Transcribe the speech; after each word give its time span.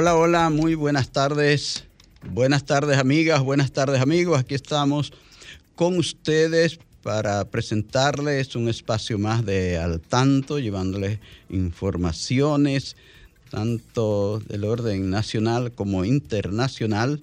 Hola, 0.00 0.14
hola, 0.14 0.48
muy 0.48 0.76
buenas 0.76 1.10
tardes. 1.10 1.82
Buenas 2.30 2.64
tardes 2.64 2.98
amigas, 2.98 3.42
buenas 3.42 3.72
tardes 3.72 4.00
amigos. 4.00 4.38
Aquí 4.38 4.54
estamos 4.54 5.12
con 5.74 5.98
ustedes 5.98 6.78
para 7.02 7.44
presentarles 7.46 8.54
un 8.54 8.68
espacio 8.68 9.18
más 9.18 9.44
de 9.44 9.76
al 9.76 10.00
tanto, 10.00 10.60
llevándoles 10.60 11.18
informaciones 11.48 12.94
tanto 13.50 14.38
del 14.38 14.66
orden 14.66 15.10
nacional 15.10 15.72
como 15.72 16.04
internacional, 16.04 17.20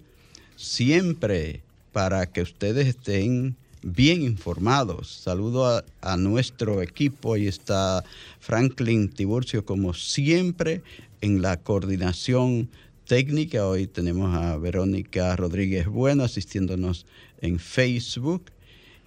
siempre 0.57 1.61
para 1.94 2.25
que 2.25 2.41
ustedes 2.41 2.88
estén 2.88 3.55
bien 3.83 4.22
informados. 4.22 5.22
Saludo 5.23 5.81
a, 6.02 6.17
nuestro 6.17 6.81
equipo, 6.81 7.35
ahí 7.35 7.47
está 7.47 8.03
Franklin 8.41 9.07
Tiburcio 9.07 9.63
como 9.63 9.94
siempre 9.94 10.81
en 11.26 11.42
la 11.42 11.58
coordinación 11.58 12.70
técnica. 13.08 13.66
Hoy 13.66 13.88
tenemos 13.88 14.36
a 14.36 14.58
Verónica 14.58 15.36
Rodríguez 15.36 15.88
Bueno 15.88 16.23
asistiéndonos 16.23 17.08
en 17.42 17.58
Facebook. 17.58 18.52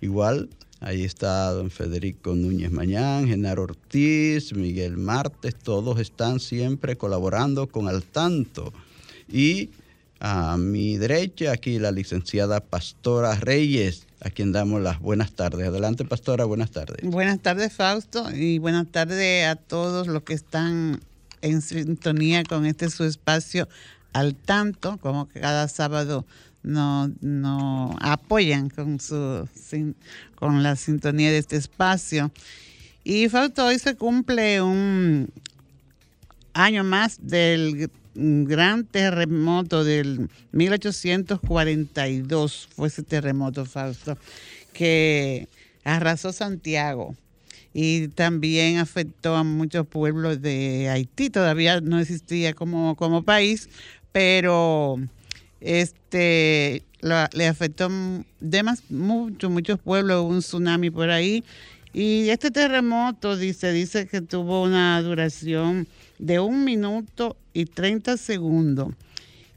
Igual, 0.00 0.48
ahí 0.80 1.04
está 1.04 1.52
don 1.52 1.70
Federico 1.70 2.34
Núñez 2.34 2.72
Mañán, 2.72 3.28
Genaro 3.28 3.62
Ortiz, 3.62 4.52
Miguel 4.52 4.96
Martes, 4.96 5.54
todos 5.54 6.00
están 6.00 6.40
siempre 6.40 6.96
colaborando 6.96 7.68
con 7.68 7.86
Al 7.86 8.02
Tanto. 8.02 8.72
Y 9.30 9.70
a 10.18 10.56
mi 10.56 10.98
derecha, 10.98 11.52
aquí 11.52 11.78
la 11.78 11.92
licenciada 11.92 12.58
Pastora 12.58 13.36
Reyes, 13.36 14.08
a 14.18 14.30
quien 14.30 14.50
damos 14.50 14.82
las 14.82 14.98
buenas 14.98 15.34
tardes. 15.34 15.68
Adelante, 15.68 16.04
Pastora, 16.04 16.44
buenas 16.46 16.72
tardes. 16.72 17.08
Buenas 17.08 17.38
tardes, 17.38 17.72
Fausto, 17.72 18.28
y 18.34 18.58
buenas 18.58 18.88
tardes 18.88 19.46
a 19.46 19.54
todos 19.54 20.08
los 20.08 20.24
que 20.24 20.34
están 20.34 21.00
en 21.42 21.62
sintonía 21.62 22.42
con 22.44 22.66
este 22.66 22.90
su 22.90 23.04
espacio 23.04 23.68
al 24.12 24.34
tanto, 24.34 24.98
como 24.98 25.28
que 25.28 25.40
cada 25.40 25.68
sábado 25.68 26.26
nos 26.62 27.10
no 27.20 27.96
apoyan 28.00 28.68
con, 28.68 29.00
su, 29.00 29.48
con 30.34 30.62
la 30.62 30.76
sintonía 30.76 31.30
de 31.30 31.38
este 31.38 31.56
espacio. 31.56 32.30
Y 33.04 33.28
Fausto, 33.28 33.66
hoy 33.66 33.78
se 33.78 33.96
cumple 33.96 34.60
un 34.60 35.30
año 36.52 36.84
más 36.84 37.18
del 37.22 37.90
gran 38.14 38.84
terremoto 38.84 39.84
del 39.84 40.28
1842, 40.52 42.68
fue 42.74 42.88
ese 42.88 43.04
terremoto, 43.04 43.64
Fausto, 43.64 44.18
que 44.72 45.48
arrasó 45.84 46.32
Santiago 46.32 47.14
y 47.74 48.08
también 48.08 48.78
afectó 48.78 49.36
a 49.36 49.44
muchos 49.44 49.86
pueblos 49.86 50.40
de 50.42 50.88
Haití. 50.88 51.30
Todavía 51.30 51.80
no 51.80 51.98
existía 51.98 52.54
como, 52.54 52.96
como 52.96 53.22
país, 53.22 53.68
pero 54.12 54.96
este 55.60 56.82
le 57.00 57.46
afectó 57.46 57.88
de 58.40 58.64
muchos, 58.90 59.50
muchos 59.50 59.78
pueblos, 59.78 60.24
un 60.24 60.40
tsunami 60.40 60.90
por 60.90 61.10
ahí. 61.10 61.44
Y 61.92 62.28
este 62.28 62.50
terremoto 62.50 63.36
dice, 63.36 63.72
dice 63.72 64.06
que 64.06 64.20
tuvo 64.20 64.62
una 64.62 65.00
duración 65.02 65.86
de 66.18 66.40
un 66.40 66.64
minuto 66.64 67.36
y 67.52 67.64
30 67.64 68.16
segundos 68.16 68.94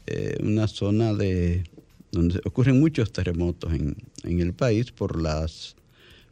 eh, 0.07 0.37
una 0.43 0.69
zona 0.69 1.15
de 1.15 1.65
donde 2.13 2.41
ocurren 2.45 2.79
muchos 2.79 3.13
terremotos 3.13 3.73
en, 3.73 3.97
en 4.23 4.41
el 4.41 4.53
país 4.53 4.93
por 4.93 5.21
las 5.21 5.77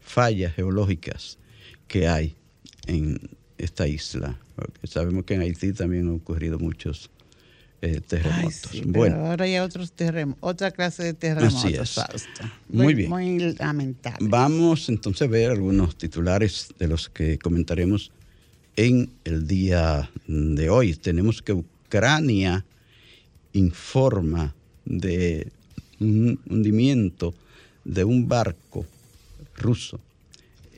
fallas 0.00 0.54
geológicas 0.54 1.38
que 1.88 2.06
hay 2.06 2.34
en 2.86 3.18
esta 3.58 3.88
isla. 3.88 4.38
Porque 4.54 4.86
sabemos 4.86 5.24
que 5.24 5.34
en 5.34 5.40
Haití 5.40 5.72
también 5.72 6.08
han 6.08 6.14
ocurrido 6.16 6.58
muchos 6.58 7.10
eh, 7.82 8.00
terremotos. 8.06 8.70
bueno, 8.86 9.26
ahora 9.26 9.44
hay 9.44 9.58
otros 9.58 9.92
terremotos, 9.92 10.42
otra 10.42 10.70
clase 10.70 11.04
de 11.04 11.14
terremotos. 11.14 11.64
Así 11.98 12.14
es. 12.14 12.28
Muy, 12.68 12.94
bien. 12.94 13.10
Muy 13.10 13.54
lamentable. 13.54 14.28
Vamos 14.28 14.88
entonces 14.88 15.22
a 15.22 15.30
ver 15.30 15.50
algunos 15.50 15.96
titulares 15.96 16.68
de 16.78 16.88
los 16.88 17.08
que 17.08 17.38
comentaremos 17.38 18.12
en 18.76 19.10
el 19.24 19.46
día 19.46 20.10
de 20.26 20.70
hoy. 20.70 20.94
Tenemos 20.94 21.42
que 21.42 21.52
Ucrania 21.52 22.64
informa 23.52 24.54
de 24.84 25.50
un 26.00 26.38
hundimiento 26.48 27.34
de 27.84 28.04
un 28.04 28.28
barco 28.28 28.86
ruso. 29.56 30.00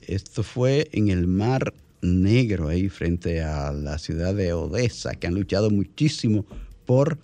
Esto 0.06 0.42
fue 0.42 0.88
en 0.92 1.08
el 1.08 1.26
mar 1.26 1.72
Negro, 2.02 2.66
ahí 2.66 2.88
frente 2.88 3.42
a 3.42 3.70
la 3.70 3.96
ciudad 3.96 4.34
de 4.34 4.52
Odessa, 4.52 5.14
que 5.14 5.28
han 5.28 5.34
luchado 5.34 5.70
muchísimo 5.70 6.44
por 6.84 7.18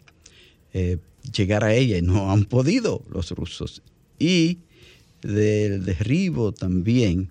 eh, 0.73 0.99
llegar 1.35 1.65
a 1.65 1.75
ella 1.75 1.99
y 1.99 2.03
no 2.03 2.31
han 2.33 2.45
podido 2.45 3.03
los 3.11 3.31
rusos. 3.33 3.83
Y 4.19 4.59
del 5.23 5.85
derribo 5.85 6.53
también 6.53 7.31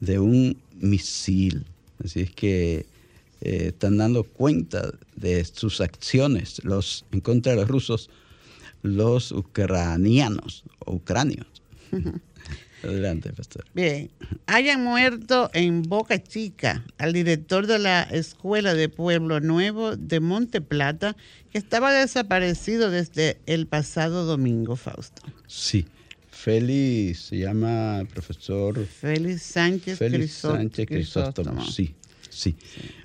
de 0.00 0.18
un 0.18 0.56
misil. 0.80 1.64
Así 2.02 2.20
es 2.20 2.30
que 2.30 2.86
eh, 3.40 3.66
están 3.68 3.98
dando 3.98 4.24
cuenta 4.24 4.92
de 5.16 5.44
sus 5.44 5.80
acciones 5.80 6.62
los, 6.64 7.04
en 7.12 7.20
contra 7.20 7.52
de 7.52 7.60
los 7.60 7.68
rusos, 7.68 8.10
los 8.82 9.32
ucranianos 9.32 10.64
o 10.80 10.94
ucranios. 10.94 11.46
Adelante, 12.82 13.32
pastor. 13.32 13.64
Bien, 13.74 14.10
hayan 14.46 14.82
muerto 14.82 15.50
en 15.52 15.82
Boca 15.82 16.22
Chica 16.22 16.84
al 16.98 17.12
director 17.12 17.66
de 17.66 17.78
la 17.78 18.02
Escuela 18.02 18.74
de 18.74 18.88
Pueblo 18.88 19.40
Nuevo 19.40 19.96
de 19.96 20.20
Monte 20.20 20.60
Plata, 20.60 21.16
que 21.50 21.58
estaba 21.58 21.92
desaparecido 21.92 22.90
desde 22.90 23.38
el 23.46 23.66
pasado 23.66 24.24
domingo, 24.24 24.76
Fausto. 24.76 25.22
Sí, 25.46 25.86
Félix, 26.30 27.20
se 27.20 27.38
llama 27.38 28.02
profesor 28.12 28.82
Félix 28.86 29.42
Sánchez, 29.42 29.98
Félix 29.98 30.32
Sánchez 30.32 30.86
Crisóstomo. 30.86 31.62
Sí, 31.66 31.94
sí, 32.30 32.56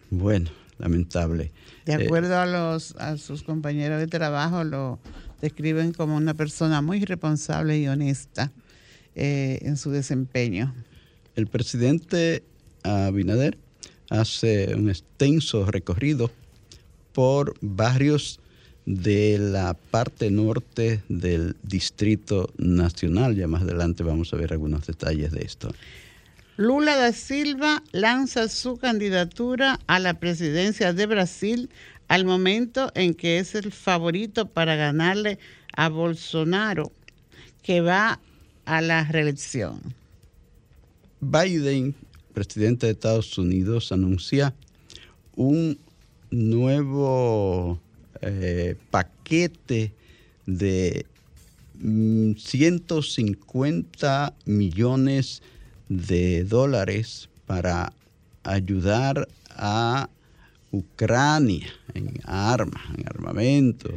Bueno, 0.10 0.50
lamentable. 0.78 1.52
De 1.86 1.94
eh, 1.94 2.06
acuerdo 2.06 2.40
a, 2.40 2.46
los, 2.46 2.96
a 2.96 3.18
sus 3.18 3.44
compañeros 3.44 4.00
de 4.00 4.08
trabajo, 4.08 4.64
lo 4.64 5.00
describen 5.42 5.92
como 5.92 6.16
una 6.16 6.34
persona 6.34 6.82
muy 6.82 7.04
responsable 7.04 7.78
y 7.78 7.88
honesta 7.90 8.52
eh, 9.16 9.60
en 9.62 9.78
su 9.78 9.92
desempeño. 9.92 10.74
El 11.36 11.48
presidente 11.48 12.44
Abinader 12.84 13.58
hace 14.10 14.76
un 14.76 14.90
extenso 14.90 15.66
recorrido 15.66 16.32
por 17.14 17.56
barrios 17.62 18.40
de 18.86 19.38
la 19.40 19.74
parte 19.74 20.30
norte 20.30 21.02
del 21.10 21.56
Distrito 21.64 22.52
Nacional. 22.58 23.36
Ya 23.36 23.48
más 23.48 23.64
adelante 23.64 24.04
vamos 24.04 24.34
a 24.34 24.38
ver 24.38 24.54
algunos 24.54 24.86
detalles 24.86 25.32
de 25.32 25.42
esto. 25.42 25.74
Lula 26.58 26.96
da 26.96 27.12
Silva 27.12 27.84
lanza 27.92 28.48
su 28.48 28.78
candidatura 28.78 29.80
a 29.88 30.00
la 30.00 30.14
presidencia 30.20 30.94
de 30.94 31.06
Brasil 31.06 31.70
al 32.08 32.24
momento 32.24 32.92
en 32.96 33.14
que 33.14 33.40
es 33.40 33.56
el 33.56 33.72
favorito 33.72 34.48
para 34.48 34.76
ganarle 34.76 35.40
a 35.76 35.90
Bolsonaro, 35.90 36.92
que 37.62 37.82
va 37.82 38.20
a 38.66 38.82
la 38.82 39.06
reelección. 39.06 39.80
Biden, 41.22 41.96
presidente 42.34 42.88
de 42.88 42.94
Estados 42.94 43.38
Unidos, 43.38 43.92
anuncia 43.92 44.56
un 45.36 45.78
nuevo 46.32 47.80
eh, 48.22 48.76
paquete 48.92 49.92
de 50.46 51.06
150 51.80 54.34
mm, 54.46 54.52
millones 54.52 55.42
de 55.90 56.44
dólares 56.44 57.30
para 57.46 57.94
ayudar 58.44 59.28
a 59.50 60.10
Ucrania 60.72 61.68
en 61.94 62.14
armas, 62.26 62.84
en 62.98 63.08
armamento. 63.08 63.90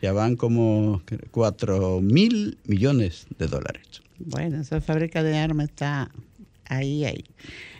Ya 0.00 0.12
van 0.12 0.36
como 0.36 1.02
4 1.30 2.00
mil 2.00 2.58
millones 2.64 3.26
de 3.38 3.46
dólares. 3.46 4.02
Bueno, 4.26 4.60
esa 4.60 4.80
fábrica 4.80 5.22
de 5.22 5.36
armas 5.36 5.70
está 5.70 6.10
ahí, 6.66 7.04
ahí. 7.04 7.24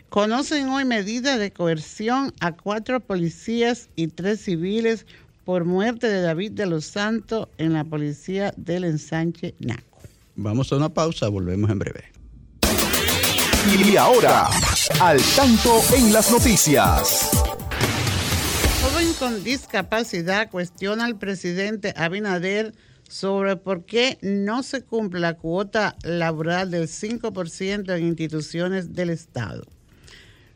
Conocen 0.09 0.69
hoy 0.69 0.85
medidas 0.85 1.39
de 1.39 1.51
coerción 1.51 2.33
a 2.39 2.51
cuatro 2.51 2.99
policías 2.99 3.89
y 3.95 4.07
tres 4.07 4.41
civiles 4.41 5.05
por 5.45 5.65
muerte 5.65 6.07
de 6.07 6.21
David 6.21 6.51
de 6.51 6.65
los 6.65 6.85
Santos 6.85 7.47
en 7.57 7.73
la 7.73 7.83
policía 7.83 8.53
del 8.57 8.83
ensanche 8.83 9.55
Naco. 9.59 9.99
Vamos 10.35 10.71
a 10.71 10.77
una 10.77 10.89
pausa, 10.89 11.29
volvemos 11.29 11.69
en 11.69 11.79
breve. 11.79 12.03
Y 13.79 13.95
ahora, 13.95 14.49
al 14.99 15.21
tanto 15.35 15.81
en 15.95 16.11
las 16.11 16.31
noticias. 16.31 17.31
Joven 18.81 19.13
con 19.17 19.43
discapacidad 19.43 20.49
cuestiona 20.51 21.05
al 21.05 21.17
presidente 21.17 21.93
Abinader 21.95 22.73
sobre 23.07 23.55
por 23.55 23.85
qué 23.85 24.17
no 24.21 24.63
se 24.63 24.81
cumple 24.81 25.19
la 25.19 25.35
cuota 25.35 25.95
laboral 26.03 26.71
del 26.71 26.87
5% 26.87 27.95
en 27.95 28.05
instituciones 28.05 28.93
del 28.93 29.09
Estado. 29.09 29.63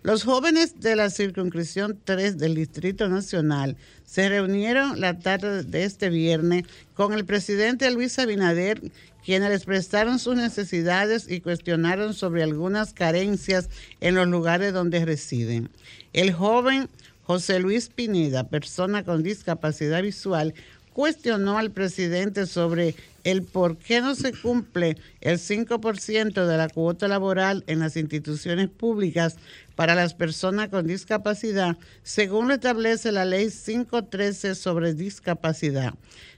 Los 0.03 0.23
jóvenes 0.23 0.79
de 0.79 0.95
la 0.95 1.09
circunscripción 1.09 1.99
3 2.03 2.37
del 2.37 2.55
Distrito 2.55 3.09
Nacional 3.09 3.75
se 4.05 4.29
reunieron 4.29 5.01
la 5.01 5.19
tarde 5.19 5.63
de 5.63 5.83
este 5.83 6.09
viernes 6.09 6.63
con 6.93 7.11
el 7.11 7.25
presidente 7.25 7.91
Luis 7.91 8.17
Abinader, 8.17 8.81
quienes 9.25 9.49
les 9.49 9.65
prestaron 9.65 10.19
sus 10.19 10.37
necesidades 10.37 11.29
y 11.29 11.41
cuestionaron 11.41 12.13
sobre 12.13 12.43
algunas 12.43 12.93
carencias 12.93 13.69
en 13.99 14.15
los 14.15 14.27
lugares 14.27 14.71
donde 14.71 15.03
residen. 15.03 15.69
El 16.13 16.31
joven 16.31 16.87
José 17.23 17.59
Luis 17.59 17.89
Pineda, 17.89 18.45
persona 18.47 19.03
con 19.03 19.21
discapacidad 19.21 20.01
visual, 20.01 20.53
cuestionó 20.97 21.59
al 21.59 21.69
presidente 21.69 22.47
sobre 22.47 22.95
el 23.23 23.43
por 23.43 23.77
qué 23.77 24.01
no 24.01 24.15
se 24.15 24.33
cumple 24.33 24.97
el 25.21 25.37
5% 25.37 26.47
de 26.47 26.57
la 26.57 26.69
cuota 26.69 27.07
laboral 27.07 27.63
en 27.67 27.77
las 27.77 27.95
instituciones 27.97 28.67
públicas 28.67 29.35
para 29.75 29.93
las 29.93 30.15
personas 30.15 30.69
con 30.69 30.87
discapacidad, 30.87 31.77
según 32.01 32.47
lo 32.47 32.55
establece 32.55 33.11
la 33.11 33.25
ley 33.25 33.51
513 33.51 34.55
sobre 34.55 34.95
discapacidad. 34.95 35.93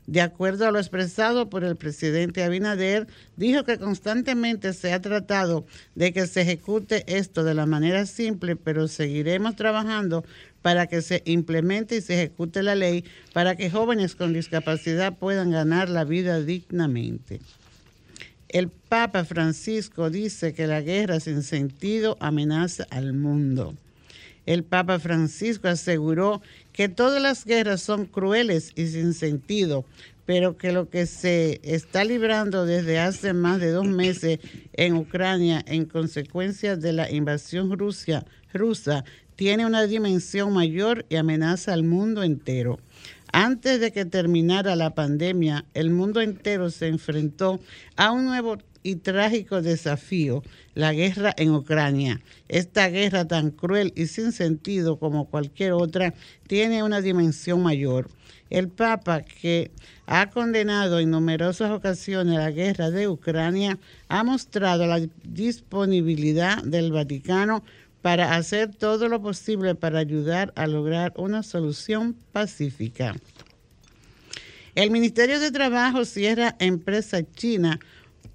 De 0.07 0.21
acuerdo 0.21 0.67
a 0.67 0.71
lo 0.71 0.79
expresado 0.79 1.49
por 1.49 1.63
el 1.63 1.75
presidente 1.75 2.43
Abinader, 2.43 3.07
dijo 3.37 3.63
que 3.63 3.77
constantemente 3.77 4.73
se 4.73 4.91
ha 4.91 4.99
tratado 4.99 5.67
de 5.93 6.11
que 6.11 6.25
se 6.25 6.41
ejecute 6.41 7.05
esto 7.07 7.43
de 7.43 7.53
la 7.53 7.67
manera 7.67 8.07
simple, 8.07 8.55
pero 8.55 8.87
seguiremos 8.87 9.55
trabajando 9.55 10.25
para 10.61 10.87
que 10.87 11.01
se 11.01 11.21
implemente 11.25 11.97
y 11.97 12.01
se 12.01 12.15
ejecute 12.15 12.63
la 12.63 12.75
ley 12.75 13.05
para 13.33 13.55
que 13.55 13.69
jóvenes 13.69 14.15
con 14.15 14.33
discapacidad 14.33 15.17
puedan 15.17 15.51
ganar 15.51 15.89
la 15.89 16.03
vida 16.03 16.41
dignamente. 16.41 17.39
El 18.49 18.69
Papa 18.69 19.25
Francisco 19.25 20.09
dice 20.09 20.53
que 20.53 20.65
la 20.65 20.81
guerra 20.81 21.19
sin 21.19 21.43
sentido 21.43 22.17
amenaza 22.19 22.87
al 22.89 23.13
mundo. 23.13 23.75
El 24.47 24.63
Papa 24.63 24.97
Francisco 24.97 25.67
aseguró 25.67 26.41
que 26.73 26.89
todas 26.89 27.21
las 27.21 27.45
guerras 27.45 27.81
son 27.81 28.05
crueles 28.05 28.71
y 28.75 28.87
sin 28.87 29.13
sentido, 29.13 29.85
pero 30.25 30.57
que 30.57 30.71
lo 30.71 30.89
que 30.89 31.05
se 31.05 31.59
está 31.63 32.03
librando 32.03 32.65
desde 32.65 32.97
hace 32.97 33.33
más 33.33 33.59
de 33.59 33.69
dos 33.69 33.85
meses 33.85 34.39
en 34.73 34.95
Ucrania 34.95 35.63
en 35.67 35.85
consecuencia 35.85 36.75
de 36.75 36.93
la 36.93 37.11
invasión 37.11 37.77
rusa 38.53 39.05
tiene 39.39 39.65
una 39.65 39.87
dimensión 39.87 40.51
mayor 40.51 41.05
y 41.07 41.15
amenaza 41.15 41.71
al 41.71 41.83
mundo 41.83 42.23
entero. 42.23 42.77
Antes 43.31 43.79
de 43.79 43.93
que 43.93 44.03
terminara 44.03 44.75
la 44.75 44.93
pandemia, 44.93 45.63
el 45.73 45.91
mundo 45.91 46.19
entero 46.19 46.69
se 46.71 46.87
enfrentó 46.87 47.61
a 47.95 48.11
un 48.11 48.25
nuevo 48.25 48.57
y 48.83 48.97
trágico 48.97 49.61
desafío, 49.61 50.43
la 50.73 50.91
guerra 50.91 51.33
en 51.37 51.53
Ucrania. 51.53 52.19
Esta 52.49 52.89
guerra 52.89 53.29
tan 53.29 53.51
cruel 53.51 53.93
y 53.95 54.07
sin 54.07 54.33
sentido 54.33 54.99
como 54.99 55.29
cualquier 55.29 55.71
otra 55.71 56.13
tiene 56.45 56.83
una 56.83 56.99
dimensión 56.99 57.63
mayor. 57.63 58.09
El 58.49 58.67
Papa, 58.67 59.21
que 59.21 59.71
ha 60.05 60.29
condenado 60.31 60.99
en 60.99 61.11
numerosas 61.11 61.71
ocasiones 61.71 62.35
la 62.35 62.51
guerra 62.51 62.89
de 62.89 63.07
Ucrania, 63.07 63.79
ha 64.09 64.21
mostrado 64.25 64.85
la 64.85 64.99
disponibilidad 65.23 66.61
del 66.61 66.91
Vaticano 66.91 67.63
para 68.01 68.35
hacer 68.35 68.73
todo 68.73 69.09
lo 69.09 69.21
posible 69.21 69.75
para 69.75 69.99
ayudar 69.99 70.53
a 70.55 70.67
lograr 70.67 71.13
una 71.17 71.43
solución 71.43 72.15
pacífica. 72.31 73.15
El 74.75 74.91
Ministerio 74.91 75.39
de 75.39 75.51
Trabajo 75.51 76.05
cierra 76.05 76.55
empresa 76.59 77.23
china 77.23 77.79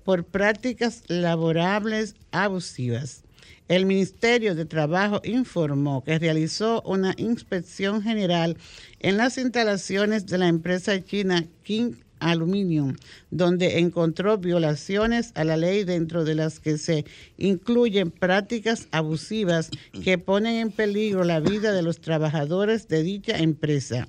por 0.04 0.24
prácticas 0.24 1.02
laborables 1.08 2.14
abusivas. 2.32 3.24
El 3.66 3.86
Ministerio 3.86 4.54
de 4.54 4.66
Trabajo 4.66 5.22
informó 5.24 6.04
que 6.04 6.18
realizó 6.18 6.82
una 6.82 7.14
inspección 7.16 8.02
general 8.02 8.58
en 9.00 9.16
las 9.16 9.38
instalaciones 9.38 10.26
de 10.26 10.36
la 10.36 10.48
empresa 10.48 11.02
china 11.02 11.46
King 11.62 11.94
Aluminium, 12.20 12.96
donde 13.30 13.78
encontró 13.78 14.38
violaciones 14.38 15.32
a 15.34 15.44
la 15.44 15.56
ley 15.56 15.84
dentro 15.84 16.24
de 16.24 16.34
las 16.34 16.60
que 16.60 16.78
se 16.78 17.04
incluyen 17.38 18.10
prácticas 18.10 18.88
abusivas 18.90 19.70
que 20.02 20.18
ponen 20.18 20.56
en 20.56 20.70
peligro 20.70 21.24
la 21.24 21.40
vida 21.40 21.72
de 21.72 21.82
los 21.82 22.00
trabajadores 22.00 22.88
de 22.88 23.02
dicha 23.02 23.38
empresa. 23.38 24.08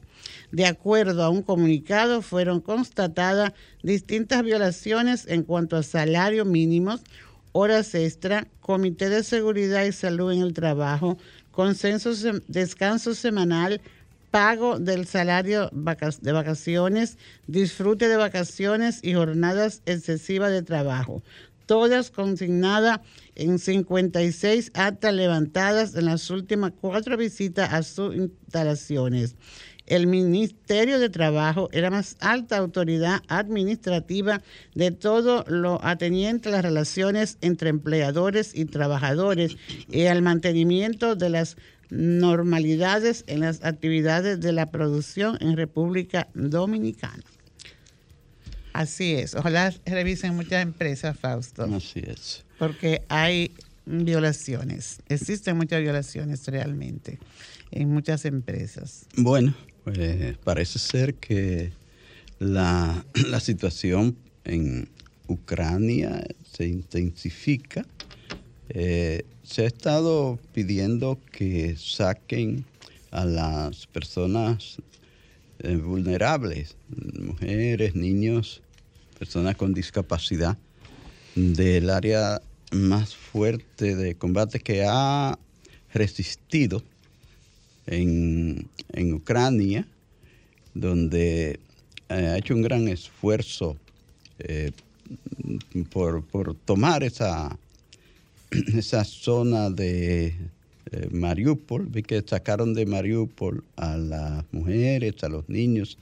De 0.51 0.65
acuerdo 0.65 1.23
a 1.23 1.29
un 1.29 1.41
comunicado, 1.41 2.21
fueron 2.21 2.61
constatadas 2.61 3.53
distintas 3.83 4.43
violaciones 4.43 5.27
en 5.27 5.43
cuanto 5.43 5.75
a 5.75 5.83
salarios 5.83 6.47
mínimos, 6.47 7.01
horas 7.51 7.95
extra, 7.95 8.47
comité 8.59 9.09
de 9.09 9.23
seguridad 9.23 9.85
y 9.85 9.91
salud 9.91 10.31
en 10.31 10.41
el 10.41 10.53
trabajo, 10.53 11.17
consenso, 11.51 12.11
descanso 12.47 13.15
semanal, 13.15 13.81
pago 14.35 14.79
del 14.79 15.07
salario 15.07 15.69
de 15.71 16.31
vacaciones, 16.33 17.17
disfrute 17.47 18.09
de 18.09 18.17
vacaciones 18.17 18.99
y 19.01 19.13
jornadas 19.13 19.81
excesivas 19.85 20.51
de 20.51 20.61
trabajo. 20.61 21.23
Todas 21.67 22.11
consignadas 22.11 22.99
en 23.35 23.59
56 23.59 24.71
actas 24.73 25.13
levantadas 25.13 25.95
en 25.95 26.03
las 26.03 26.29
últimas 26.29 26.73
cuatro 26.81 27.15
visitas 27.15 27.71
a 27.71 27.81
sus 27.81 28.13
instalaciones 28.13 29.37
el 29.87 30.07
Ministerio 30.07 30.99
de 30.99 31.09
Trabajo 31.09 31.69
es 31.71 31.81
la 31.81 31.91
más 31.91 32.17
alta 32.19 32.57
autoridad 32.57 33.21
administrativa 33.27 34.41
de 34.73 34.91
todo 34.91 35.45
lo 35.47 35.79
ateniente 35.83 36.49
a 36.49 36.53
las 36.53 36.63
relaciones 36.63 37.37
entre 37.41 37.69
empleadores 37.69 38.55
y 38.55 38.65
trabajadores 38.65 39.57
y 39.89 40.05
al 40.05 40.21
mantenimiento 40.21 41.15
de 41.15 41.29
las 41.29 41.57
normalidades 41.89 43.23
en 43.27 43.41
las 43.41 43.63
actividades 43.63 44.39
de 44.39 44.51
la 44.51 44.67
producción 44.67 45.37
en 45.41 45.57
República 45.57 46.27
Dominicana. 46.33 47.23
Así 48.73 49.13
es. 49.13 49.35
Ojalá 49.35 49.73
revisen 49.85 50.35
muchas 50.35 50.61
empresas, 50.61 51.17
Fausto. 51.17 51.63
Así 51.63 52.01
es. 52.05 52.43
Porque 52.59 53.03
hay 53.07 53.51
violaciones. 53.85 55.01
Existen 55.07 55.55
muchas 55.57 55.81
violaciones 55.81 56.45
realmente 56.47 57.19
en 57.71 57.89
muchas 57.89 58.25
empresas. 58.25 59.05
Bueno, 59.15 59.53
pues 59.83 60.37
parece 60.43 60.79
ser 60.79 61.15
que 61.15 61.71
la, 62.39 63.05
situación 63.39 64.17
en 64.43 64.89
Ucrania 65.27 66.23
se 66.51 66.67
intensifica. 66.67 67.85
Eh, 68.69 69.23
se 69.43 69.63
ha 69.63 69.67
estado 69.67 70.39
pidiendo 70.53 71.19
que 71.31 71.75
saquen 71.77 72.65
a 73.11 73.25
las 73.25 73.87
personas 73.87 74.77
eh, 75.59 75.75
vulnerables, 75.75 76.75
mujeres, 77.19 77.95
niños, 77.95 78.61
personas 79.17 79.55
con 79.55 79.73
discapacidad, 79.73 80.57
del 81.35 81.89
área 81.89 82.41
más 82.71 83.15
fuerte 83.15 83.95
de 83.95 84.15
combate 84.15 84.59
que 84.59 84.83
ha 84.87 85.37
resistido 85.93 86.83
en, 87.87 88.67
Ucrania, 89.13 89.87
donde 90.73 91.59
eh, 92.09 92.13
ha 92.13 92.37
hecho 92.37 92.53
un 92.53 92.61
gran 92.61 92.87
esfuerzo 92.87 93.77
eh, 94.39 94.71
por, 95.91 96.23
tomar 96.65 97.03
esa, 97.03 97.57
esa 98.77 99.03
zona 99.03 99.69
de 99.69 100.27
eh, 100.91 101.09
Mariupol. 101.11 101.87
Vi 101.87 102.03
que 102.03 102.23
sacaron 102.25 102.73
de 102.73 102.85
Mariupol 102.85 103.63
a 103.75 103.97
las 103.97 104.45
mujeres, 104.51 105.23
a 105.23 105.29
los 105.29 105.47
niños, 105.49 105.97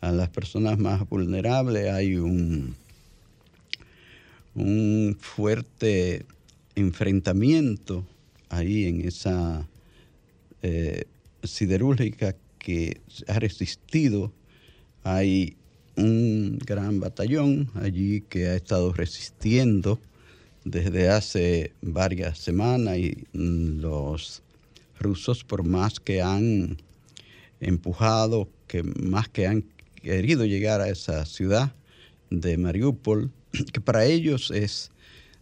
a 0.00 0.12
las 0.12 0.28
personas 0.28 0.78
más 0.78 1.08
vulnerables. 1.08 1.90
Hay 1.90 2.16
un, 2.16 2.74
un 4.54 5.16
fuerte 5.18 6.26
enfrentamiento 6.74 8.04
ahí 8.48 8.86
en 8.86 9.06
esa 9.06 9.68
eh, 10.62 11.04
siderúrgica 11.42 12.36
que 12.58 13.00
ha 13.28 13.38
resistido. 13.38 14.32
Hay 15.04 15.56
un 15.96 16.58
gran 16.64 17.00
batallón 17.00 17.70
allí 17.74 18.22
que 18.22 18.46
ha 18.46 18.56
estado 18.56 18.92
resistiendo 18.92 20.00
desde 20.64 21.08
hace 21.08 21.72
varias 21.82 22.38
semanas 22.38 22.98
y 22.98 23.26
los 23.32 24.42
rusos 24.98 25.44
por 25.44 25.64
más 25.64 26.00
que 26.00 26.22
han 26.22 26.76
empujado, 27.60 28.48
que 28.66 28.82
más 28.82 29.28
que 29.28 29.46
han 29.46 29.64
querido 30.02 30.44
llegar 30.44 30.80
a 30.80 30.88
esa 30.88 31.26
ciudad 31.26 31.72
de 32.30 32.56
Mariupol, 32.56 33.30
que 33.72 33.80
para 33.80 34.04
ellos 34.04 34.50
es 34.50 34.90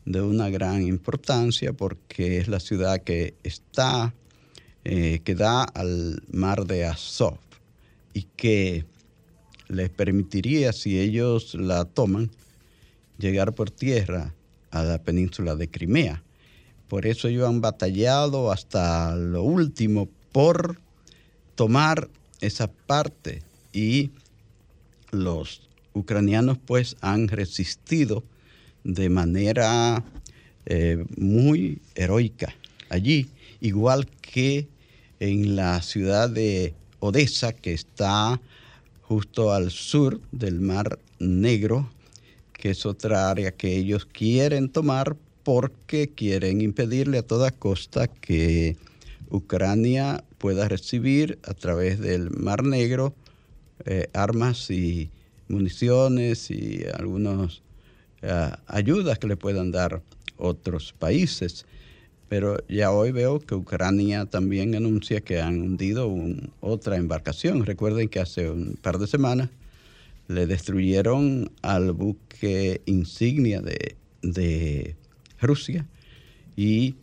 de 0.04 0.22
una 0.22 0.48
gran 0.48 0.82
importancia 0.82 1.72
porque 1.72 2.38
es 2.38 2.48
la 2.48 2.60
ciudad 2.60 3.02
que 3.02 3.34
está 3.42 4.14
eh, 4.84 5.20
que 5.24 5.34
da 5.34 5.62
al 5.62 6.22
mar 6.32 6.64
de 6.64 6.86
Azov 6.86 7.38
y 8.14 8.22
que 8.36 8.86
les 9.68 9.90
permitiría, 9.90 10.72
si 10.72 10.98
ellos 10.98 11.54
la 11.54 11.84
toman, 11.84 12.30
llegar 13.18 13.54
por 13.54 13.70
tierra 13.70 14.34
a 14.70 14.82
la 14.82 14.98
península 15.02 15.56
de 15.56 15.68
Crimea. 15.68 16.22
Por 16.88 17.06
eso 17.06 17.28
ellos 17.28 17.48
han 17.48 17.60
batallado 17.60 18.50
hasta 18.52 19.14
lo 19.16 19.42
último 19.42 20.08
por 20.32 20.80
tomar 21.54 22.08
esa 22.40 22.70
parte 22.70 23.42
y 23.72 24.10
los 25.10 25.68
ucranianos 25.92 26.58
pues 26.58 26.96
han 27.00 27.28
resistido 27.28 28.24
de 28.84 29.08
manera 29.08 30.02
eh, 30.66 31.04
muy 31.16 31.80
heroica 31.94 32.54
allí 32.88 33.28
igual 33.60 34.06
que 34.06 34.68
en 35.20 35.54
la 35.56 35.82
ciudad 35.82 36.30
de 36.30 36.74
Odessa, 36.98 37.52
que 37.52 37.72
está 37.72 38.40
justo 39.02 39.52
al 39.52 39.70
sur 39.70 40.20
del 40.32 40.60
Mar 40.60 40.98
Negro, 41.18 41.90
que 42.60 42.70
es 42.70 42.84
otra 42.84 43.30
área 43.30 43.52
que 43.52 43.74
ellos 43.74 44.04
quieren 44.04 44.68
tomar 44.68 45.16
porque 45.42 46.10
quieren 46.14 46.60
impedirle 46.60 47.18
a 47.18 47.22
toda 47.22 47.50
costa 47.50 48.06
que 48.06 48.76
Ucrania 49.30 50.22
pueda 50.36 50.68
recibir 50.68 51.38
a 51.44 51.54
través 51.54 51.98
del 51.98 52.30
Mar 52.30 52.62
Negro 52.62 53.14
eh, 53.86 54.08
armas 54.12 54.70
y 54.70 55.10
municiones 55.48 56.50
y 56.50 56.84
algunas 56.98 57.62
eh, 58.20 58.50
ayudas 58.66 59.18
que 59.18 59.26
le 59.26 59.38
puedan 59.38 59.72
dar 59.72 60.02
otros 60.36 60.92
países. 60.98 61.64
Pero 62.28 62.58
ya 62.68 62.92
hoy 62.92 63.10
veo 63.10 63.40
que 63.40 63.54
Ucrania 63.54 64.26
también 64.26 64.74
anuncia 64.74 65.22
que 65.22 65.40
han 65.40 65.62
hundido 65.62 66.14
otra 66.60 66.96
embarcación. 66.96 67.64
Recuerden 67.64 68.08
que 68.08 68.20
hace 68.20 68.50
un 68.50 68.78
par 68.80 68.98
de 68.98 69.06
semanas 69.06 69.48
le 70.30 70.46
destruyeron 70.46 71.50
al 71.60 71.92
buque 71.92 72.82
insignia 72.86 73.60
de, 73.60 74.94
Rusia 75.40 75.86
y 76.54 76.94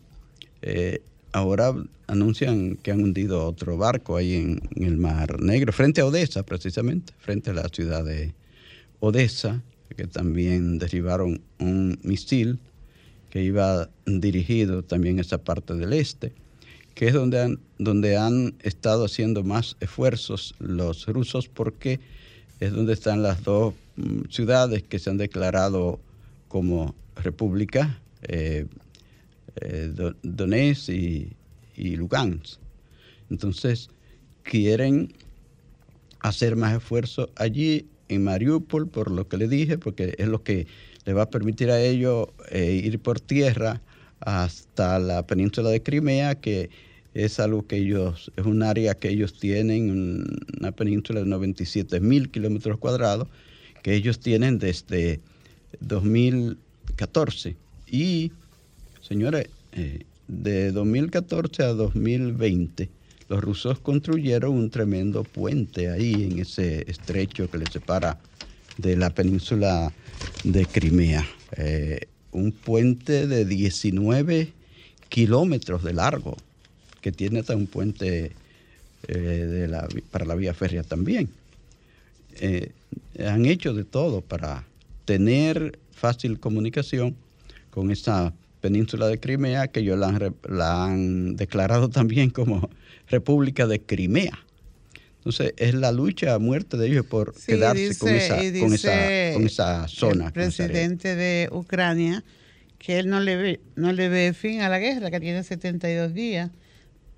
eh, 0.62 1.02
ahora 1.32 1.74
anuncian 2.06 2.76
que 2.76 2.92
han 2.92 3.02
hundido 3.02 3.44
otro 3.44 3.76
barco 3.76 4.16
ahí 4.16 4.34
en, 4.34 4.62
el 4.76 4.96
Mar 4.96 5.42
Negro, 5.42 5.72
frente 5.72 6.00
a 6.00 6.06
Odessa 6.06 6.42
precisamente, 6.44 7.12
frente 7.18 7.50
a 7.50 7.54
la 7.54 7.68
ciudad 7.68 8.04
de 8.04 8.32
Odessa, 9.00 9.62
que 9.94 10.06
también 10.06 10.78
derribaron 10.78 11.42
un 11.58 11.98
misil 12.02 12.58
que 13.30 13.42
iba 13.42 13.90
dirigido 14.06 14.84
también 14.84 15.18
a 15.18 15.22
esa 15.22 15.38
parte 15.38 15.74
del 15.74 15.92
este, 15.92 16.32
que 16.94 17.08
es 17.08 17.12
donde 17.12 17.42
han, 17.42 17.60
donde 17.78 18.16
han 18.16 18.54
estado 18.62 19.04
haciendo 19.04 19.42
más 19.42 19.76
esfuerzos 19.80 20.54
los 20.60 21.06
rusos 21.06 21.48
porque 21.48 22.00
es 22.60 22.72
donde 22.72 22.92
están 22.92 23.22
las 23.22 23.42
dos 23.44 23.74
mm, 23.96 24.30
ciudades 24.30 24.82
que 24.82 24.98
se 24.98 25.10
han 25.10 25.18
declarado 25.18 26.00
como 26.48 26.94
república, 27.16 28.00
eh, 28.22 28.66
eh, 29.60 30.12
Donetsk 30.22 30.88
y, 30.88 31.96
Lugansk. 31.96 32.58
Entonces, 33.30 33.90
quieren 34.42 35.12
hacer 36.20 36.56
más 36.56 36.76
esfuerzo 36.76 37.30
allí 37.36 37.86
en 38.08 38.24
Mariupol, 38.24 38.88
por 38.88 39.10
lo 39.10 39.28
que 39.28 39.36
le 39.36 39.48
dije, 39.48 39.78
porque 39.78 40.14
es 40.18 40.28
lo 40.28 40.42
que 40.42 40.66
le 41.04 41.12
va 41.12 41.22
a 41.22 41.30
permitir 41.30 41.70
a 41.70 41.80
ellos 41.80 42.28
eh, 42.50 42.80
ir 42.84 42.98
por 42.98 43.20
tierra 43.20 43.80
hasta 44.20 44.98
la 44.98 45.26
península 45.26 45.70
de 45.70 45.82
Crimea, 45.82 46.34
que 46.40 46.70
es 47.24 47.40
algo 47.40 47.66
que 47.66 47.78
ellos, 47.78 48.30
es 48.36 48.46
un 48.46 48.62
área 48.62 48.94
que 48.94 49.08
ellos 49.08 49.34
tienen, 49.34 50.24
una 50.60 50.70
península 50.70 51.18
de 51.18 51.26
97 51.26 51.98
mil 51.98 52.30
kilómetros 52.30 52.78
cuadrados, 52.78 53.26
que 53.82 53.94
ellos 53.94 54.20
tienen 54.20 54.60
desde 54.60 55.20
2014. 55.80 57.56
Y, 57.88 58.30
señores, 59.00 59.48
eh, 59.72 60.04
de 60.28 60.70
2014 60.70 61.64
a 61.64 61.72
2020, 61.72 62.88
los 63.28 63.42
rusos 63.42 63.80
construyeron 63.80 64.52
un 64.52 64.70
tremendo 64.70 65.24
puente 65.24 65.90
ahí 65.90 66.28
en 66.30 66.38
ese 66.38 66.88
estrecho 66.88 67.50
que 67.50 67.58
les 67.58 67.70
separa 67.70 68.20
de 68.76 68.96
la 68.96 69.10
península 69.10 69.92
de 70.44 70.64
Crimea. 70.66 71.26
Eh, 71.56 72.06
un 72.30 72.52
puente 72.52 73.26
de 73.26 73.44
19 73.44 74.52
kilómetros 75.08 75.82
de 75.82 75.94
largo, 75.94 76.36
que 77.00 77.12
tiene 77.12 77.40
hasta 77.40 77.56
un 77.56 77.66
puente 77.66 78.32
eh, 79.06 79.70
para 80.10 80.24
la 80.24 80.34
vía 80.34 80.54
férrea 80.54 80.82
también. 80.82 81.28
Eh, 82.40 82.72
han 83.24 83.46
hecho 83.46 83.74
de 83.74 83.84
todo 83.84 84.20
para 84.20 84.64
tener 85.04 85.78
fácil 85.92 86.38
comunicación 86.38 87.16
con 87.70 87.90
esa 87.90 88.32
península 88.60 89.06
de 89.06 89.18
Crimea, 89.18 89.68
que 89.68 89.80
ellos 89.80 89.98
la 89.98 90.84
han, 90.84 91.36
declarado 91.36 91.88
también 91.90 92.30
como 92.30 92.68
República 93.08 93.66
de 93.66 93.80
Crimea. 93.80 94.38
Entonces, 95.18 95.52
es 95.56 95.74
la 95.74 95.92
lucha 95.92 96.34
a 96.34 96.38
muerte 96.38 96.76
de 96.76 96.88
ellos 96.88 97.04
por 97.04 97.34
quedarse 97.34 97.98
con, 97.98 98.08
esa, 98.14 98.36
con, 98.36 98.72
esa, 98.72 99.32
con, 99.34 99.46
esa, 99.46 99.88
zona. 99.88 100.26
El 100.26 100.32
presidente 100.32 101.14
de 101.16 101.48
Ucrania, 101.52 102.24
que 102.78 102.98
él 102.98 103.08
no 103.10 103.20
le, 103.20 103.36
ve, 103.36 103.60
no 103.76 103.92
le 103.92 104.08
ve 104.08 104.32
fin 104.32 104.60
a 104.60 104.68
la 104.68 104.78
guerra, 104.78 105.10
que 105.10 105.20
tiene 105.20 105.42
72 105.42 106.14
días, 106.14 106.50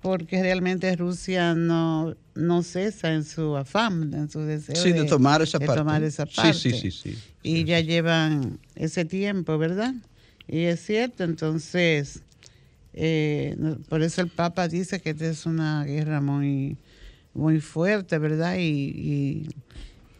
porque 0.01 0.41
realmente 0.41 0.95
Rusia 0.95 1.53
no, 1.53 2.15
no 2.33 2.63
cesa 2.63 3.13
en 3.13 3.23
su 3.23 3.55
afán, 3.55 4.13
en 4.13 4.29
su 4.29 4.39
deseo 4.39 4.75
sí, 4.75 4.91
de, 4.91 5.05
tomar 5.05 5.41
esa 5.41 5.59
parte. 5.59 5.75
Tomar 5.75 6.03
esa 6.03 6.25
parte. 6.25 6.53
Sí, 6.53 6.71
sí, 6.71 6.91
sí, 6.91 7.17
y 7.43 7.63
ya 7.65 7.79
llevan 7.79 8.59
ese 8.75 9.05
tiempo, 9.05 9.57
¿verdad? 9.57 9.93
Y 10.47 10.61
es 10.63 10.83
cierto, 10.83 11.23
entonces, 11.23 12.23
eh, 12.93 13.55
por 13.89 14.01
eso 14.01 14.21
el 14.21 14.29
Papa 14.29 14.67
dice 14.67 14.99
que 14.99 15.11
esta 15.11 15.27
es 15.27 15.45
una 15.45 15.85
guerra 15.85 16.19
muy, 16.19 16.77
muy 17.33 17.61
fuerte, 17.61 18.17
¿verdad? 18.17 18.57
Y, 18.59 19.47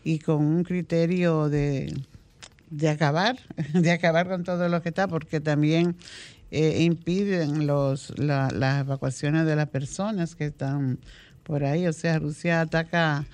y, 0.04 0.20
con 0.20 0.46
un 0.46 0.64
criterio 0.64 1.50
de, 1.50 1.94
de 2.70 2.90
acabar, 2.90 3.38
de 3.74 3.92
acabar 3.92 4.28
con 4.30 4.44
todo 4.44 4.70
lo 4.70 4.82
que 4.84 4.90
está, 4.90 5.08
porque 5.08 5.40
también 5.40 5.96
eh, 6.52 6.84
impiden 6.84 7.66
los, 7.66 8.14
las 8.20 8.82
evacuaciones 8.82 9.46
de 9.46 9.56
las 9.56 9.70
personas 9.70 10.36
que 10.36 10.46
están 10.46 11.00
por 11.44 11.64
ahí. 11.64 11.88
O 11.88 11.94
sea, 11.94 12.20
Rusia 12.20 12.62
ataca 12.62 13.26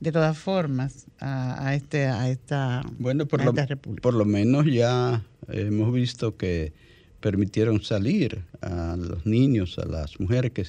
de 0.00 0.10
todas 0.10 0.36
formas 0.36 1.06
a, 1.20 1.74
este, 1.74 2.06
a 2.06 2.28
esta, 2.30 2.82
bueno, 2.98 3.26
por 3.26 3.44
lo, 3.44 3.54
Por 4.00 4.14
lo 4.14 4.24
menos 4.24 4.66
ya 4.66 5.22
hemos 5.48 5.92
visto 5.92 6.36
que 6.36 6.72
permitieron 7.20 7.82
salir 7.82 8.42
a 8.62 8.96
los 8.96 9.24
niños, 9.26 9.78
a 9.78 9.86
las 9.86 10.18
mujeres 10.18 10.50
que 10.52 10.66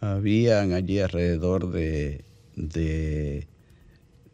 habían 0.00 0.72
allí 0.72 1.00
alrededor 1.00 1.70
de, 1.70 2.24
de 2.56 3.46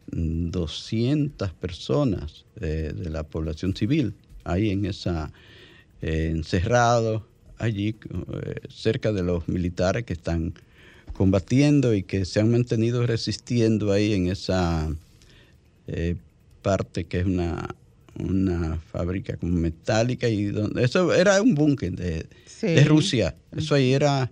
200 0.07 1.53
personas 1.53 2.45
de, 2.55 2.93
de 2.93 3.09
la 3.09 3.23
población 3.23 3.75
civil 3.75 4.13
ahí 4.45 4.69
en 4.69 4.85
esa 4.85 5.33
eh, 6.01 6.29
encerrados 6.31 7.23
allí 7.57 7.89
eh, 7.89 8.55
cerca 8.69 9.11
de 9.11 9.21
los 9.21 9.49
militares 9.49 10.05
que 10.05 10.13
están 10.13 10.53
combatiendo 11.11 11.93
y 11.93 12.03
que 12.03 12.23
se 12.23 12.39
han 12.39 12.49
mantenido 12.51 13.05
resistiendo 13.05 13.91
ahí 13.91 14.13
en 14.13 14.27
esa 14.27 14.89
eh, 15.87 16.15
parte 16.61 17.03
que 17.03 17.19
es 17.19 17.25
una, 17.25 17.75
una 18.17 18.77
fábrica 18.91 19.35
como 19.35 19.57
metálica 19.57 20.29
y 20.29 20.45
donde 20.45 20.85
eso 20.85 21.13
era 21.13 21.41
un 21.41 21.53
búnker 21.53 21.91
de, 21.91 22.25
Rusia. 22.85 23.35
Eso 23.55 23.75
ahí 23.75 23.93
era, 23.93 24.31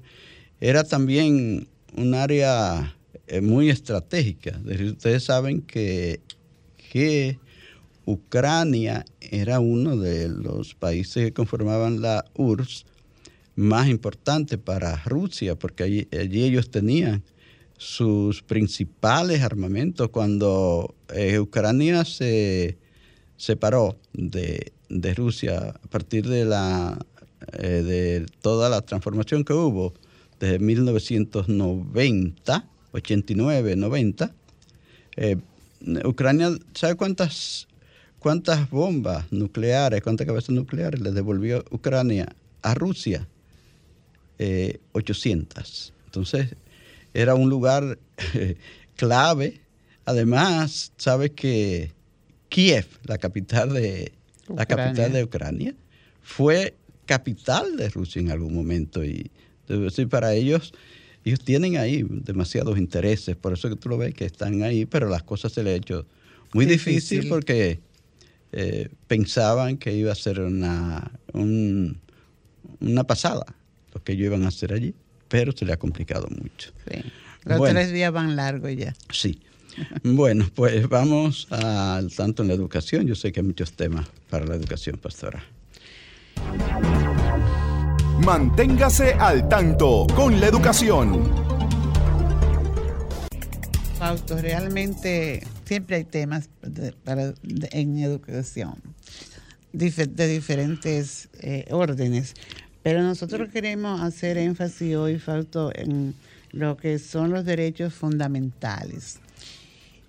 era 0.61 0.83
también 0.83 1.67
un 1.95 2.13
área 2.13 2.95
muy 3.41 3.69
estratégica. 3.69 4.59
Ustedes 4.65 5.23
saben 5.23 5.61
que, 5.61 6.19
que 6.91 7.39
Ucrania 8.07 9.05
era 9.19 9.59
uno 9.59 9.97
de 9.97 10.29
los 10.29 10.73
países 10.75 11.25
que 11.25 11.33
conformaban 11.33 11.99
la 12.01 12.23
URSS 12.35 12.85
más 13.55 13.89
importante 13.89 14.57
para 14.57 14.95
Rusia, 15.03 15.59
porque 15.59 15.83
allí, 15.83 16.07
ellos 16.11 16.71
tenían 16.71 17.25
sus 17.77 18.43
principales 18.43 19.41
armamentos. 19.41 20.07
Cuando 20.07 20.95
eh, 21.13 21.37
Ucrania 21.39 22.05
se 22.05 22.77
separó 23.35 23.97
de, 24.13 24.71
Rusia 25.13 25.75
a 25.83 25.87
partir 25.89 26.29
de, 26.29 26.45
la, 26.45 26.97
eh, 27.59 27.83
de 27.83 28.25
toda 28.41 28.69
la 28.69 28.83
transformación 28.83 29.43
que 29.43 29.51
hubo 29.51 29.93
desde 30.39 30.59
1990, 30.59 32.69
89, 32.93 33.75
90, 33.75 34.33
Ucrania, 36.05 36.51
¿sabe 36.73 36.95
cuántas 36.95 37.67
¿Cuántas 38.19 38.69
bombas 38.69 39.31
nucleares, 39.31 40.01
cuántas 40.01 40.25
cabezas 40.27 40.49
nucleares 40.49 40.99
le 41.01 41.11
devolvió 41.11 41.63
Ucrania 41.71 42.27
a 42.61 42.73
Rusia? 42.73 43.27
800. 44.91 45.89
Eh, 45.89 45.93
Entonces, 46.05 46.55
era 47.13 47.35
un 47.35 47.49
lugar 47.49 47.99
clave. 48.95 49.61
Además, 50.05 50.91
sabes 50.97 51.31
que 51.31 51.91
Kiev, 52.49 52.87
la 53.03 53.17
capital 53.17 53.73
de 53.73 54.11
la 54.47 54.65
capital 54.65 55.13
de 55.13 55.23
Ucrania, 55.23 55.75
fue 56.21 56.75
capital 57.05 57.77
de 57.77 57.89
Rusia 57.89 58.21
en 58.21 58.31
algún 58.31 58.53
momento 58.53 59.03
y 59.03 59.31
decir, 59.67 60.07
para 60.07 60.33
ellos 60.33 60.73
ellos 61.25 61.41
tienen 61.41 61.75
ahí 61.75 62.05
demasiados 62.09 62.77
intereses, 62.77 63.35
por 63.35 63.51
eso 63.51 63.67
que 63.69 63.75
tú 63.75 63.89
lo 63.89 63.97
ves 63.97 64.13
que 64.13 64.25
están 64.25 64.63
ahí, 64.63 64.85
pero 64.85 65.09
las 65.09 65.23
cosas 65.23 65.51
se 65.51 65.61
les 65.61 65.73
ha 65.73 65.77
hecho 65.77 66.05
muy 66.53 66.65
difícil 66.65 67.27
porque 67.27 67.79
eh, 68.51 68.89
pensaban 69.07 69.77
que 69.77 69.93
iba 69.93 70.11
a 70.11 70.15
ser 70.15 70.39
una, 70.39 71.11
una 71.33 73.03
pasada 73.03 73.45
lo 73.93 74.03
que 74.03 74.13
ellos 74.13 74.27
iban 74.27 74.43
a 74.43 74.49
hacer 74.49 74.73
allí, 74.73 74.93
pero 75.27 75.51
se 75.51 75.65
le 75.65 75.73
ha 75.73 75.77
complicado 75.77 76.27
mucho. 76.29 76.71
Los 77.43 77.69
tres 77.69 77.91
días 77.91 78.11
van 78.11 78.35
largos 78.35 78.75
ya. 78.75 78.93
Sí. 79.11 79.41
bueno, 80.03 80.49
pues 80.53 80.87
vamos 80.87 81.47
al 81.51 82.13
tanto 82.13 82.41
en 82.41 82.49
la 82.49 82.53
educación. 82.53 83.07
Yo 83.07 83.15
sé 83.15 83.31
que 83.31 83.39
hay 83.39 83.45
muchos 83.45 83.73
temas 83.73 84.07
para 84.29 84.45
la 84.45 84.55
educación, 84.55 84.97
pastora. 84.97 85.43
Manténgase 88.23 89.13
al 89.13 89.47
tanto 89.47 90.07
con 90.15 90.39
la 90.39 90.47
educación. 90.47 91.31
Fausto, 93.97 94.37
realmente 94.37 95.41
siempre 95.67 95.97
hay 95.97 96.03
temas 96.05 96.49
para, 97.03 97.33
en 97.71 97.97
educación 97.99 98.75
de 99.73 100.27
diferentes 100.27 101.29
eh, 101.39 101.65
órdenes, 101.69 102.33
pero 102.83 103.03
nosotros 103.03 103.49
queremos 103.49 104.01
hacer 104.01 104.37
énfasis 104.37 104.95
hoy, 104.95 105.19
Fausto, 105.19 105.71
en 105.75 106.15
lo 106.51 106.77
que 106.77 106.99
son 106.99 107.31
los 107.31 107.45
derechos 107.45 107.93
fundamentales. 107.93 109.19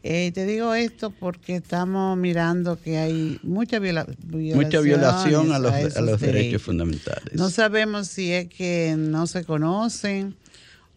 Eh, 0.04 0.30
te 0.32 0.46
digo 0.46 0.74
esto 0.74 1.10
porque 1.10 1.56
estamos 1.56 2.16
mirando 2.16 2.80
que 2.80 2.98
hay 2.98 3.40
mucha, 3.42 3.80
violación, 3.80 4.16
mucha 4.54 4.80
violación 4.80 5.52
a 5.52 5.58
los, 5.58 5.96
a 5.96 6.00
los 6.00 6.20
derechos 6.20 6.62
fundamentales. 6.62 7.34
No 7.34 7.50
sabemos 7.50 8.06
si 8.06 8.32
es 8.32 8.48
que 8.48 8.94
no 8.96 9.26
se 9.26 9.44
conocen 9.44 10.36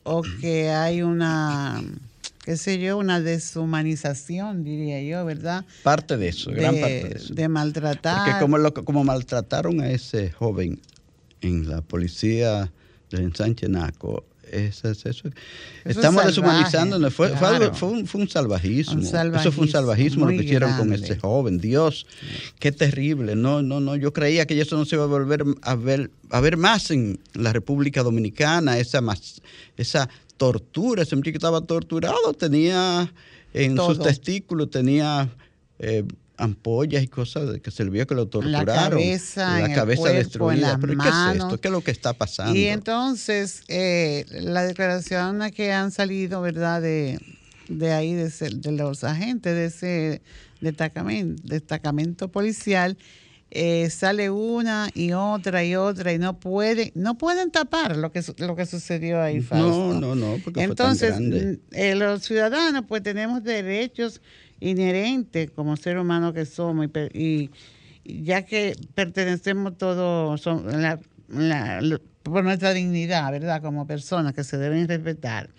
o 0.03 0.21
que 0.39 0.69
hay 0.69 1.01
una 1.01 1.81
qué 2.43 2.57
sé 2.57 2.79
yo, 2.79 2.97
una 2.97 3.19
deshumanización, 3.19 4.63
diría 4.63 5.01
yo, 5.01 5.25
¿verdad? 5.25 5.65
Parte 5.83 6.17
de 6.17 6.29
eso, 6.29 6.51
gran 6.51 6.75
parte 6.75 7.07
de 7.07 7.17
eso. 7.17 7.33
De 7.33 7.47
maltratar. 7.47 8.25
Porque 8.25 8.39
como, 8.39 8.57
lo, 8.57 8.73
como 8.73 9.03
maltrataron 9.03 9.81
a 9.81 9.91
ese 9.91 10.31
joven 10.31 10.79
en 11.41 11.69
la 11.69 11.81
policía 11.81 12.71
de 13.09 13.31
Sánchez 13.33 13.69
Naco, 13.69 14.25
eso, 14.51 14.89
eso, 14.89 15.29
estamos 15.85 16.25
deshumanizando, 16.25 17.09
fue, 17.09 17.29
fue, 17.29 17.87
un, 17.87 18.27
salvajismo. 18.27 19.01
Eso 19.01 19.51
fue 19.51 19.63
un 19.63 19.71
salvajismo 19.71 20.25
lo 20.25 20.31
que 20.31 20.43
hicieron 20.43 20.75
con 20.77 20.91
ese 20.91 21.17
joven. 21.17 21.57
Dios, 21.57 22.05
qué 22.59 22.73
terrible. 22.73 23.37
No, 23.37 23.61
no, 23.61 23.79
no. 23.79 23.95
Yo 23.95 24.11
creía 24.11 24.45
que 24.45 24.59
eso 24.59 24.75
no 24.75 24.83
se 24.83 24.97
iba 24.97 25.05
a 25.05 25.07
volver 25.07 25.45
a 25.61 25.75
ver, 25.75 26.11
a 26.29 26.41
ver 26.41 26.57
más 26.57 26.91
en 26.91 27.19
la 27.33 27.53
República 27.53 28.03
Dominicana, 28.03 28.77
esa, 28.77 28.99
más, 28.99 29.41
esa 29.77 30.09
tortura, 30.41 31.03
ese 31.03 31.15
muchacho 31.15 31.37
estaba 31.37 31.61
torturado, 31.61 32.33
tenía 32.33 33.13
en 33.53 33.77
sus 33.77 33.99
testículos, 33.99 34.71
tenía 34.71 35.29
eh, 35.77 36.03
ampollas 36.35 37.03
y 37.03 37.07
cosas 37.07 37.59
que 37.59 37.69
se 37.69 37.83
le 37.83 37.91
vio 37.91 38.07
que 38.07 38.15
lo 38.15 38.25
torturaron. 38.27 38.65
La 38.65 38.89
cabeza, 38.89 39.59
la 39.59 39.71
cabeza 39.71 40.09
destruida. 40.09 40.79
¿Pero 40.81 40.97
qué 40.97 41.09
es 41.09 41.35
esto? 41.35 41.61
¿Qué 41.61 41.67
es 41.67 41.71
lo 41.71 41.81
que 41.81 41.91
está 41.91 42.13
pasando? 42.13 42.57
Y 42.57 42.65
entonces, 42.65 43.61
eh, 43.67 44.25
la 44.31 44.63
declaración 44.63 45.43
que 45.51 45.73
han 45.73 45.91
salido, 45.91 46.41
¿verdad?, 46.41 46.81
de, 46.81 47.19
de 47.69 47.91
ahí, 47.93 48.15
de, 48.15 48.71
los 48.71 49.03
agentes 49.03 49.53
de 49.53 49.65
ese 49.65 50.21
destacamento, 50.59 51.39
destacamento 51.45 52.29
policial, 52.29 52.97
eh, 53.53 53.89
sale 53.89 54.29
una 54.29 54.89
y 54.93 55.11
otra 55.11 55.65
y 55.65 55.75
otra 55.75 56.13
y 56.13 56.17
no 56.17 56.39
pueden, 56.39 56.91
no 56.95 57.17
pueden 57.17 57.51
tapar 57.51 57.97
lo 57.97 58.09
que, 58.13 58.21
lo 58.37 58.55
que 58.55 58.65
sucedió 58.65 59.21
ahí, 59.21 59.45
No, 59.51 59.93
no, 59.93 60.15
no, 60.15 60.37
porque 60.41 60.63
Entonces, 60.63 61.09
fue 61.09 61.17
tan 61.19 61.29
grande. 61.29 61.59
Eh, 61.71 61.95
los 61.95 62.23
ciudadanos 62.23 62.85
pues 62.87 63.03
tenemos 63.03 63.43
derechos 63.43 64.21
inherentes 64.61 65.51
como 65.51 65.75
ser 65.75 65.97
humano 65.97 66.31
que 66.31 66.45
somos 66.45 66.87
y, 67.13 67.51
ya 68.05 68.45
que 68.45 68.73
pertenecemos 68.95 69.77
todos 69.77 70.41
por 72.23 72.43
nuestra 72.45 72.73
dignidad, 72.73 73.31
¿verdad? 73.33 73.61
Como 73.61 73.85
personas 73.85 74.33
que 74.33 74.45
se 74.45 74.57
deben 74.57 74.87
respetar. 74.87 75.49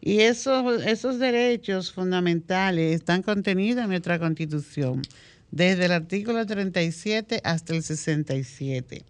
Y 0.00 0.22
esos, 0.22 0.82
esos 0.84 1.20
derechos 1.20 1.92
fundamentales 1.92 2.96
están 2.96 3.22
contenidos 3.22 3.84
en 3.84 3.90
nuestra 3.90 4.18
Constitución 4.18 5.02
desde 5.52 5.84
el 5.84 5.92
artículo 5.92 6.44
37 6.44 7.40
hasta 7.44 7.74
el 7.74 7.82
67. 7.84 9.04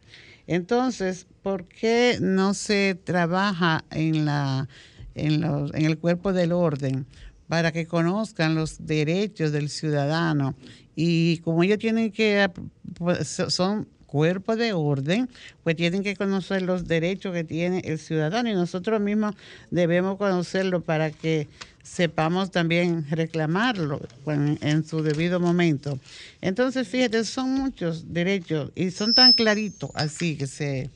Entonces, 0.47 1.27
¿por 1.43 1.65
qué 1.65 2.19
no 2.21 2.53
se 2.53 2.99
trabaja 3.03 3.85
en, 3.91 4.27
la, 4.27 4.69
en, 5.15 5.41
los, 5.41 5.73
en 5.73 5.87
el 5.87 5.99
cuerpo 5.99 6.33
del 6.33 6.53
orden 6.53 7.07
para 7.49 7.73
que 7.73 7.87
conozcan 7.87 8.55
los 8.55 8.87
derechos 8.87 9.53
del 9.53 9.71
ciudadano? 9.71 10.55
Y 10.97 11.39
como 11.39 11.63
ellos 11.63 11.79
tienen 11.79 12.11
que, 12.11 12.51
pues, 12.99 13.41
son 13.49 13.87
cuerpo 14.13 14.57
de 14.57 14.75
orden, 14.75 15.31
pues 15.63 15.75
tienen 15.75 16.03
que 16.03 16.17
conocer 16.17 16.61
los 16.61 16.87
derechos 16.87 17.33
que 17.33 17.45
tiene 17.45 17.81
el 17.87 17.99
ciudadano 17.99 18.51
y 18.51 18.53
nosotros 18.53 19.01
mismos 19.01 19.35
debemos 19.71 20.19
conocerlo 20.19 20.83
para 20.83 21.11
que 21.11 21.49
sepamos 21.83 22.51
también 22.51 23.07
reclamarlo 23.11 24.01
en, 24.27 24.85
su 24.85 25.03
debido 25.03 25.41
momento. 25.41 25.99
Entonces, 26.41 26.89
fíjate, 26.89 27.25
son 27.25 27.53
muchos 27.53 28.13
derechos 28.13 28.71
y 28.75 28.91
son 28.91 29.15
tan 29.15 29.33
claritos 29.33 29.91
así 29.95 30.37
que 30.37 30.47
se 30.47 30.91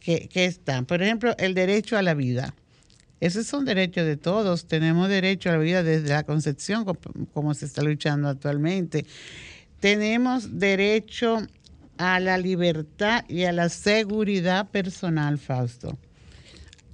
que, 0.00 0.28
están. 0.32 0.86
Por 0.86 1.02
ejemplo, 1.02 1.34
el 1.38 1.54
derecho 1.54 1.96
a 1.96 2.02
la 2.02 2.14
vida. 2.14 2.54
Esos 3.20 3.46
son 3.46 3.66
derechos 3.66 4.06
de 4.06 4.16
todos. 4.16 4.66
Tenemos 4.66 5.08
derecho 5.08 5.50
a 5.50 5.52
la 5.52 5.58
vida 5.58 5.82
desde 5.82 6.08
la 6.08 6.22
concepción, 6.22 6.86
como, 7.34 7.54
se 7.54 7.66
está 7.66 7.82
luchando 7.82 8.28
actualmente. 8.28 9.04
Tenemos 9.78 10.58
derecho 10.58 11.38
a 11.98 12.18
la 12.18 12.38
libertad 12.38 13.24
y 13.28 13.44
a 13.44 13.52
la 13.52 13.68
seguridad 13.68 14.70
personal, 14.70 15.38
Fausto. 15.38 15.98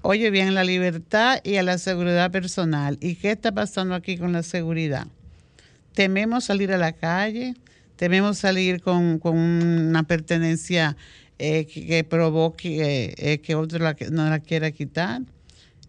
Oye 0.08 0.30
bien, 0.30 0.54
la 0.54 0.62
libertad 0.62 1.40
y 1.42 1.56
a 1.56 1.64
la 1.64 1.78
seguridad 1.78 2.30
personal. 2.30 2.96
¿Y 3.00 3.16
qué 3.16 3.32
está 3.32 3.50
pasando 3.50 3.92
aquí 3.96 4.16
con 4.16 4.32
la 4.32 4.44
seguridad? 4.44 5.08
Tememos 5.94 6.44
salir 6.44 6.70
a 6.70 6.78
la 6.78 6.92
calle, 6.92 7.56
tememos 7.96 8.38
salir 8.38 8.80
con, 8.80 9.20
una 9.24 10.04
pertenencia 10.04 10.96
eh, 11.40 11.66
que, 11.66 12.04
provoque 12.04 13.16
eh, 13.18 13.40
que 13.40 13.56
otro 13.56 13.80
no 14.12 14.30
la 14.30 14.38
quiera 14.38 14.70
quitar. 14.70 15.22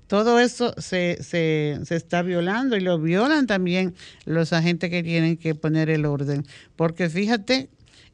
Todo 0.08 0.40
eso 0.40 0.74
se, 0.80 1.22
se, 1.22 1.80
está 1.88 2.24
violando 2.24 2.76
y 2.76 2.80
lo 2.80 2.98
violan 2.98 3.46
también 3.46 3.94
los 4.26 4.52
agentes 4.52 4.90
que 4.90 5.04
tienen 5.04 5.38
que 5.38 5.54
poner 5.54 5.92
el 5.92 6.08
orden. 6.08 6.44
Porque 6.76 7.08
fíjate 7.08 7.70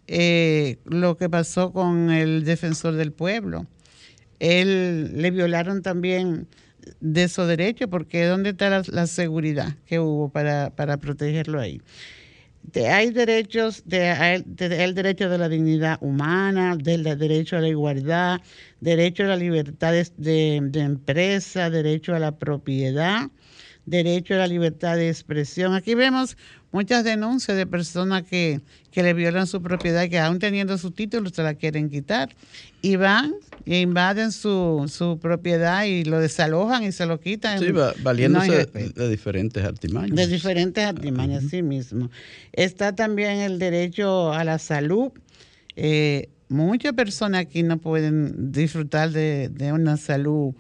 eh, 0.08 0.80
lo 0.84 1.16
que 1.16 1.30
pasó 1.30 1.72
con 1.72 2.12
el 2.12 2.44
defensor 2.44 2.96
del 2.96 3.14
pueblo 3.14 3.68
él 4.44 5.22
le 5.22 5.32
violaron 5.32 5.82
también 5.82 6.48
de 7.00 7.30
su 7.30 7.44
derecho, 7.44 7.90
porque 7.90 8.26
¿dónde 8.26 8.50
está 8.50 8.84
la, 8.86 9.08
seguridad 9.08 9.76
que 9.86 10.00
hubo 10.00 10.30
para, 10.30 10.98
protegerlo 10.98 11.62
ahí? 11.62 11.82
hay 12.76 13.12
derechos, 13.12 13.84
de, 13.86 14.44
el 14.60 14.96
derecho 14.96 15.30
de 15.30 15.38
la 15.38 15.48
dignidad 15.48 15.98
humana, 16.02 16.76
del 16.76 17.04
derecho 17.04 17.56
a 17.58 17.62
la 17.62 17.70
igualdad, 17.70 18.42
derecho 18.82 19.24
a 19.24 19.28
la 19.28 19.38
libertad 19.38 19.94
de, 20.18 20.60
de, 20.62 20.80
empresa, 20.82 21.70
derecho 21.70 22.14
a 22.14 22.20
la 22.20 22.38
propiedad, 22.38 23.30
derecho 23.86 24.36
a 24.36 24.38
la 24.38 24.48
libertad 24.48 24.96
de 24.96 25.10
expresión. 25.10 25.74
Aquí 25.74 25.96
vemos 25.96 26.38
muchas 26.72 27.04
denuncias 27.04 27.58
de 27.58 27.66
personas 27.66 28.24
que, 28.24 28.62
que 28.92 29.04
le 29.04 29.14
violan 29.14 29.48
su 29.48 29.62
propiedad, 29.62 30.10
que 30.10 30.20
aún 30.20 30.40
teniendo 30.40 30.78
su 30.78 30.92
título 30.92 31.30
se 31.30 31.44
la 31.44 31.54
quieren 31.54 31.90
quitar. 31.90 32.30
Y 32.82 32.96
van 32.96 33.34
e 33.66 33.80
invaden 33.80 34.32
su, 34.32 34.92
su 34.92 35.20
propiedad 35.20 35.86
y 35.86 36.04
lo 36.04 36.20
desalojan 36.20 36.84
y 36.84 36.92
se 36.92 37.06
lo 37.06 37.20
quitan. 37.20 37.60
Sí, 37.60 37.68
valiéndose 38.02 38.66
de, 38.66 39.10
diferentes 39.10 39.64
artimañas. 39.64 40.16
De 40.16 40.28
diferentes 40.28 40.84
artimañas, 40.84 41.46
sí 41.50 41.62
mismo. 41.62 42.10
Está 42.52 42.94
también 42.96 43.40
el 43.40 43.60
derecho 43.60 44.34
a 44.34 44.44
la 44.44 44.60
salud. 44.60 45.12
Eh, 45.76 46.30
muchas 46.50 46.94
personas 46.94 47.42
aquí 47.42 47.64
no 47.64 47.78
pueden 47.78 48.52
disfrutar 48.52 49.12
de, 49.12 49.50
de 49.50 49.72
una 49.74 49.98
salud 49.98 50.54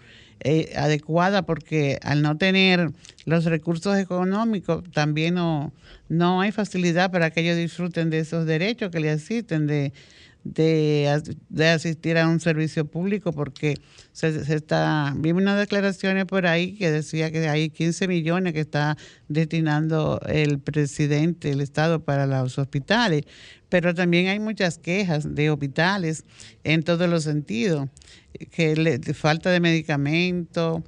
eh, 0.44 0.74
adecuada 0.76 1.44
porque 1.44 2.00
al 2.04 2.22
no 2.22 2.38
tener 2.38 2.92
los 3.26 3.46
recursos 3.46 3.98
económicos 3.98 4.84
también 4.92 5.36
no, 5.36 5.72
no 6.10 6.42
hay 6.42 6.52
facilidad 6.52 7.12
para 7.12 7.32
que 7.32 7.42
ellos 7.42 7.58
disfruten 7.58 8.10
de 8.10 8.20
esos 8.20 8.46
derechos 8.46 8.92
que 8.92 9.00
le 9.00 9.10
asisten, 9.10 9.68
de, 9.68 9.94
de, 10.44 11.10
asistir 11.74 12.18
a 12.18 12.28
un 12.28 12.40
servicio 12.40 12.86
público 12.86 13.32
porque 13.32 13.76
se, 14.12 14.28
está, 14.54 15.14
vi 15.16 15.32
unas 15.32 15.58
declaraciones 15.58 16.26
por 16.26 16.46
ahí 16.46 16.76
que 16.76 16.92
decía 16.92 17.32
que 17.32 17.48
hay 17.48 17.70
15 17.70 18.08
millones 18.08 18.54
que 18.54 18.60
está 18.60 18.98
destinando 19.28 20.20
el 20.28 20.60
presidente 20.60 21.50
del 21.50 21.62
Estado 21.62 22.04
para 22.04 22.26
los 22.28 22.58
hospitales, 22.58 23.24
pero 23.70 23.94
también 23.94 24.28
hay 24.28 24.40
muchas 24.40 24.78
quejas 24.78 25.34
de 25.34 25.50
hospitales 25.50 26.26
en 26.64 26.84
todos 26.84 27.10
los 27.10 27.24
sentidos 27.24 27.88
que 28.52 29.14
falta 29.14 29.50
de 29.52 29.60
medicamentos, 29.60 30.82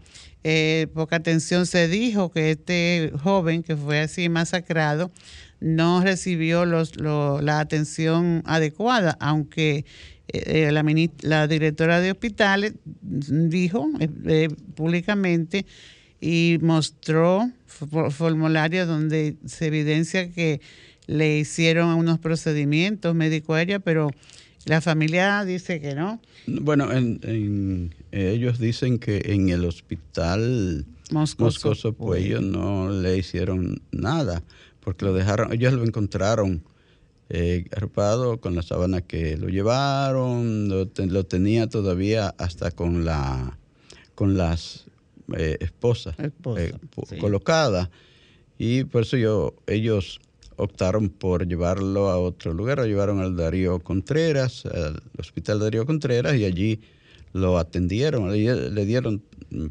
eh, 0.44 0.88
poca 0.94 1.16
atención. 1.16 1.66
Se 1.66 1.88
dijo 1.88 2.32
que 2.32 2.52
este 2.52 3.12
joven 3.24 3.64
que 3.64 3.76
fue 3.76 4.02
así 4.02 4.30
masacrado 4.30 5.12
no 5.60 6.02
recibió 6.02 6.66
los, 6.66 6.96
la 6.98 7.60
atención 7.60 8.44
adecuada, 8.46 9.18
aunque 9.20 9.86
eh, 10.28 10.70
la, 10.72 10.84
la, 11.22 11.48
directora 11.48 12.02
de 12.02 12.12
hospitales 12.12 12.74
dijo 13.02 13.90
eh, 14.00 14.50
públicamente 14.76 15.66
y 16.20 16.58
mostró 16.62 17.52
formularios 17.68 18.88
donde 18.88 19.36
se 19.46 19.68
evidencia 19.68 20.32
que 20.32 20.62
le 21.08 21.38
hicieron 21.38 21.90
unos 21.90 22.20
procedimientos 22.20 23.14
médicos 23.14 23.58
a 23.58 23.62
ella, 23.62 23.80
pero 23.80 24.10
la 24.66 24.82
familia 24.82 25.46
dice 25.46 25.80
que 25.80 25.94
no. 25.94 26.20
Bueno, 26.48 26.92
en, 26.92 27.94
ellos 28.12 28.60
dicen 28.60 28.98
que 28.98 29.22
en 29.26 29.50
el 29.50 29.66
hospital 29.66 30.86
Moscoso, 31.12 31.94
pues 31.94 32.26
ellos 32.26 32.42
no 32.42 32.90
le 32.90 33.18
hicieron 33.18 33.82
nada, 33.92 34.42
porque 34.86 35.04
lo 35.04 35.14
dejaron, 35.14 35.52
ellos 35.52 35.74
lo 35.74 35.84
encontraron 35.84 36.64
eh, 37.30 37.66
arropado 37.76 38.40
con 38.40 38.54
la 38.56 38.62
sábana 38.62 39.02
que 39.02 39.36
lo 39.36 39.50
llevaron, 39.50 40.70
lo, 40.70 41.26
tenía 41.26 41.68
todavía 41.68 42.36
hasta 42.38 42.70
con 42.70 43.04
la 43.04 43.58
con 44.14 44.38
las 44.38 44.86
eh, 45.36 45.58
esposas 45.60 46.16
eh, 46.20 46.74
colocadas 47.20 47.90
y 48.60 48.84
por 48.84 49.02
eso 49.02 49.18
yo 49.18 49.56
ellos 49.66 50.22
optaron 50.56 51.10
por 51.10 51.48
llevarlo 51.48 52.10
a 52.10 52.20
otro 52.20 52.54
lugar, 52.54 52.78
lo 52.78 52.86
llevaron 52.86 53.20
al 53.20 53.36
Darío 53.36 53.80
Contreras, 53.80 54.68
al 54.68 55.02
Hospital 55.18 55.60
Darío 55.60 55.86
Contreras, 55.86 56.36
y 56.36 56.46
allí 56.46 56.80
lo 57.34 57.58
atendieron, 57.58 58.32
le, 58.32 58.86
dieron, 58.86 59.22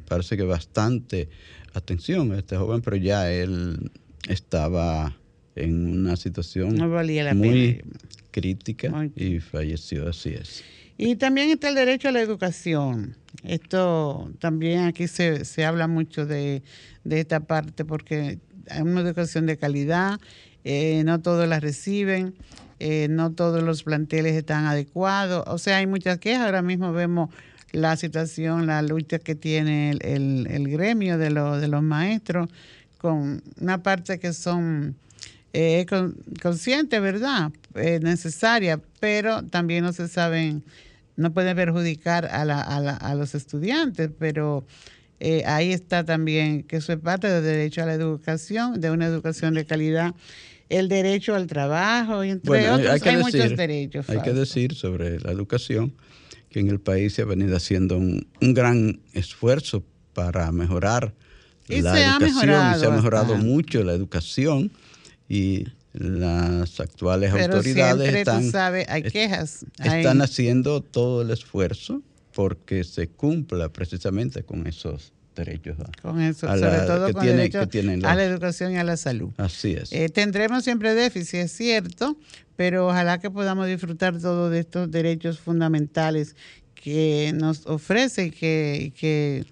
parece 0.06 0.36
que 0.36 0.42
bastante 0.42 1.30
atención 1.72 2.32
a 2.32 2.38
este 2.38 2.56
joven, 2.58 2.82
pero 2.82 2.96
ya 2.96 3.32
él 3.32 3.90
estaba 4.28 5.16
en 5.56 6.00
una 6.00 6.16
situación 6.16 6.76
muy 7.36 7.82
crítica 8.30 9.08
y 9.14 9.40
falleció, 9.40 10.08
así 10.08 10.30
es. 10.30 10.64
Y 10.96 11.16
también 11.16 11.50
está 11.50 11.68
el 11.68 11.74
derecho 11.74 12.08
a 12.08 12.12
la 12.12 12.20
educación. 12.20 13.16
Esto 13.42 14.32
también 14.38 14.84
aquí 14.84 15.08
se, 15.08 15.44
se 15.44 15.64
habla 15.64 15.88
mucho 15.88 16.24
de, 16.24 16.62
de 17.02 17.20
esta 17.20 17.40
parte 17.40 17.84
porque 17.84 18.38
hay 18.70 18.82
una 18.82 19.00
educación 19.00 19.46
de 19.46 19.56
calidad 19.56 20.20
eh, 20.64 21.02
no 21.04 21.20
todos 21.20 21.46
las 21.46 21.62
reciben, 21.62 22.34
eh, 22.80 23.08
no 23.10 23.32
todos 23.32 23.62
los 23.62 23.82
planteles 23.82 24.34
están 24.34 24.64
adecuados. 24.64 25.44
O 25.46 25.58
sea, 25.58 25.76
hay 25.76 25.86
muchas 25.86 26.18
quejas. 26.18 26.46
Ahora 26.46 26.62
mismo 26.62 26.92
vemos 26.92 27.30
la 27.72 27.96
situación, 27.96 28.66
la 28.66 28.80
lucha 28.82 29.18
que 29.18 29.34
tiene 29.34 29.90
el, 30.00 30.68
gremio 30.68 31.18
de, 31.18 31.28
de 31.28 31.68
los 31.68 31.82
maestros 31.82 32.48
con 33.04 33.42
una 33.60 33.82
parte 33.82 34.18
que 34.18 34.32
son 34.32 34.96
eh, 35.52 35.84
conscientes, 36.40 37.02
¿verdad? 37.02 37.52
necesaria, 38.00 38.80
pero 38.98 39.42
también 39.42 39.84
no 39.84 39.92
se 39.92 40.08
saben, 40.08 40.64
no 41.16 41.34
pueden 41.34 41.54
perjudicar 41.54 42.24
a, 42.24 42.46
la, 42.46 42.62
a, 42.62 42.80
la, 42.80 42.96
a 42.96 43.14
los 43.14 43.34
estudiantes, 43.34 44.08
pero 44.18 44.64
ahí 45.44 45.74
está 45.74 46.04
también 46.04 46.62
que 46.62 46.76
eso 46.76 46.94
es 46.94 46.98
parte 46.98 47.28
del 47.28 47.44
derecho 47.44 47.82
a 47.82 47.86
la 47.86 47.92
educación, 47.92 48.80
de 48.80 48.90
una 48.90 49.04
educación 49.04 49.52
de 49.52 49.66
calidad 49.66 50.14
el 50.70 50.88
derecho 50.88 51.34
al 51.34 51.46
trabajo, 51.46 52.24
y 52.24 52.30
entre 52.30 52.70
otros, 52.70 53.02
hay, 53.02 53.16
muchos 53.18 53.54
derechos. 53.54 54.08
Hay 54.08 54.22
que 54.22 54.32
decir 54.32 54.74
sobre 54.74 55.20
la 55.20 55.30
educación 55.30 55.92
que 56.48 56.60
en 56.60 56.68
el 56.68 56.80
país 56.80 57.12
se 57.12 57.20
ha 57.22 57.26
venido 57.26 57.54
haciendo 57.54 57.98
un, 57.98 58.26
un 58.40 58.54
gran 58.54 59.00
esfuerzo 59.12 59.84
para 60.14 60.50
mejorar 60.52 61.12
la 61.68 62.16
educación 62.16 62.74
y 62.74 62.78
se 62.78 62.86
ha 62.86 62.90
mejorado 62.90 63.36
mucho 63.36 63.82
la 63.82 63.92
educación 63.92 64.70
y 65.28 65.66
las 65.92 66.80
actuales 66.80 67.32
autoridades 67.32 68.14
están, 68.14 68.74
hay 68.88 69.02
quejas, 69.04 69.64
están 69.82 70.22
haciendo 70.22 70.80
todo 70.80 71.22
el 71.22 71.30
esfuerzo 71.30 72.02
porque 72.34 72.82
se 72.82 73.08
cumpla 73.08 73.68
precisamente 73.68 74.42
con 74.42 74.66
esos 74.66 75.12
derechos. 75.36 75.76
Con 76.02 76.20
eso, 76.20 76.46
sobre 76.46 76.80
todo 76.80 77.12
con 77.12 77.26
el 77.26 77.36
derecho 77.36 77.60
a 77.60 78.14
la 78.14 78.24
educación 78.24 78.72
y 78.72 78.76
a 78.76 78.84
la 78.84 78.96
salud. 78.96 79.30
Así 79.36 79.72
es. 79.72 79.92
Eh, 79.92 80.08
tendremos 80.08 80.64
siempre 80.64 80.94
déficit, 80.94 81.40
es 81.40 81.52
cierto, 81.52 82.16
pero 82.56 82.88
ojalá 82.88 83.18
que 83.18 83.30
podamos 83.30 83.66
disfrutar 83.66 84.18
todos 84.18 84.50
de 84.50 84.60
estos 84.60 84.90
derechos 84.90 85.38
fundamentales 85.38 86.36
que 86.74 87.32
nos 87.34 87.66
ofrece 87.66 88.26
y 88.26 88.30
que, 88.30 88.92
que, 88.98 89.44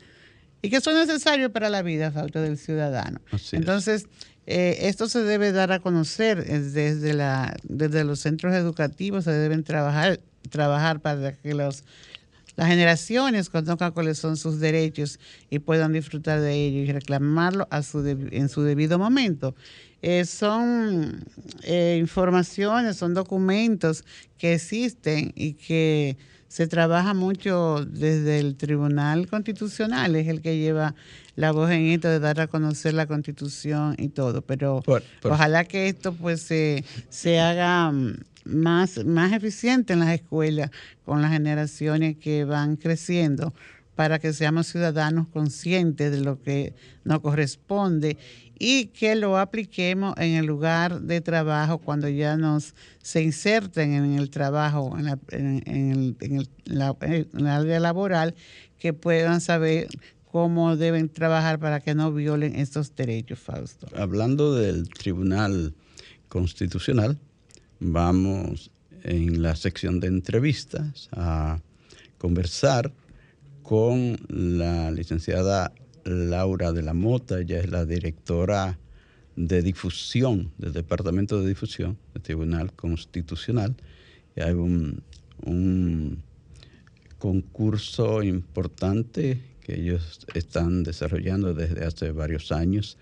y 0.63 0.71
que 0.71 0.81
son 0.81 0.95
necesarios 0.95 1.51
para 1.51 1.69
la 1.69 1.83
vida, 1.83 2.13
falta 2.13 2.41
del 2.41 2.57
ciudadano. 2.57 3.21
Entonces, 3.53 4.07
eh, 4.47 4.79
esto 4.83 5.09
se 5.09 5.23
debe 5.23 5.53
dar 5.53 5.73
a 5.73 5.81
conocer 5.81 6.45
desde, 6.45 7.13
la, 7.15 7.57
desde 7.65 8.05
los 8.05 8.21
centros 8.21 8.55
educativos, 8.55 9.25
se 9.25 9.33
deben 9.33 9.65
trabajar, 9.65 10.21
trabajar 10.51 11.01
para 11.01 11.33
que 11.33 11.55
los 11.55 11.85
las 12.57 12.69
generaciones 12.69 13.49
conozcan 13.49 13.93
cuáles 13.93 14.19
son 14.19 14.37
sus 14.37 14.61
derechos 14.61 15.19
y 15.49 15.59
puedan 15.59 15.93
disfrutar 15.93 16.41
de 16.41 16.55
ellos 16.55 16.89
y 16.89 16.93
reclamarlo 16.93 17.67
a 17.71 17.83
su 17.83 18.07
en 18.07 18.49
su 18.49 18.63
debido 18.63 18.99
momento. 18.99 19.55
Eh, 20.03 20.25
son 20.25 21.25
eh, 21.63 21.97
informaciones, 21.99 22.97
son 22.97 23.15
documentos 23.15 24.05
que 24.37 24.55
existen 24.55 25.33
y 25.35 25.55
que 25.55 26.17
se 26.53 26.67
trabaja 26.67 27.15
mucho 27.15 27.83
desde 27.87 28.39
el 28.39 28.57
Tribunal 28.57 29.27
Constitucional, 29.27 30.15
es 30.17 30.29
el 30.29 30.43
que 30.43 30.59
lleva 30.59 30.95
la 31.35 31.51
voz 31.51 31.71
en 31.71 31.87
esto 31.87 32.09
de 32.09 32.21
dar 32.21 32.43
a 32.43 32.47
conocer 32.47 32.93
la 32.93 33.07
Constitución 33.07 33.95
y 33.97 34.11
todo, 34.11 34.43
pero 34.43 34.83
ojalá 35.23 35.65
que 35.65 35.89
esto 35.89 36.13
pues 36.13 36.43
se, 36.43 36.85
se 37.09 37.41
haga 37.41 37.91
mm, 37.91 38.17
más, 38.45 39.03
más 39.07 39.33
eficiente 39.33 39.95
en 39.95 40.01
las 40.01 40.11
escuelas 40.11 40.71
con 41.07 41.23
las 41.23 41.33
generaciones 41.33 42.19
que 42.19 42.45
van 42.45 42.77
creciendo 42.77 43.55
para 43.95 44.19
que 44.19 44.35
seamos 44.35 44.67
ciudadanos 44.67 45.29
conscientes 45.29 46.13
de 46.13 46.21
lo 46.21 46.43
que 46.43 46.75
nos 47.05 47.21
corresponde 47.21 48.19
y 48.65 48.87
que 48.87 49.17
lo 49.17 49.39
apliquemos 49.39 50.15
en 50.19 50.35
el 50.35 50.47
lugar 50.47 51.01
de 51.01 51.21
trabajo 51.21 51.79
cuando 51.79 52.09
ya 52.09 52.37
nos 52.37 52.77
se 53.03 53.21
inserten 53.21 53.93
en 53.93 54.17
el 54.17 54.31
trabajo, 54.31 54.97
en, 54.97 55.07
la, 55.07 55.19
en, 55.31 56.17
el, 56.23 56.49
en 56.71 57.47
área 57.49 57.81
laboral, 57.81 58.37
que 58.79 58.93
puedan 58.93 59.41
saber 59.41 59.89
cómo 60.31 60.77
deben 60.77 61.09
trabajar 61.09 61.59
para 61.59 61.81
que 61.81 61.97
no 61.97 62.13
violen 62.13 62.55
estos 62.55 62.95
derechos, 62.95 63.41
Fausto. 63.41 63.89
Hablando 63.97 64.55
del 64.55 64.89
Tribunal 64.89 65.75
Constitucional, 66.29 67.19
vamos 67.81 68.71
en 69.03 69.43
la 69.43 69.57
sección 69.57 69.99
de 69.99 70.07
entrevistas 70.07 71.09
a 71.11 71.59
conversar 72.17 72.93
con 73.65 74.17
la 74.29 74.93
licenciada 74.93 75.73
Laura 76.05 76.73
de 76.73 76.83
la 76.83 76.95
Mota, 76.95 77.41
ella 77.41 77.61
es 77.61 77.71
la 77.71 77.85
directora 77.85 78.79
de 79.37 79.63
difusión 79.63 80.53
del 80.59 80.73
Departamento 80.73 81.41
de 81.41 81.49
Difusión 81.49 81.97
del 82.13 82.23
Tribunal 82.23 82.73
Constitucional. 82.73 83.75
Hay 84.37 84.53
un, 84.53 85.03
un 85.45 86.23
concurso 87.19 88.23
importante 88.23 89.41
que 89.61 89.81
ellos 89.81 90.27
están 90.35 90.83
desarrollando 90.83 91.55
desde 91.55 91.85
hace 91.85 92.11
varios 92.11 92.53
años 92.53 92.99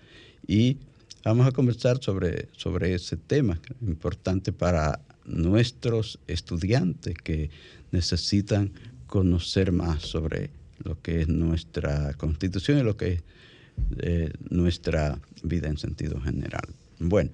y 0.47 0.77
Vamos 1.23 1.45
a 1.45 1.51
conversar 1.51 2.01
sobre, 2.01 2.49
sobre 2.53 2.95
ese 2.95 3.15
tema 3.15 3.59
importante 3.81 4.51
para 4.51 5.01
nuestros 5.23 6.17
estudiantes 6.25 7.13
que 7.23 7.51
necesitan 7.91 8.71
conocer 9.05 9.71
más 9.71 10.01
sobre 10.01 10.49
lo 10.83 11.01
que 11.01 11.21
es 11.21 11.27
nuestra 11.27 12.13
constitución 12.13 12.79
y 12.79 12.83
lo 12.83 12.97
que 12.97 13.13
es 13.13 13.23
eh, 13.99 14.31
nuestra 14.49 15.19
vida 15.43 15.67
en 15.69 15.77
sentido 15.77 16.19
general. 16.21 16.63
Bueno, 16.99 17.31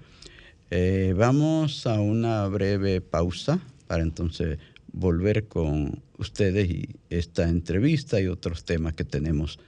eh, 0.70 1.14
vamos 1.16 1.88
a 1.88 2.00
una 2.00 2.48
breve 2.48 3.02
pausa 3.02 3.60
para 3.88 4.04
entonces 4.04 4.60
volver 4.92 5.48
con 5.48 6.02
ustedes 6.18 6.70
y 6.70 6.90
esta 7.10 7.48
entrevista 7.48 8.20
y 8.20 8.28
otros 8.28 8.66
temas 8.66 8.94
que 8.94 9.04
tenemos 9.04 9.60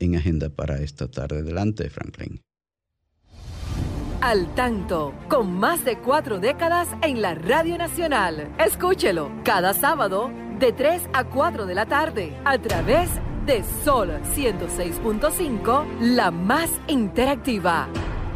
en 0.00 0.16
agenda 0.16 0.48
para 0.48 0.80
esta 0.80 1.08
tarde. 1.08 1.40
Adelante, 1.40 1.90
Franklin. 1.90 2.40
Al 4.20 4.52
tanto, 4.54 5.14
con 5.28 5.52
más 5.52 5.84
de 5.84 5.98
cuatro 5.98 6.40
décadas 6.40 6.88
en 7.02 7.22
la 7.22 7.34
Radio 7.34 7.78
Nacional. 7.78 8.52
Escúchelo 8.58 9.30
cada 9.44 9.74
sábado 9.74 10.30
de 10.58 10.72
3 10.72 11.02
a 11.12 11.24
4 11.24 11.66
de 11.66 11.74
la 11.74 11.86
tarde 11.86 12.36
a 12.44 12.58
través 12.58 13.10
de 13.14 13.27
Sol 13.82 14.10
106.5, 14.36 16.00
la 16.02 16.30
más 16.30 16.70
interactiva. 16.86 17.88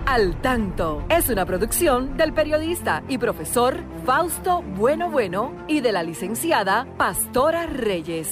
Al 0.06 0.40
tanto 0.40 1.04
es 1.10 1.28
una 1.28 1.44
producción 1.44 2.16
del 2.16 2.32
periodista 2.32 3.04
y 3.10 3.18
profesor 3.18 3.76
Fausto 4.06 4.62
Bueno 4.62 5.10
Bueno 5.10 5.54
y 5.68 5.82
de 5.82 5.92
la 5.92 6.02
licenciada 6.02 6.88
Pastora 6.96 7.66
Reyes. 7.66 8.28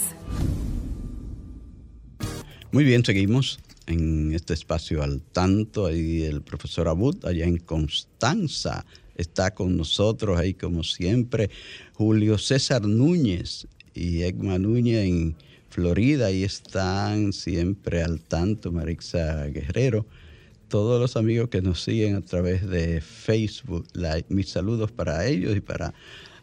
Muy 2.72 2.84
bien, 2.84 3.04
seguimos 3.04 3.60
en 3.86 4.32
este 4.32 4.54
espacio 4.54 5.02
al 5.02 5.20
tanto. 5.20 5.84
Ahí 5.84 6.22
el 6.22 6.40
profesor 6.40 6.88
Abud, 6.88 7.26
allá 7.26 7.44
en 7.44 7.58
Constanza, 7.58 8.86
está 9.16 9.50
con 9.52 9.76
nosotros 9.76 10.38
ahí 10.38 10.54
como 10.54 10.82
siempre. 10.82 11.50
Julio 11.92 12.38
César 12.38 12.86
Núñez 12.86 13.68
y 13.92 14.22
Egma 14.22 14.58
Núñez 14.58 15.04
en 15.06 15.36
Florida, 15.70 16.26
ahí 16.26 16.42
están 16.42 17.32
siempre 17.32 18.02
al 18.02 18.20
tanto. 18.20 18.72
Marixa 18.72 19.46
Guerrero. 19.46 20.04
Todos 20.68 21.00
los 21.00 21.16
amigos 21.16 21.48
que 21.48 21.62
nos 21.62 21.82
siguen 21.82 22.16
a 22.16 22.20
través 22.20 22.68
de 22.68 23.00
Facebook, 23.00 23.86
mis 24.28 24.48
saludos 24.48 24.90
para 24.90 25.26
ellos 25.26 25.56
y 25.56 25.60
para 25.60 25.94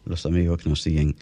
los 0.04 0.24
amigos 0.26 0.62
que 0.62 0.68
nos 0.70 0.82
siguen 0.82 1.14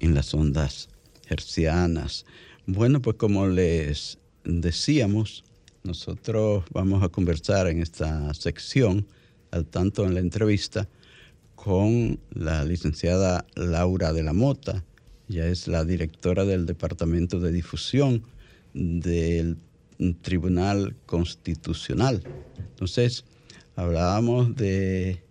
en 0.00 0.14
las 0.14 0.32
ondas 0.34 0.88
hercianas. 1.28 2.26
Bueno, 2.66 3.00
pues 3.00 3.16
como 3.16 3.46
les 3.46 4.18
decíamos, 4.44 5.44
nosotros 5.82 6.64
vamos 6.72 7.02
a 7.02 7.08
conversar 7.08 7.68
en 7.68 7.80
esta 7.80 8.32
sección, 8.34 9.06
al 9.50 9.66
tanto 9.66 10.04
en 10.04 10.14
la 10.14 10.20
entrevista, 10.20 10.88
con 11.54 12.20
la 12.30 12.64
licenciada 12.64 13.46
Laura 13.54 14.12
de 14.12 14.22
la 14.22 14.32
Mota. 14.34 14.84
Ella 15.28 15.48
es 15.48 15.66
la 15.66 15.84
directora 15.84 16.44
del 16.44 16.66
Departamento 16.66 17.40
de 17.40 17.50
Difusión 17.50 18.22
del 18.74 19.56
Tribunal 20.22 20.94
Constitucional. 21.06 22.22
Entonces, 22.58 23.24
hablábamos 23.74 24.54
de 24.54 25.22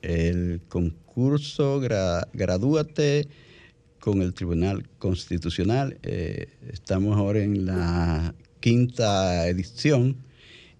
el 0.00 0.60
concurso 0.68 1.80
Gradúate 1.80 3.28
con 4.00 4.22
el 4.22 4.32
Tribunal 4.34 4.88
Constitucional. 4.98 5.98
Eh, 6.02 6.48
estamos 6.72 7.16
ahora 7.16 7.42
en 7.42 7.66
la 7.66 8.34
quinta 8.60 9.46
edición 9.48 10.16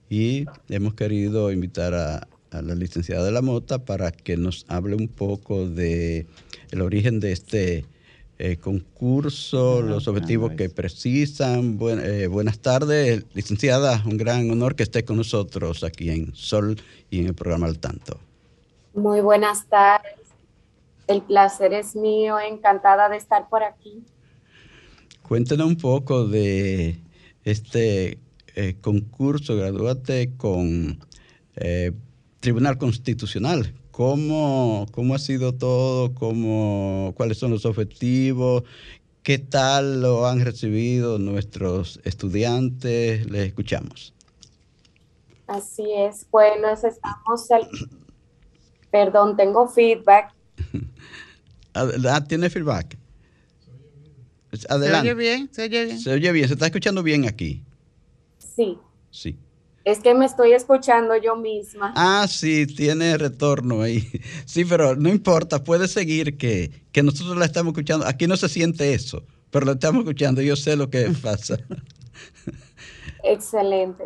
y 0.09 0.46
hemos 0.68 0.94
querido 0.94 1.53
invitar 1.53 1.94
a, 1.94 2.29
la 2.50 2.74
licenciada 2.77 3.24
de 3.24 3.33
la 3.33 3.42
Mota 3.42 3.85
para 3.85 4.12
que 4.12 4.37
nos 4.37 4.64
hable 4.68 4.94
un 4.94 5.09
poco 5.09 5.68
de 5.68 6.27
el 6.70 6.83
origen 6.83 7.18
de 7.18 7.33
este 7.33 7.85
eh, 8.38 8.57
concurso, 8.57 9.81
los 9.83 10.09
objetivos 10.09 10.53
que 10.53 10.68
precisan. 10.68 11.79
Eh, 11.81 12.27
buenas 12.27 12.59
tardes, 12.59 13.25
licenciada, 13.35 14.03
un 14.07 14.16
gran 14.16 14.51
honor 14.51 14.75
que 14.75 14.83
esté 14.83 15.05
con 15.05 15.16
nosotros 15.16 15.85
aquí 15.85 16.11
en 16.11 16.35
Sol 16.35 16.77
y 17.11 17.20
en 17.20 17.27
el 17.27 17.35
programa 17.35 17.66
Al 17.66 17.79
Tanto. 17.79 18.18
Muy 18.94 19.20
buenas 19.20 19.66
tardes, 19.68 20.12
el 21.07 21.23
placer 21.23 21.73
es 21.75 21.97
mío, 21.97 22.38
encantada 22.40 23.09
de 23.09 23.16
estar 23.16 23.49
por 23.49 23.62
aquí. 23.62 24.03
Cuéntenos 25.23 25.66
un 25.66 25.77
poco 25.77 26.27
de 26.27 27.01
este 27.44 28.18
eh, 28.57 28.77
concurso 28.81 29.57
graduate 29.57 30.33
con 30.37 30.99
eh, 31.57 31.92
Tribunal 32.40 32.79
Constitucional. 32.79 33.73
¿Cómo, 33.96 34.87
¿Cómo 34.90 35.14
ha 35.14 35.20
sido 35.20 35.54
todo? 35.54 36.14
¿Cómo, 36.14 37.12
¿Cuáles 37.16 37.38
son 37.38 37.52
los 37.52 37.64
objetivos? 37.64 38.64
¿Qué 39.22 39.38
tal 39.38 40.02
lo 40.02 40.26
han 40.26 40.44
recibido 40.44 41.20
nuestros 41.20 42.00
estudiantes? 42.02 43.30
Les 43.30 43.46
escuchamos. 43.46 44.12
Así 45.46 45.92
es. 45.92 46.26
Bueno, 46.33 46.70
estamos 46.70 47.48
Perdón, 48.90 49.37
tengo 49.37 49.68
feedback. 49.68 50.35
Ah, 51.76 52.20
¿Tiene 52.28 52.50
feedback? 52.50 52.96
Adelante. 54.68 55.09
¿Se 55.09 55.12
oye 55.12 55.14
bien? 55.14 55.48
¿Se 55.52 55.62
oye 55.64 55.85
bien? 55.87 55.98
Se 55.98 56.12
oye 56.12 56.30
bien, 56.30 56.46
se 56.46 56.54
está 56.54 56.66
escuchando 56.66 57.02
bien 57.02 57.26
aquí. 57.26 57.64
Sí. 58.38 58.78
Sí. 59.11 59.37
Es 59.85 60.01
que 60.01 60.14
me 60.14 60.25
estoy 60.25 60.53
escuchando 60.53 61.14
yo 61.16 61.37
misma. 61.37 61.92
Ah, 61.94 62.27
sí, 62.29 62.66
tiene 62.66 63.18
retorno 63.18 63.83
ahí. 63.83 64.03
Sí, 64.47 64.64
pero 64.64 64.97
no 64.97 65.09
importa, 65.09 65.62
puede 65.62 65.88
seguir 65.88 66.38
que, 66.38 66.70
que 66.92 67.03
nosotros 67.03 67.37
la 67.37 67.44
estamos 67.44 67.73
escuchando. 67.73 68.07
Aquí 68.07 68.27
no 68.27 68.37
se 68.37 68.49
siente 68.49 68.94
eso, 68.94 69.25
pero 69.51 69.66
lo 69.66 69.73
estamos 69.73 70.01
escuchando. 70.01 70.40
Yo 70.40 70.57
sé 70.57 70.77
lo 70.77 70.88
que 70.88 71.11
pasa. 71.23 71.59
Excelente. 73.23 74.05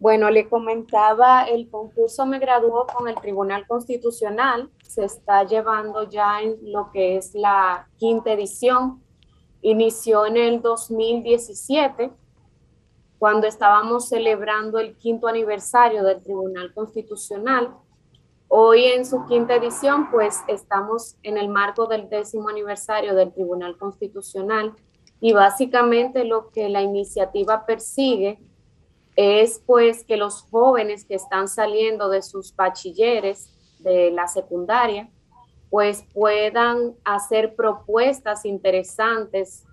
Bueno, 0.00 0.30
le 0.30 0.48
comentaba, 0.48 1.44
el 1.44 1.68
concurso 1.68 2.24
me 2.24 2.38
graduó 2.38 2.86
con 2.86 3.08
el 3.08 3.16
Tribunal 3.16 3.66
Constitucional, 3.66 4.70
se 4.86 5.04
está 5.04 5.44
llevando 5.44 6.08
ya 6.08 6.40
en 6.40 6.56
lo 6.62 6.92
que 6.92 7.16
es 7.16 7.34
la 7.34 7.88
quinta 7.96 8.32
edición, 8.32 9.02
inició 9.60 10.26
en 10.26 10.36
el 10.36 10.62
2017, 10.62 12.12
cuando 13.18 13.46
estábamos 13.46 14.08
celebrando 14.08 14.78
el 14.78 14.96
quinto 14.96 15.26
aniversario 15.26 16.04
del 16.04 16.22
Tribunal 16.22 16.72
Constitucional. 16.72 17.74
Hoy 18.46 18.84
en 18.84 19.04
su 19.04 19.26
quinta 19.26 19.56
edición, 19.56 20.10
pues 20.10 20.40
estamos 20.46 21.16
en 21.22 21.36
el 21.36 21.48
marco 21.48 21.86
del 21.86 22.08
décimo 22.08 22.48
aniversario 22.48 23.14
del 23.14 23.32
Tribunal 23.32 23.76
Constitucional 23.76 24.72
y 25.20 25.32
básicamente 25.32 26.24
lo 26.24 26.50
que 26.50 26.68
la 26.68 26.80
iniciativa 26.80 27.66
persigue 27.66 28.38
es 29.16 29.60
pues 29.66 30.04
que 30.04 30.16
los 30.16 30.42
jóvenes 30.42 31.04
que 31.04 31.16
están 31.16 31.48
saliendo 31.48 32.08
de 32.08 32.22
sus 32.22 32.54
bachilleres 32.54 33.52
de 33.80 34.12
la 34.12 34.28
secundaria, 34.28 35.10
pues 35.70 36.04
puedan 36.14 36.94
hacer 37.04 37.56
propuestas 37.56 38.44
interesantes 38.44 39.64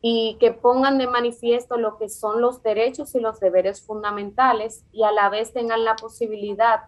y 0.00 0.36
que 0.38 0.52
pongan 0.52 0.98
de 0.98 1.06
manifiesto 1.06 1.76
lo 1.76 1.98
que 1.98 2.08
son 2.08 2.40
los 2.40 2.62
derechos 2.62 3.14
y 3.14 3.20
los 3.20 3.40
deberes 3.40 3.82
fundamentales 3.82 4.84
y 4.92 5.02
a 5.02 5.12
la 5.12 5.28
vez 5.28 5.52
tengan 5.52 5.84
la 5.84 5.96
posibilidad 5.96 6.82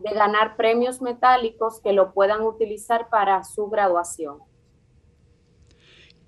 de 0.00 0.14
ganar 0.14 0.56
premios 0.56 1.00
metálicos 1.00 1.80
que 1.80 1.92
lo 1.92 2.12
puedan 2.12 2.42
utilizar 2.42 3.08
para 3.08 3.44
su 3.44 3.68
graduación. 3.68 4.38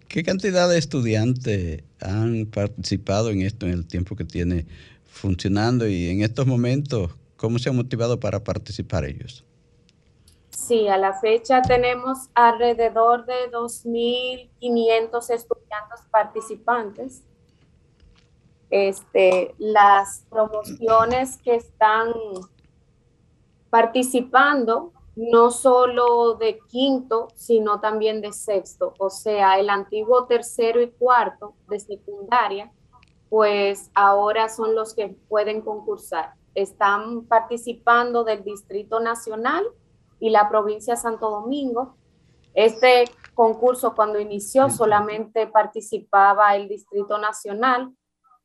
¿Qué 0.07 0.23
cantidad 0.23 0.69
de 0.71 0.79
estudiantes 0.79 1.83
han 2.01 2.47
participado 2.47 3.31
en 3.31 3.43
esto 3.43 3.67
en 3.67 3.73
el 3.73 3.87
tiempo 3.87 4.17
que 4.17 4.25
tiene 4.25 4.67
funcionando 5.05 5.87
y 5.87 6.09
en 6.09 6.23
estos 6.23 6.47
momentos, 6.47 7.11
¿cómo 7.37 7.59
se 7.59 7.69
han 7.69 7.77
motivado 7.77 8.19
para 8.19 8.43
participar 8.43 9.05
ellos? 9.05 9.45
Sí, 10.69 10.87
a 10.87 10.99
la 10.99 11.15
fecha 11.15 11.63
tenemos 11.63 12.29
alrededor 12.35 13.25
de 13.25 13.51
2.500 13.51 15.31
estudiantes 15.31 16.01
participantes. 16.11 17.25
Este, 18.69 19.55
las 19.57 20.27
promociones 20.29 21.39
que 21.39 21.55
están 21.55 22.13
participando 23.71 24.93
no 25.17 25.51
solo 25.51 26.35
de 26.35 26.59
quinto, 26.69 27.29
sino 27.35 27.81
también 27.81 28.21
de 28.21 28.35
sexto, 28.35 28.93
o 28.99 29.09
sea, 29.09 29.59
el 29.59 29.71
antiguo 29.71 30.27
tercero 30.27 30.83
y 30.83 30.91
cuarto 30.91 31.55
de 31.71 31.81
secundaria 31.81 32.71
pues 33.31 33.91
ahora 33.95 34.51
son 34.51 34.75
los 34.75 34.93
que 34.93 35.17
pueden 35.31 35.63
concursar. 35.63 36.35
Están 36.55 37.25
participando 37.25 38.23
del 38.23 38.45
Distrito 38.45 39.01
Nacional 39.01 39.65
y 40.21 40.31
la 40.31 40.49
provincia 40.49 40.95
de 40.95 41.01
Santo 41.01 41.31
Domingo. 41.31 41.97
Este 42.55 43.05
concurso 43.35 43.95
cuando 43.95 44.19
inició 44.19 44.69
solamente 44.71 45.47
participaba 45.47 46.57
el 46.57 46.69
Distrito 46.69 47.19
Nacional. 47.19 47.93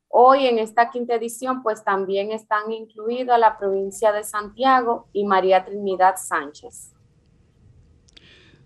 Hoy 0.08 0.46
en 0.46 0.60
esta 0.60 0.90
quinta 0.90 1.16
edición 1.16 1.62
pues 1.62 1.82
también 1.82 2.30
están 2.30 2.70
incluidas 2.70 3.40
la 3.40 3.58
provincia 3.58 4.12
de 4.12 4.22
Santiago 4.22 5.08
y 5.12 5.24
María 5.24 5.64
Trinidad 5.64 6.14
Sánchez. 6.16 6.92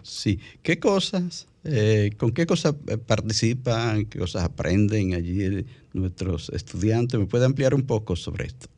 Sí, 0.03 0.39
¿qué 0.63 0.79
cosas, 0.79 1.49
eh, 1.65 2.11
con 2.19 2.33
qué 2.33 2.47
cosas 2.47 2.75
eh, 2.87 2.99
participan, 2.99 4.07
qué 4.07 4.19
cosas 4.19 4.45
aprenden 4.45 5.15
allí 5.15 5.67
nuestros 5.93 6.51
estudiantes? 6.51 7.19
¿Me 7.19 7.27
puede 7.27 7.47
ampliar 7.47 7.75
un 7.75 7.87
poco 7.87 8.17
sobre 8.17 8.47
esto? 8.47 8.69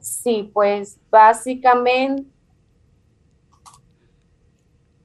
Sí, 0.00 0.50
pues 0.52 0.98
básicamente... 1.10 2.35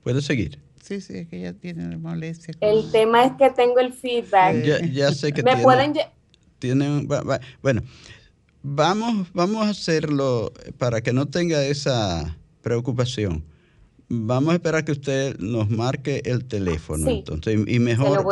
¿Puede 0.04 0.22
seguir? 0.22 0.60
Sí, 0.82 1.00
sí, 1.00 1.20
es 1.20 1.28
que 1.28 1.42
ya 1.42 1.54
tiene 1.54 1.98
molestia. 1.98 2.54
El 2.60 2.92
tema 2.92 3.26
es 3.26 3.34
que 3.34 3.50
tengo 3.52 3.80
el 3.80 3.94
feedback. 3.94 4.64
Ya, 4.92 5.12
sé 5.14 5.32
que 5.32 5.44
¿Me 5.44 5.58
pueden... 5.58 5.94
tienen, 6.60 7.08
bueno, 7.62 7.82
vamos, 8.64 9.28
vamos 9.34 9.66
a 9.66 9.70
hacerlo 9.70 10.52
para 10.78 11.02
que 11.02 11.14
no 11.14 11.28
tenga 11.28 11.64
esa 11.64 12.38
preocupación 12.62 13.44
Vamos 14.14 14.52
a 14.52 14.56
esperar 14.56 14.84
que 14.84 14.92
usted 14.92 15.40
nos 15.40 15.70
marque 15.70 16.22
el 16.26 16.44
teléfono, 16.44 17.10
entonces, 17.10 17.58
y 17.66 17.80
mejor 17.80 18.26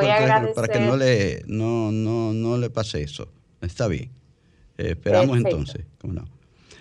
para 0.53 0.67
que 0.67 0.79
no 0.81 0.97
le, 0.97 1.41
no, 1.47 1.89
no, 1.93 2.33
no 2.33 2.57
le 2.57 2.69
pase 2.69 3.01
eso. 3.01 3.29
Está 3.61 3.87
bien. 3.87 4.11
Eh, 4.77 4.89
esperamos 4.89 5.37
entonces. 5.37 5.85
no? 6.03 6.25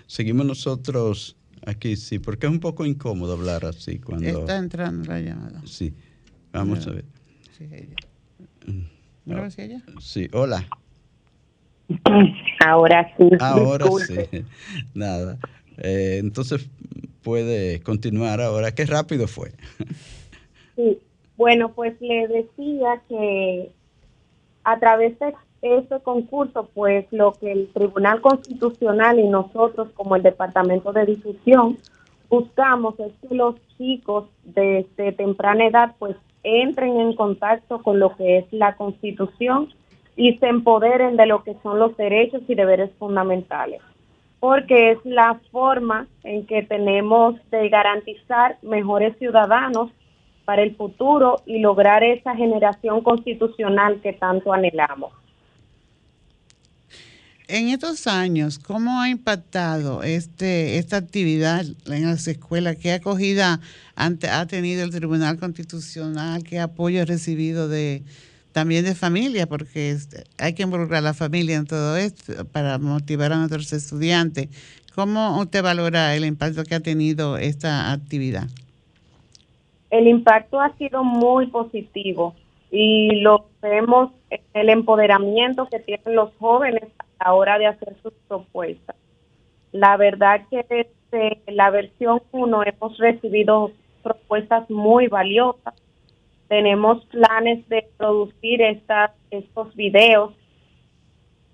Seguimos 0.08 0.46
nosotros 0.46 1.36
aquí, 1.68 1.96
sí, 1.96 2.18
porque 2.18 2.46
es 2.46 2.52
un 2.52 2.60
poco 2.60 2.84
incómodo 2.84 3.34
hablar 3.34 3.64
así 3.64 3.98
cuando... 3.98 4.26
Está 4.26 4.56
entrando 4.58 5.08
la 5.08 5.20
llamada. 5.20 5.62
Sí, 5.64 5.94
vamos 6.52 6.86
a 6.86 6.90
ver. 6.92 7.04
Sí, 7.56 7.68
ella. 7.70 7.96
¿No 9.24 9.42
oh, 9.42 9.48
ella? 9.56 9.82
Sí, 10.00 10.28
hola. 10.32 10.66
Ahora 12.64 13.14
sí. 13.16 13.28
Ahora 13.40 13.86
sí. 14.06 14.44
Nada. 14.94 15.38
Eh, 15.78 16.18
entonces, 16.20 16.68
puede 17.22 17.80
continuar 17.80 18.40
ahora. 18.40 18.72
Qué 18.74 18.84
rápido 18.86 19.26
fue. 19.26 19.52
Sí, 20.76 20.98
bueno, 21.36 21.72
pues 21.74 22.00
le 22.00 22.28
decía 22.28 23.02
que 23.08 23.70
a 24.64 24.78
través 24.78 25.18
de 25.18 25.32
este 25.62 26.00
concurso, 26.00 26.68
pues 26.74 27.06
lo 27.10 27.32
que 27.32 27.52
el 27.52 27.68
Tribunal 27.72 28.20
Constitucional 28.20 29.18
y 29.18 29.28
nosotros 29.28 29.88
como 29.94 30.16
el 30.16 30.22
Departamento 30.22 30.92
de 30.92 31.06
Difusión 31.06 31.78
buscamos 32.28 32.98
es 33.00 33.12
que 33.20 33.34
los 33.34 33.56
chicos 33.76 34.26
desde 34.44 35.12
temprana 35.12 35.66
edad 35.66 35.94
pues 35.98 36.16
entren 36.42 37.00
en 37.00 37.14
contacto 37.14 37.82
con 37.82 37.98
lo 37.98 38.14
que 38.16 38.38
es 38.38 38.52
la 38.52 38.76
Constitución 38.76 39.68
y 40.16 40.36
se 40.38 40.46
empoderen 40.46 41.16
de 41.16 41.26
lo 41.26 41.42
que 41.42 41.56
son 41.62 41.78
los 41.78 41.96
derechos 41.96 42.42
y 42.46 42.54
deberes 42.54 42.90
fundamentales 42.98 43.80
porque 44.40 44.92
es 44.92 44.98
la 45.04 45.40
forma 45.50 46.06
en 46.22 46.46
que 46.46 46.62
tenemos 46.62 47.34
de 47.50 47.68
garantizar 47.68 48.58
mejores 48.62 49.16
ciudadanos 49.18 49.90
para 50.44 50.62
el 50.62 50.76
futuro 50.76 51.36
y 51.44 51.58
lograr 51.58 52.04
esa 52.04 52.34
generación 52.34 53.02
constitucional 53.02 54.00
que 54.00 54.12
tanto 54.12 54.52
anhelamos. 54.52 55.12
En 57.50 57.70
estos 57.70 58.06
años, 58.06 58.58
¿cómo 58.58 59.00
ha 59.00 59.08
impactado 59.08 60.02
este 60.02 60.76
esta 60.76 60.98
actividad 60.98 61.64
en 61.86 62.06
las 62.06 62.28
escuelas? 62.28 62.76
¿Qué 62.76 62.92
acogida 62.92 63.60
ha 63.96 64.46
tenido 64.46 64.84
el 64.84 64.90
Tribunal 64.90 65.38
Constitucional? 65.38 66.44
¿Qué 66.44 66.60
apoyo 66.60 67.00
ha 67.00 67.04
recibido 67.06 67.66
de, 67.66 68.02
también 68.52 68.84
de 68.84 68.94
familia, 68.94 69.46
porque 69.46 69.96
hay 70.38 70.52
que 70.52 70.62
involucrar 70.62 70.98
a 70.98 71.02
la 71.02 71.14
familia 71.14 71.56
en 71.56 71.66
todo 71.66 71.96
esto 71.96 72.44
para 72.46 72.78
motivar 72.78 73.32
a 73.32 73.36
nuestros 73.36 73.72
estudiantes. 73.72 74.48
¿Cómo 74.94 75.40
usted 75.40 75.62
valora 75.62 76.14
el 76.16 76.24
impacto 76.24 76.64
que 76.64 76.74
ha 76.74 76.80
tenido 76.80 77.38
esta 77.38 77.92
actividad? 77.92 78.48
El 79.90 80.06
impacto 80.06 80.60
ha 80.60 80.76
sido 80.76 81.02
muy 81.02 81.46
positivo 81.46 82.34
y 82.70 83.20
lo 83.22 83.46
vemos 83.62 84.10
el 84.52 84.68
empoderamiento 84.68 85.66
que 85.70 85.78
tienen 85.78 86.14
los 86.14 86.30
jóvenes 86.38 86.84
la 87.20 87.34
hora 87.34 87.58
de 87.58 87.66
hacer 87.66 87.96
sus 88.02 88.12
propuestas. 88.26 88.96
La 89.72 89.96
verdad 89.96 90.42
que 90.50 90.64
desde 90.68 91.42
la 91.52 91.70
versión 91.70 92.22
1 92.32 92.62
hemos 92.64 92.98
recibido 92.98 93.72
propuestas 94.02 94.68
muy 94.70 95.08
valiosas 95.08 95.74
tenemos 96.48 97.04
planes 97.06 97.68
de 97.68 97.86
producir 97.96 98.62
estas, 98.62 99.12
estos 99.30 99.74
videos, 99.76 100.32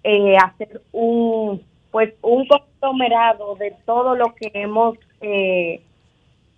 eh, 0.05 0.37
hacer 0.37 0.81
un 0.93 1.63
pues 1.91 2.13
un 2.23 2.47
conglomerado 2.47 3.55
de 3.55 3.73
todo 3.85 4.17
lo 4.17 4.35
que 4.35 4.51
hemos 4.55 4.99
eh, 5.21 5.81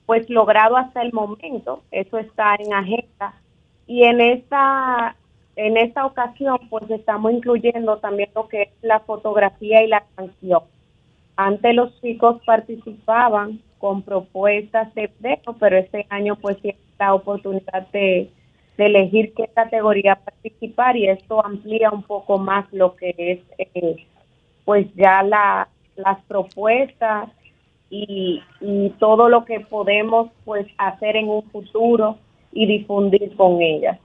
pues 0.07 0.31
logrado 0.31 0.77
hasta 0.77 1.03
el 1.03 1.13
momento. 1.13 1.83
Eso 1.91 2.19
está 2.19 2.55
en 2.59 2.73
agenda 2.73 3.35
y 3.87 4.05
en 4.05 4.21
esta 4.21 5.17
en 5.57 5.79
esta 5.79 6.05
ocasión 6.05 6.59
pues 6.69 6.89
estamos 6.91 7.33
incluyendo 7.33 7.97
también 7.97 8.29
lo 8.35 8.47
que 8.47 8.63
es 8.63 8.69
la 8.83 9.01
fotografía 9.01 9.83
y 9.83 9.89
la 9.89 10.05
canción. 10.15 10.61
Antes 11.37 11.75
los 11.75 12.01
chicos 12.01 12.41
participaban 12.45 13.61
con 13.79 14.03
propuestas 14.03 14.95
de 14.95 15.05
empleo, 15.05 15.57
pero 15.59 15.79
este 15.79 16.07
año 16.11 16.37
pues 16.37 16.61
tiene 16.61 16.79
la 16.99 17.15
oportunidad 17.15 17.89
de, 17.93 18.31
elegir 18.79 19.33
qué 19.35 19.49
categoría 19.55 20.17
participar 20.17 20.99
y 20.99 21.09
esto 21.09 21.43
amplía 21.43 21.91
un 21.91 22.03
poco 22.03 22.37
más 22.37 22.71
lo 22.73 22.95
que 22.95 23.15
es 23.17 23.41
eh, 23.57 24.07
pues 24.67 24.87
ya 24.95 25.23
la, 25.23 25.69
las 25.97 26.23
propuestas 26.25 27.31
y, 27.89 28.43
y, 28.61 28.91
todo 28.99 29.31
lo 29.31 29.47
que 29.47 29.61
podemos 29.61 30.31
pues 30.45 30.67
hacer 30.77 31.17
en 31.17 31.31
un 31.31 31.43
futuro 31.45 32.19
y 32.53 32.67
difundir 32.67 33.35
con 33.37 33.63
ellas. 33.63 33.99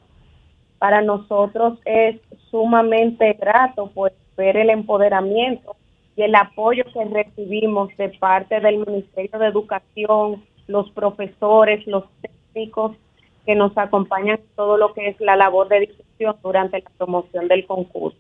Para 0.82 1.04
nosotros 1.04 1.78
es 1.86 2.20
sumamente 2.50 3.34
grato 3.34 3.92
pues 3.94 4.14
ver 4.36 4.58
el 4.58 4.72
empoderamiento 4.72 5.76
y 6.16 6.24
el 6.24 6.34
apoyo 6.34 6.86
que 6.92 7.06
recibimos 7.06 7.96
de 7.98 8.10
parte 8.10 8.60
del 8.60 8.80
Ministerio 8.80 9.38
de 9.38 9.46
Educación, 9.46 10.44
los 10.66 10.90
profesores, 10.90 11.86
los 11.86 12.06
técnicos 12.24 12.98
que 13.46 13.54
nos 13.54 13.78
acompañan 13.78 14.40
en 14.40 14.56
todo 14.56 14.76
lo 14.76 14.96
que 14.96 15.10
es 15.10 15.22
la 15.22 15.36
labor 15.36 15.68
de 15.68 15.82
difusión 15.82 16.36
durante 16.42 16.82
la 16.82 16.90
promoción 16.98 17.48
del 17.48 17.68
concurso. 17.68 18.18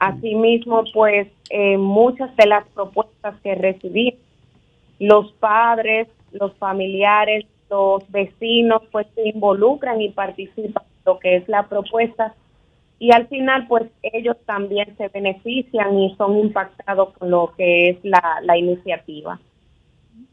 Asimismo, 0.00 0.82
pues 0.92 1.28
eh, 1.50 1.78
muchas 1.78 2.34
de 2.34 2.46
las 2.46 2.66
propuestas 2.70 3.40
que 3.44 3.54
recibimos, 3.54 4.18
los 4.98 5.30
padres, 5.34 6.08
los 6.32 6.52
familiares, 6.54 7.46
los 7.70 8.10
vecinos, 8.10 8.82
pues 8.90 9.06
se 9.14 9.28
involucran 9.28 10.00
y 10.00 10.08
participan 10.08 10.89
lo 11.04 11.18
que 11.18 11.36
es 11.36 11.48
la 11.48 11.68
propuesta 11.68 12.34
y 13.00 13.12
al 13.12 13.26
final 13.28 13.66
pues 13.66 13.84
ellos 14.02 14.36
también 14.44 14.94
se 14.98 15.08
benefician 15.08 15.98
y 15.98 16.14
son 16.16 16.38
impactados 16.38 17.14
con 17.14 17.30
lo 17.30 17.52
que 17.56 17.88
es 17.88 17.96
la, 18.02 18.58
iniciativa. 18.58 19.40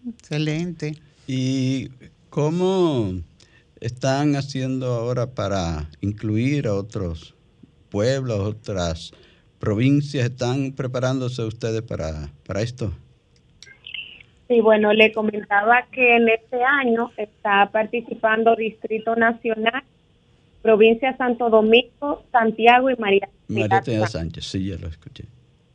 Excelente. 0.07 0.97
¿Y 1.26 1.89
cómo 2.30 3.13
están 3.80 4.36
haciendo 4.36 4.88
ahora 4.88 5.28
para 5.28 5.89
incluir 6.01 6.68
a 6.68 6.74
otros 6.74 7.36
pueblos, 7.89 8.38
otras 8.39 9.13
provincias? 9.59 10.26
¿Están 10.26 10.74
preparándose 10.74 11.43
ustedes 11.43 11.82
para, 11.84 12.30
para 12.45 12.61
esto? 12.61 12.91
Sí, 14.49 14.59
bueno, 14.59 14.91
le 14.91 15.13
comentaba 15.13 15.88
que 15.93 16.18
en 16.18 16.28
este 16.28 16.61
año 16.61 17.11
está 17.15 17.70
participando 17.72 18.57
Distrito 18.57 19.15
Nacional 19.15 19.84
provincia 20.68 21.15
Santo 21.15 21.49
Domingo, 21.49 22.24
Santiago 22.30 22.89
y 22.89 22.95
María. 22.97 23.30
María 23.47 24.05
Sánchez, 24.05 24.43
sí, 24.43 24.68
ya 24.68 24.76
lo 24.78 24.89
escuché. 24.89 25.24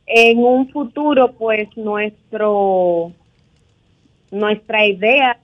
En 0.05 0.37
un 0.37 0.69
futuro, 0.69 1.33
pues 1.33 1.67
nuestro 1.75 3.11
nuestra 4.29 4.85
idea 4.85 5.39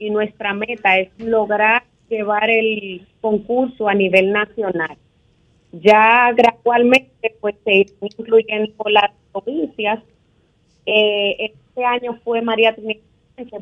y 0.00 0.10
nuestra 0.10 0.52
meta 0.52 0.98
es 0.98 1.10
lograr 1.18 1.84
llevar 2.08 2.50
el 2.50 3.06
concurso 3.20 3.88
a 3.88 3.94
nivel 3.94 4.32
nacional. 4.32 4.96
Ya 5.70 6.32
gradualmente, 6.32 7.36
pues 7.40 7.54
se 7.64 7.74
irán 7.74 8.10
incluyendo 8.18 8.84
las 8.90 9.12
provincias. 9.30 10.00
Eh, 10.86 11.36
este 11.52 11.84
año 11.84 12.18
fue 12.24 12.42
María 12.42 12.74
Trinidad, 12.74 13.00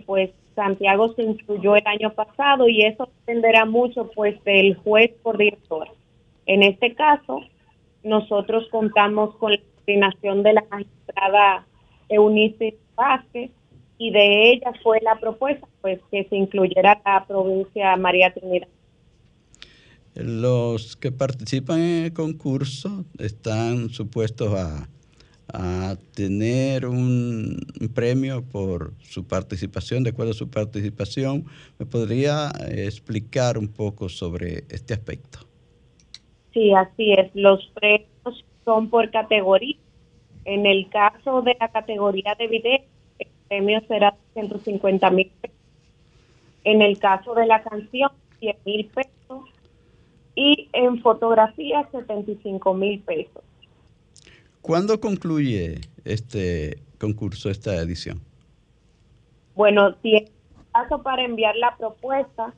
pues 0.07 0.31
Santiago 0.55 1.13
se 1.15 1.23
incluyó 1.23 1.77
el 1.77 1.87
año 1.87 2.13
pasado 2.15 2.69
y 2.69 2.83
eso 2.83 3.09
dependerá 3.21 3.65
mucho 3.65 4.11
pues 4.15 4.43
del 4.45 4.75
juez 4.77 5.13
por 5.23 5.37
director. 5.37 5.89
En 6.47 6.63
este 6.63 6.95
caso, 6.95 7.41
nosotros 8.03 8.69
contamos 8.71 9.35
con 9.37 9.53
la 9.53 9.59
coordinación 9.59 10.43
de 10.43 10.53
la 10.55 10.65
magistrada 10.71 11.67
Eunice 12.09 12.77
Vázquez 12.95 13.51
y 13.99 14.11
de 14.11 14.53
ella 14.53 14.73
fue 14.83 15.01
la 15.03 15.19
propuesta 15.19 15.67
pues 15.81 16.01
que 16.11 16.25
se 16.25 16.37
incluyera 16.37 17.01
la 17.05 17.25
provincia 17.27 17.97
María 17.97 18.33
Trinidad. 18.33 18.69
Los 20.15 20.97
que 20.97 21.13
participan 21.13 21.81
en 21.81 22.05
el 22.05 22.13
concurso 22.15 23.05
están 23.19 23.91
supuestos 23.91 24.55
a 24.55 24.89
a 25.53 25.97
tener 26.15 26.87
un, 26.87 27.57
premio 27.95 28.43
por 28.43 28.93
su 29.01 29.27
participación, 29.27 30.03
de 30.03 30.11
acuerdo 30.11 30.33
a 30.33 30.35
su 30.35 30.51
participación. 30.51 31.45
¿Me 31.79 31.87
podría 31.87 32.51
explicar 32.69 33.59
un 33.59 33.69
poco 33.69 34.09
sobre 34.09 34.65
este 34.69 34.95
aspecto? 34.95 35.41
Sí, 36.53 36.73
así 36.73 37.13
es. 37.13 37.31
Los 37.35 37.71
premios 37.75 38.45
son 38.65 38.91
por 38.91 39.11
categoría. 39.11 39.77
En 40.45 40.67
el 40.67 40.89
caso 40.89 41.43
de 41.43 41.57
la 41.59 41.69
categoría 41.69 42.35
de 42.39 42.47
video, 42.47 42.81
el 43.19 43.29
premio 43.49 43.81
será 43.89 44.17
150 44.35 45.11
mil 45.11 45.31
pesos. 45.41 45.57
En 46.65 46.83
el 46.83 46.99
caso 46.99 47.35
de 47.35 47.47
la 47.47 47.63
canción, 47.63 48.11
100 48.41 48.57
mil 48.65 48.87
pesos. 48.87 49.45
Y 50.35 50.69
en 50.73 51.01
fotografía, 51.01 51.89
75 51.91 52.75
mil 52.75 53.01
pesos. 53.01 53.43
¿Cuándo 54.67 55.01
concluye 55.01 55.77
este 56.05 56.79
concurso, 56.99 57.51
esta 57.51 57.77
edición? 57.77 58.21
Bueno, 59.55 59.95
el 60.03 60.29
plazo 60.73 61.05
para 61.05 61.25
enviar 61.25 61.55
la 61.55 61.77
propuesta 61.77 62.53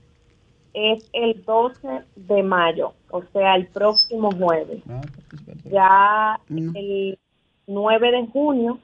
es 0.72 1.06
el 1.12 1.44
12 1.44 2.04
de 2.16 2.42
mayo, 2.42 2.94
o 3.10 3.22
sea, 3.34 3.56
el 3.56 3.66
próximo 3.66 4.30
jueves. 4.32 4.82
Ah, 4.88 5.02
pues, 5.28 5.64
ya 5.64 6.40
el 6.48 7.18
9 7.66 8.10
de 8.10 8.26
junio 8.28 8.78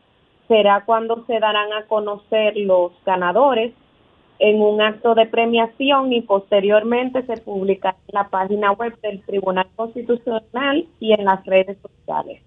será 0.46 0.84
cuando 0.84 1.24
se 1.24 1.40
darán 1.40 1.72
a 1.72 1.86
conocer 1.86 2.58
los 2.58 2.92
ganadores 3.06 3.72
en 4.38 4.60
un 4.60 4.82
acto 4.82 5.14
de 5.14 5.24
premiación 5.24 6.12
y 6.12 6.20
posteriormente 6.20 7.24
se 7.24 7.38
publicará 7.38 7.96
en 8.06 8.20
la 8.20 8.28
página 8.28 8.72
web 8.72 9.00
del 9.00 9.22
Tribunal 9.22 9.68
Constitucional 9.76 10.86
y 11.00 11.12
en 11.12 11.24
las 11.24 11.42
redes 11.46 11.78
sociales. 11.80 12.42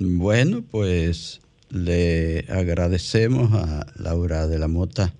Bueno, 0.00 0.64
pues 0.68 1.40
le 1.70 2.46
agradecemos 2.48 3.52
a 3.52 3.86
Laura 3.94 4.48
de 4.48 4.58
la 4.58 4.66
Mota, 4.66 5.14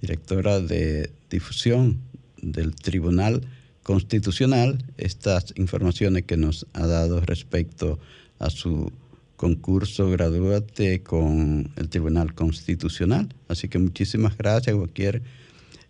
directora 0.00 0.60
de 0.60 1.10
difusión 1.28 2.00
del 2.40 2.74
Tribunal 2.74 3.42
Constitucional, 3.82 4.82
estas 4.96 5.52
informaciones 5.56 6.24
que 6.24 6.38
nos 6.38 6.66
ha 6.72 6.86
dado 6.86 7.20
respecto 7.20 7.98
a 8.38 8.48
su 8.48 8.90
concurso 9.36 10.08
graduate 10.08 11.02
con 11.02 11.70
el 11.76 11.90
Tribunal 11.90 12.34
Constitucional. 12.34 13.28
Así 13.48 13.68
que 13.68 13.78
muchísimas 13.78 14.38
gracias. 14.38 14.74
Cualquier 14.74 15.20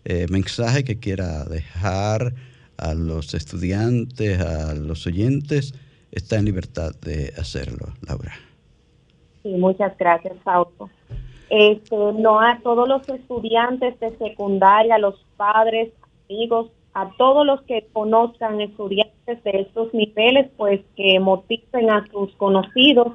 eh, 0.03 0.25
mensaje 0.29 0.83
que 0.83 0.99
quiera 0.99 1.45
dejar 1.45 2.35
a 2.75 2.93
los 2.95 3.33
estudiantes, 3.33 4.41
a 4.41 4.73
los 4.73 5.07
oyentes, 5.07 5.73
está 6.15 6.37
en 6.37 6.45
libertad 6.45 6.91
de 7.01 7.33
hacerlo, 7.37 7.87
Laura. 8.07 8.33
Sí, 9.43 9.49
muchas 9.49 9.95
gracias, 9.97 10.33
Fausto. 10.43 10.89
Este, 11.49 11.95
no 11.95 12.39
a 12.39 12.59
todos 12.63 12.87
los 12.87 13.07
estudiantes 13.07 13.99
de 13.99 14.17
secundaria, 14.17 14.97
los 14.97 15.23
padres, 15.37 15.93
amigos, 16.27 16.71
a 16.95 17.11
todos 17.17 17.45
los 17.45 17.61
que 17.63 17.85
conozcan 17.93 18.61
estudiantes 18.61 19.43
de 19.43 19.61
estos 19.61 19.93
niveles, 19.93 20.49
pues 20.57 20.81
que 20.95 21.19
motiven 21.19 21.89
a 21.91 22.07
sus 22.07 22.33
conocidos 22.35 23.13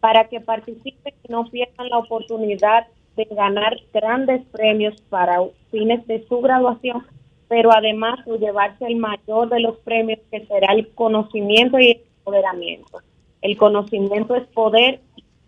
para 0.00 0.28
que 0.28 0.40
participen 0.40 1.14
y 1.24 1.32
no 1.32 1.44
pierdan 1.50 1.90
la 1.90 1.98
oportunidad 1.98 2.86
de 3.16 3.24
ganar 3.24 3.76
grandes 3.92 4.44
premios 4.52 4.94
para 5.10 5.40
fines 5.70 6.06
de 6.06 6.24
su 6.28 6.40
graduación, 6.40 7.04
pero 7.48 7.70
además 7.72 8.24
de 8.24 8.38
llevarse 8.38 8.86
el 8.86 8.96
mayor 8.96 9.48
de 9.48 9.60
los 9.60 9.76
premios 9.78 10.20
que 10.30 10.46
será 10.46 10.72
el 10.74 10.88
conocimiento 10.94 11.78
y 11.78 12.00
empoderamiento. 12.26 13.00
El 13.40 13.56
conocimiento 13.56 14.34
es 14.34 14.46
poder 14.48 15.00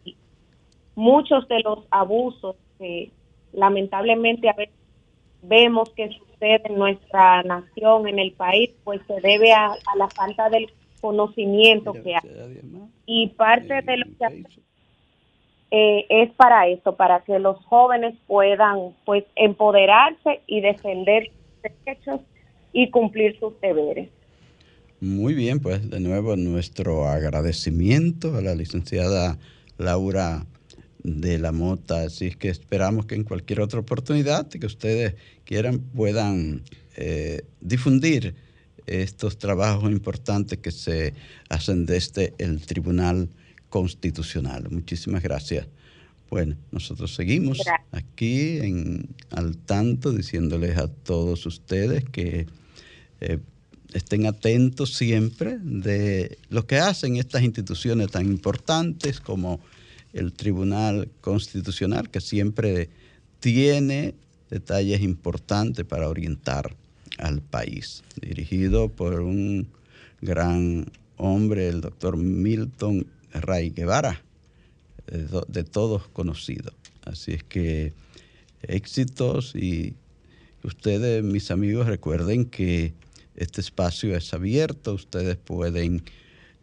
y 0.04 0.16
muchos 0.94 1.48
de 1.48 1.60
los 1.60 1.80
abusos 1.90 2.56
que 2.78 3.10
lamentablemente 3.52 4.48
a 4.48 4.52
veces 4.52 4.74
vemos 5.42 5.90
que 5.90 6.08
sucede 6.08 6.62
en 6.64 6.78
nuestra 6.78 7.42
nación, 7.42 8.08
en 8.08 8.18
el 8.18 8.32
país, 8.32 8.70
pues 8.84 9.00
se 9.06 9.20
debe 9.20 9.52
a, 9.52 9.74
la 9.96 10.08
falta 10.08 10.48
del 10.50 10.70
conocimiento 11.00 11.92
que 11.92 12.14
hay. 12.14 12.60
Y 13.06 13.28
parte 13.28 13.82
de 13.82 13.96
lo 13.96 14.06
que 14.06 14.44
eh, 15.70 16.06
es 16.08 16.32
para 16.32 16.66
eso, 16.68 16.96
para 16.96 17.20
que 17.20 17.38
los 17.38 17.64
jóvenes 17.66 18.14
puedan 18.26 18.94
pues 19.04 19.24
empoderarse 19.34 20.40
y 20.46 20.60
defender 20.60 21.30
sus 21.30 21.72
derechos 21.84 22.20
y 22.72 22.90
cumplir 22.90 23.38
sus 23.38 23.58
deberes. 23.60 24.10
Muy 25.00 25.34
bien, 25.34 25.60
pues 25.60 25.88
de 25.88 26.00
nuevo 26.00 26.34
nuestro 26.34 27.08
agradecimiento 27.08 28.36
a 28.36 28.40
la 28.40 28.56
licenciada 28.56 29.38
Laura 29.76 30.44
de 31.04 31.38
la 31.38 31.52
Mota. 31.52 32.02
Así 32.02 32.26
es 32.26 32.36
que 32.36 32.48
esperamos 32.48 33.06
que 33.06 33.14
en 33.14 33.22
cualquier 33.22 33.60
otra 33.60 33.78
oportunidad 33.78 34.48
que 34.48 34.66
ustedes 34.66 35.14
quieran 35.44 35.78
puedan 35.78 36.62
eh, 36.96 37.42
difundir 37.60 38.34
estos 38.86 39.38
trabajos 39.38 39.88
importantes 39.92 40.58
que 40.58 40.72
se 40.72 41.14
hacen 41.48 41.86
desde 41.86 42.34
el 42.38 42.60
Tribunal 42.66 43.28
Constitucional. 43.68 44.66
Muchísimas 44.68 45.22
gracias. 45.22 45.68
Bueno, 46.28 46.56
nosotros 46.72 47.14
seguimos 47.14 47.60
aquí 47.92 48.58
en, 48.58 49.14
al 49.30 49.58
tanto 49.58 50.12
diciéndoles 50.12 50.76
a 50.76 50.88
todos 50.88 51.46
ustedes 51.46 52.04
que 52.04 52.46
eh, 53.20 53.38
estén 53.92 54.26
atentos 54.26 54.94
siempre 54.94 55.58
de 55.62 56.38
lo 56.50 56.66
que 56.66 56.78
hacen 56.78 57.16
estas 57.16 57.42
instituciones 57.42 58.10
tan 58.10 58.26
importantes 58.26 59.20
como 59.20 59.60
el 60.12 60.32
Tribunal 60.32 61.10
Constitucional, 61.20 62.10
que 62.10 62.20
siempre 62.20 62.90
tiene 63.40 64.14
detalles 64.50 65.02
importantes 65.02 65.84
para 65.84 66.08
orientar 66.08 66.74
al 67.18 67.42
país, 67.42 68.02
dirigido 68.20 68.88
por 68.88 69.20
un 69.20 69.68
gran 70.20 70.86
hombre, 71.16 71.68
el 71.68 71.80
doctor 71.80 72.16
Milton 72.16 73.06
Ray 73.32 73.70
Guevara, 73.70 74.22
de, 75.06 75.64
todos 75.64 76.08
conocido. 76.08 76.72
Así 77.04 77.32
es 77.32 77.42
que 77.42 77.92
éxitos 78.62 79.54
y 79.54 79.96
ustedes, 80.62 81.24
mis 81.24 81.50
amigos, 81.50 81.86
recuerden 81.86 82.44
que 82.44 82.92
este 83.38 83.60
espacio 83.60 84.16
es 84.16 84.34
abierto, 84.34 84.94
ustedes 84.94 85.36
pueden 85.36 86.02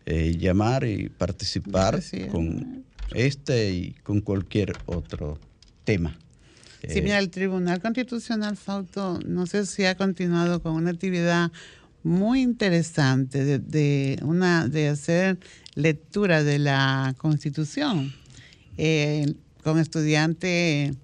eh, 0.06 0.36
llamar 0.38 0.84
y 0.84 1.10
participar 1.10 2.02
con 2.32 2.84
este 3.14 3.72
y 3.72 3.92
con 4.04 4.20
cualquier 4.22 4.74
otro 4.86 5.40
tema. 5.86 6.18
Sí, 6.88 7.02
mira, 7.02 7.18
el 7.18 7.30
Tribunal 7.30 7.82
Constitucional 7.82 8.58
Fauto, 8.58 9.20
no 9.26 9.48
sé 9.48 9.66
si 9.66 9.86
ha 9.86 9.96
continuado 9.96 10.62
con 10.62 10.74
una 10.74 10.92
actividad 10.92 11.52
muy 12.04 12.42
interesante 12.42 13.58
de, 13.58 14.20
una, 14.22 14.68
de 14.68 14.90
hacer 14.90 15.40
lectura 15.74 16.44
de 16.44 16.60
la 16.60 17.16
Constitución 17.18 18.14
eh, 18.78 19.34
con 19.64 19.80
estudiantes 19.80 20.96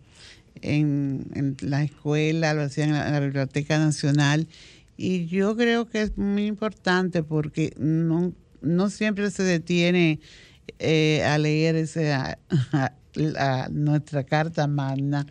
en, 0.62 1.26
en, 1.34 1.58
la 1.62 1.84
escuela, 1.84 2.54
lo 2.54 2.62
hacían 2.62 2.90
en 2.90 3.14
la, 3.14 3.20
Biblioteca 3.20 3.80
Nacional. 3.80 4.48
Y 5.04 5.26
yo 5.26 5.58
creo 5.58 5.88
que 5.88 6.04
es 6.04 6.16
muy 6.16 6.46
importante 6.46 7.24
porque 7.24 7.74
no, 7.76 8.34
no 8.62 8.92
siempre 8.92 9.32
se 9.32 9.42
detiene 9.42 10.20
eh, 10.78 11.24
a 11.24 11.40
leer 11.40 11.76
ese, 11.76 12.14
nuestra 13.72 14.24
Carta 14.24 14.68
Magna 14.68 15.26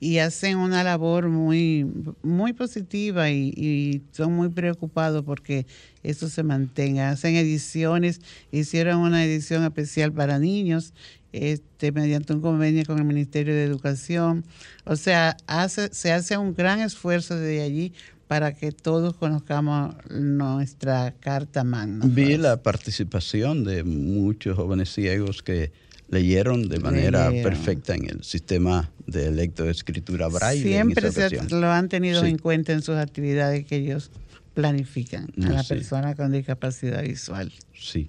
y 0.00 0.16
hacen 0.16 0.56
una 0.56 0.82
labor 0.82 1.28
muy, 1.28 1.86
muy 2.22 2.54
positiva 2.54 3.30
y, 3.30 4.02
son 4.12 4.32
muy 4.32 4.48
preocupados 4.48 5.22
porque 5.24 5.66
eso 6.02 6.30
se 6.30 6.42
mantenga. 6.42 7.10
Hacen 7.10 7.36
ediciones, 7.36 8.22
hicieron 8.50 9.00
una 9.00 9.26
edición 9.26 9.62
especial 9.62 10.10
para 10.10 10.38
niños 10.38 10.94
este, 11.32 11.92
mediante 11.92 12.32
un 12.32 12.40
convenio 12.40 12.84
con 12.86 12.98
el 12.98 13.04
Ministerio 13.04 13.54
de 13.54 13.64
Educación. 13.64 14.44
O 14.84 14.96
sea, 14.96 15.36
hace, 15.46 15.92
se 15.92 16.12
hace 16.12 16.36
un 16.36 16.54
gran 16.54 16.80
esfuerzo 16.80 17.36
desde 17.36 17.62
allí 17.62 17.92
para 18.32 18.54
que 18.54 18.72
todos 18.72 19.14
conozcamos 19.16 19.94
nuestra 20.08 21.12
Carta 21.20 21.64
Magna. 21.64 22.06
Vi 22.08 22.38
la 22.38 22.62
participación 22.62 23.62
de 23.62 23.84
muchos 23.84 24.56
jóvenes 24.56 24.90
ciegos 24.90 25.42
que 25.42 25.70
leyeron 26.08 26.66
de 26.70 26.78
manera 26.78 27.30
perfecta 27.30 27.94
en 27.94 28.08
el 28.08 28.24
sistema 28.24 28.90
de 29.06 29.30
lectoescritura 29.32 30.28
braille. 30.28 30.62
Siempre 30.62 31.10
lo 31.50 31.70
han 31.70 31.90
tenido 31.90 32.24
en 32.24 32.38
cuenta 32.38 32.72
en 32.72 32.80
sus 32.80 32.96
actividades 32.96 33.66
que 33.66 33.76
ellos 33.76 34.10
planifican 34.54 35.30
a 35.44 35.50
la 35.50 35.62
persona 35.62 36.14
con 36.14 36.32
discapacidad 36.32 37.02
visual. 37.02 37.52
Sí. 37.78 38.08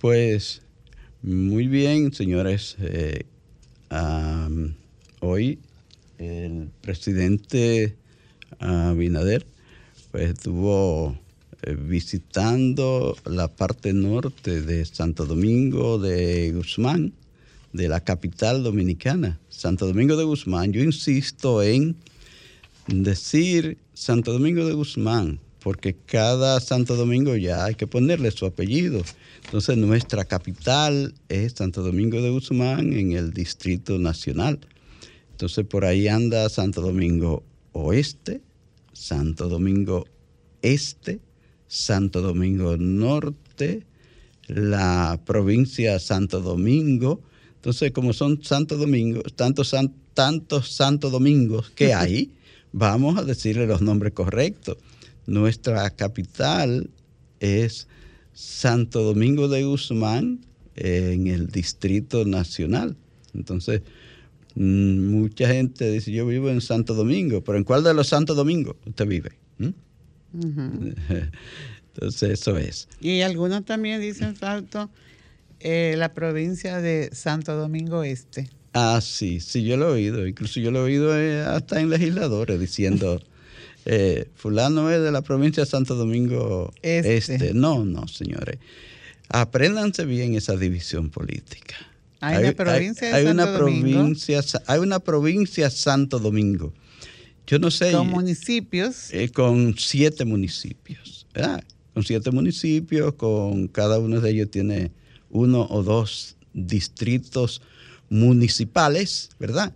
Pues 0.00 0.62
muy 1.22 1.66
bien, 1.66 2.12
señores. 2.12 2.76
Eh, 2.78 3.24
hoy 5.18 5.58
el 6.18 6.68
presidente 6.82 7.96
Abinader 8.64 9.46
pues, 10.10 10.30
estuvo 10.30 11.16
eh, 11.62 11.76
visitando 11.78 13.16
la 13.26 13.48
parte 13.48 13.92
norte 13.92 14.62
de 14.62 14.84
Santo 14.84 15.26
Domingo 15.26 15.98
de 15.98 16.52
Guzmán, 16.52 17.12
de 17.72 17.88
la 17.88 18.00
capital 18.00 18.62
dominicana, 18.62 19.40
Santo 19.48 19.86
Domingo 19.86 20.16
de 20.16 20.24
Guzmán. 20.24 20.72
Yo 20.72 20.82
insisto 20.82 21.62
en 21.62 21.96
decir 22.86 23.78
Santo 23.92 24.32
Domingo 24.32 24.66
de 24.66 24.74
Guzmán, 24.74 25.40
porque 25.60 25.94
cada 25.94 26.60
Santo 26.60 26.96
Domingo 26.96 27.36
ya 27.36 27.64
hay 27.64 27.74
que 27.74 27.86
ponerle 27.86 28.30
su 28.30 28.46
apellido. 28.46 29.02
Entonces 29.44 29.76
nuestra 29.76 30.24
capital 30.24 31.14
es 31.28 31.54
Santo 31.54 31.82
Domingo 31.82 32.20
de 32.20 32.30
Guzmán 32.30 32.92
en 32.92 33.12
el 33.12 33.32
Distrito 33.32 33.98
Nacional. 33.98 34.60
Entonces 35.32 35.66
por 35.66 35.84
ahí 35.84 36.08
anda 36.08 36.48
Santo 36.48 36.80
Domingo 36.80 37.42
Oeste, 37.72 38.40
Santo 38.94 39.48
Domingo 39.48 40.06
Este, 40.62 41.20
Santo 41.66 42.22
Domingo 42.22 42.78
Norte, 42.78 43.84
la 44.46 45.20
provincia 45.26 45.98
Santo 45.98 46.40
Domingo. 46.40 47.20
Entonces, 47.56 47.90
como 47.92 48.14
son 48.14 48.42
Santo 48.42 48.78
Domingo, 48.78 49.20
tantos, 49.36 49.74
tantos 50.14 50.70
Santo 50.70 51.10
Domingos 51.10 51.70
que 51.70 51.92
hay, 51.94 52.30
vamos 52.72 53.18
a 53.18 53.24
decirle 53.24 53.66
los 53.66 53.82
nombres 53.82 54.14
correctos. 54.14 54.78
Nuestra 55.26 55.90
capital 55.90 56.88
es 57.40 57.88
Santo 58.32 59.02
Domingo 59.02 59.48
de 59.48 59.64
Guzmán, 59.64 60.40
en 60.76 61.26
el 61.26 61.48
Distrito 61.48 62.24
Nacional. 62.24 62.96
Entonces, 63.34 63.82
mucha 64.54 65.48
gente 65.48 65.90
dice, 65.90 66.12
yo 66.12 66.26
vivo 66.26 66.50
en 66.50 66.60
Santo 66.60 66.94
Domingo, 66.94 67.42
pero 67.42 67.58
¿en 67.58 67.64
cuál 67.64 67.82
de 67.82 67.94
los 67.94 68.08
Santo 68.08 68.34
Domingos 68.34 68.76
usted 68.86 69.06
vive? 69.06 69.32
¿Mm? 69.58 69.70
Entonces, 71.94 72.30
eso 72.40 72.56
es. 72.58 72.88
Y 73.00 73.20
algunos 73.20 73.64
también 73.64 74.00
dicen 74.00 74.34
falto 74.36 74.90
eh, 75.60 75.94
la 75.96 76.12
provincia 76.12 76.80
de 76.80 77.10
Santo 77.12 77.56
Domingo 77.56 78.02
Este. 78.04 78.50
Ah, 78.72 79.00
sí, 79.00 79.38
sí, 79.38 79.62
yo 79.62 79.76
lo 79.76 79.90
he 79.90 79.92
oído. 79.92 80.26
Incluso 80.26 80.58
yo 80.58 80.72
lo 80.72 80.80
he 80.80 80.82
oído 80.82 81.18
eh, 81.18 81.40
hasta 81.42 81.80
en 81.80 81.90
legisladores 81.90 82.58
diciendo, 82.58 83.22
eh, 83.86 84.28
fulano 84.34 84.90
es 84.90 85.00
de 85.00 85.12
la 85.12 85.22
provincia 85.22 85.62
de 85.62 85.70
Santo 85.70 85.94
Domingo 85.94 86.72
este. 86.82 87.16
este. 87.16 87.54
No, 87.54 87.84
no, 87.84 88.08
señores. 88.08 88.58
Apréndanse 89.28 90.04
bien 90.04 90.34
esa 90.34 90.56
división 90.56 91.10
política. 91.10 91.76
Hay, 92.26 92.44
una 92.44 92.52
provincia 92.52 93.14
hay, 93.14 93.26
una 93.26 93.56
provincia, 93.56 94.40
hay 94.66 94.78
una 94.80 94.98
provincia 94.98 95.70
Santo 95.70 96.18
Domingo 96.18 96.72
yo 97.46 97.58
no 97.58 97.70
sé. 97.70 97.92
Con 97.92 98.08
municipios. 98.08 99.12
Eh, 99.12 99.28
con 99.28 99.74
siete 99.76 100.24
municipios, 100.24 101.26
¿verdad? 101.34 101.62
Con 101.92 102.02
siete 102.02 102.30
municipios, 102.30 103.14
con 103.14 103.68
cada 103.68 103.98
uno 103.98 104.20
de 104.20 104.30
ellos 104.30 104.50
tiene 104.50 104.92
uno 105.30 105.66
o 105.70 105.82
dos 105.82 106.36
distritos 106.54 107.60
municipales, 108.08 109.30
¿verdad? 109.38 109.74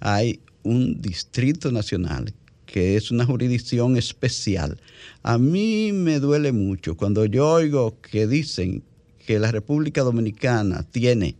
Hay 0.00 0.40
un 0.62 1.00
distrito 1.00 1.70
nacional 1.70 2.32
que 2.64 2.96
es 2.96 3.10
una 3.10 3.24
jurisdicción 3.24 3.96
especial. 3.96 4.80
A 5.22 5.38
mí 5.38 5.92
me 5.92 6.18
duele 6.18 6.52
mucho 6.52 6.96
cuando 6.96 7.24
yo 7.26 7.48
oigo 7.48 8.00
que 8.00 8.26
dicen 8.26 8.82
que 9.24 9.38
la 9.38 9.52
República 9.52 10.02
Dominicana 10.02 10.82
tiene 10.82 11.36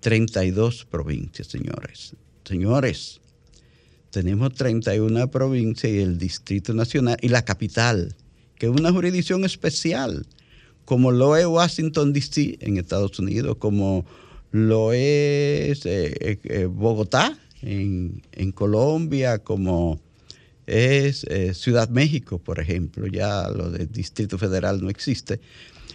32 0.00 0.86
provincias, 0.86 1.48
señores. 1.48 2.14
Señores, 2.44 3.20
tenemos 4.10 4.54
31 4.54 5.30
provincias 5.30 5.92
y 5.92 5.98
el 5.98 6.18
Distrito 6.18 6.74
Nacional 6.74 7.16
y 7.20 7.28
la 7.28 7.44
capital, 7.44 8.14
que 8.56 8.66
es 8.66 8.72
una 8.72 8.92
jurisdicción 8.92 9.44
especial, 9.44 10.26
como 10.84 11.12
lo 11.12 11.36
es 11.36 11.46
Washington, 11.46 12.12
D.C. 12.12 12.58
en 12.60 12.76
Estados 12.76 13.18
Unidos, 13.18 13.56
como 13.58 14.04
lo 14.50 14.92
es 14.92 15.86
eh, 15.86 16.12
eh, 16.20 16.38
eh, 16.44 16.64
Bogotá 16.66 17.38
en, 17.62 18.20
Colombia, 18.52 19.38
como 19.38 20.00
es 20.66 21.26
Ciudad 21.52 21.88
México, 21.88 22.38
por 22.38 22.58
ejemplo. 22.58 23.06
Ya 23.06 23.48
lo 23.48 23.70
del 23.70 23.90
Distrito 23.90 24.38
Federal 24.38 24.82
no 24.82 24.90
existe, 24.90 25.40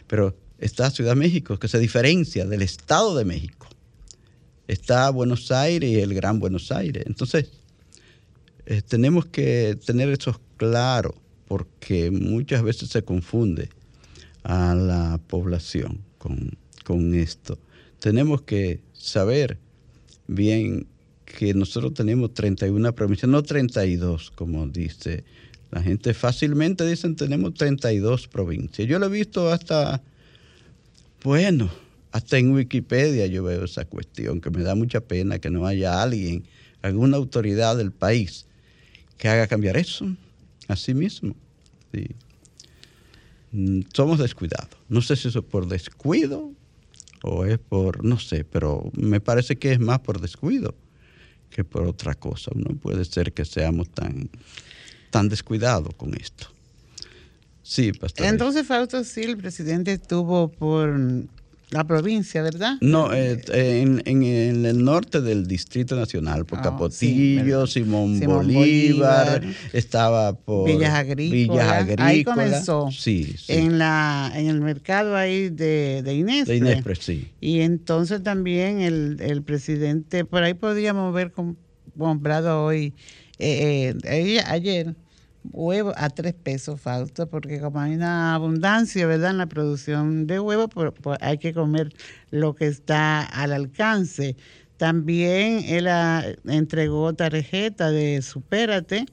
pero 0.07 0.37
está 0.59 0.89
Ciudad 0.91 1.15
México, 1.15 1.57
que 1.57 1.67
se 1.67 1.79
diferencia 1.79 2.45
del 2.45 2.61
Estado 2.61 3.15
de 3.17 3.25
México. 3.25 3.64
Está 4.67 5.09
Buenos 5.09 5.51
Aires 5.51 5.89
y 5.89 5.99
el 5.99 6.13
Gran 6.13 6.39
Buenos 6.39 6.71
Aires. 6.71 7.03
Entonces, 7.05 7.49
eh, 8.65 8.81
tenemos 8.81 9.25
que 9.27 9.77
tener 9.85 10.09
eso 10.09 10.39
claro 10.57 11.15
porque 11.47 12.09
muchas 12.11 12.63
veces 12.63 12.89
se 12.89 13.03
confunde 13.03 13.69
a 14.43 14.73
la 14.73 15.19
población 15.27 16.01
con, 16.17 16.57
con 16.83 17.13
esto. 17.13 17.59
Tenemos 17.99 18.41
que 18.41 18.79
saber 18.93 19.57
bien 20.27 20.87
que 21.25 21.53
nosotros 21.53 21.93
tenemos 21.93 22.33
31 22.33 22.93
provincias, 22.95 23.29
no 23.29 23.43
32, 23.43 24.31
como 24.31 24.67
dice 24.67 25.23
la 25.71 25.81
gente. 25.81 26.13
Fácilmente 26.13 26.85
dicen 26.87 27.15
tenemos 27.15 27.53
32 27.53 28.27
provincias. 28.27 28.87
Yo 28.87 28.99
lo 28.99 29.07
he 29.07 29.09
visto 29.09 29.51
hasta, 29.51 30.01
bueno, 31.23 31.69
hasta 32.15 32.37
en 32.37 32.53
Wikipedia 32.53 33.25
yo 33.25 33.43
veo 33.43 33.65
esa 33.65 33.83
cuestión, 33.83 34.39
que 34.39 34.49
me 34.49 34.63
da 34.63 34.73
mucha 34.73 35.01
pena 35.01 35.37
que 35.39 35.49
no 35.49 35.67
haya 35.67 36.01
alguien, 36.01 36.45
alguna 36.81 37.17
autoridad 37.17 37.75
del 37.75 37.91
país 37.91 38.45
que 39.17 39.27
haga 39.27 39.47
cambiar 39.47 39.75
eso, 39.75 40.07
así 40.69 40.93
mismo. 40.93 41.35
Mm, 43.51 43.81
somos 43.93 44.19
descuidados. 44.19 44.69
No 44.87 45.01
sé 45.01 45.17
si 45.17 45.27
eso 45.27 45.39
es 45.39 45.45
por 45.45 45.67
descuido 45.67 46.53
o 47.21 47.43
es 47.43 47.59
por, 47.59 48.05
no 48.05 48.17
sé, 48.17 48.45
pero 48.45 48.89
me 48.93 49.19
parece 49.19 49.57
que 49.57 49.73
es 49.73 49.79
más 49.81 49.99
por 49.99 50.21
descuido 50.21 50.73
que 51.49 51.65
por 51.65 51.83
otra 51.83 52.15
cosa. 52.15 52.49
No 52.55 52.77
puede 52.77 53.03
ser 53.03 53.33
que 53.33 53.43
seamos 53.43 53.89
tan, 53.89 54.29
tan 55.09 55.27
descuidados 55.27 55.93
con 55.95 56.13
esto. 56.13 56.47
Sí, 57.61 57.91
pastor. 57.91 58.27
Entonces, 58.27 58.65
Fausto, 58.65 59.03
sí, 59.03 59.23
el 59.23 59.35
presidente 59.35 59.91
estuvo 59.91 60.47
por 60.47 60.97
la 61.75 61.83
provincia, 61.83 62.41
¿verdad? 62.41 62.77
No, 62.79 63.13
eh, 63.13 63.41
en, 63.53 64.23
el 64.23 64.83
norte 64.83 65.19
del 65.19 65.45
Distrito 65.45 65.95
Nacional, 65.95 66.45
por 66.45 66.59
oh, 66.59 66.61
Capotillo, 66.61 67.67
Simón, 67.67 68.19
Bolívar, 68.21 69.43
estaba 69.73 70.33
por 70.33 70.69
Villas 70.69 70.93
Agrícolas. 70.93 71.87
Ahí 71.97 72.23
comenzó. 72.23 72.89
Sí, 72.91 73.35
sí. 73.37 73.53
En, 73.53 73.77
la, 73.77 74.31
en 74.33 74.47
el 74.47 74.61
mercado 74.61 75.17
ahí 75.17 75.49
de, 75.49 76.01
de 76.03 76.15
Inés. 76.15 76.47
De 76.47 76.55
Inés, 76.55 76.83
sí. 76.99 77.29
Y 77.41 77.59
entonces 77.59 78.23
también 78.23 78.79
el, 78.79 79.17
el 79.19 79.43
presidente, 79.43 80.23
por 80.23 80.43
ahí 80.43 80.53
podíamos 80.53 81.13
ver 81.13 81.33
comprado 81.97 82.63
hoy, 82.63 82.93
eh, 83.37 83.93
eh, 84.05 84.41
ayer, 84.47 84.95
huevo 85.51 85.93
a 85.95 86.09
tres 86.09 86.33
pesos, 86.33 86.79
Fausto, 86.81 87.27
porque 87.29 87.59
como 87.59 87.79
hay 87.79 87.95
una 87.95 88.35
abundancia, 88.35 89.05
¿verdad?, 89.07 89.31
en 89.31 89.37
la 89.37 89.47
producción 89.47 90.27
de 90.27 90.39
huevo, 90.39 90.67
pues, 90.69 90.91
hay 91.21 91.37
que 91.37 91.53
comer 91.53 91.93
lo 92.31 92.55
que 92.55 92.67
está 92.67 93.23
al 93.23 93.53
alcance. 93.53 94.35
También 94.77 95.63
él 95.67 95.87
ah, 95.87 96.23
entregó 96.45 97.13
tarjeta 97.13 97.91
de 97.91 98.21
Supérate 98.21 99.05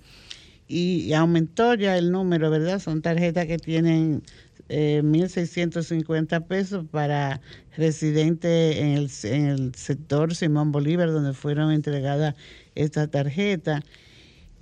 y, 0.68 1.12
aumentó 1.12 1.74
ya 1.74 1.98
el 1.98 2.10
número, 2.12 2.50
¿verdad? 2.50 2.80
Son 2.80 3.02
tarjetas 3.02 3.46
que 3.46 3.58
tienen 3.58 4.22
eh, 4.68 5.02
1.650 5.04 6.46
pesos 6.46 6.86
para 6.90 7.40
residentes 7.76 8.76
en 8.76 8.88
el, 8.88 9.10
en 9.24 9.46
el 9.46 9.74
sector 9.74 10.34
Simón 10.34 10.72
Bolívar, 10.72 11.12
donde 11.12 11.34
fueron 11.34 11.72
entregadas 11.72 12.34
estas 12.74 13.10
tarjetas. 13.10 13.82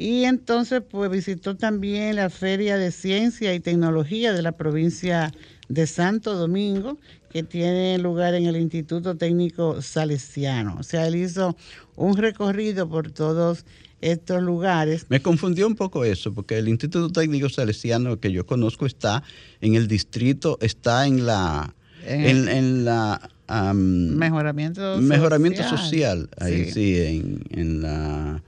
Y 0.01 0.25
entonces 0.25 0.81
pues 0.91 1.11
visitó 1.11 1.59
también 1.59 2.17
la 2.17 2.31
Feria 2.31 2.79
de 2.79 2.91
Ciencia 2.91 3.53
y 3.53 3.61
Tecnología 3.61 4.33
de 4.33 4.41
la 4.41 4.53
provincia 4.53 5.31
de 5.69 5.87
Santo 5.87 6.37
Domingo, 6.37 6.97
que 7.31 7.43
tiene 7.43 7.99
lugar 7.99 8.33
en 8.33 8.47
el 8.47 8.57
Instituto 8.57 9.19
Técnico 9.19 9.83
Salesiano. 9.83 10.79
O 10.81 10.85
sea, 10.85 11.07
él 11.07 11.17
hizo 11.17 11.55
un 11.97 12.17
recorrido 12.17 12.89
por 12.89 13.11
todos 13.11 13.67
estos 14.01 14.43
lugares. 14.43 15.05
Me 15.11 15.21
confundió 15.21 15.67
un 15.67 15.77
poco 15.77 16.03
eso, 16.03 16.33
porque 16.33 16.57
el 16.57 16.71
Instituto 16.71 17.11
Técnico 17.11 17.51
Salesiano 17.51 18.19
que 18.21 18.33
yo 18.33 18.47
conozco 18.47 18.87
está 18.87 19.23
en 19.61 19.75
el 19.75 19.87
distrito, 19.87 20.57
está 20.63 21.07
en 21.07 21.27
la... 21.27 21.75
En, 22.07 22.87
la 22.87 23.31
mejoramiento 23.75 24.81
social. 24.81 25.03
Mejoramiento 25.03 25.63
social, 25.65 26.31
ahí 26.39 26.71
sí, 26.71 26.99
en, 26.99 27.43
en 27.51 27.83
la 27.83 28.43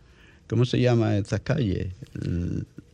¿Cómo 0.48 0.64
se 0.64 0.80
llama 0.80 1.16
esta 1.16 1.38
calle? 1.38 1.92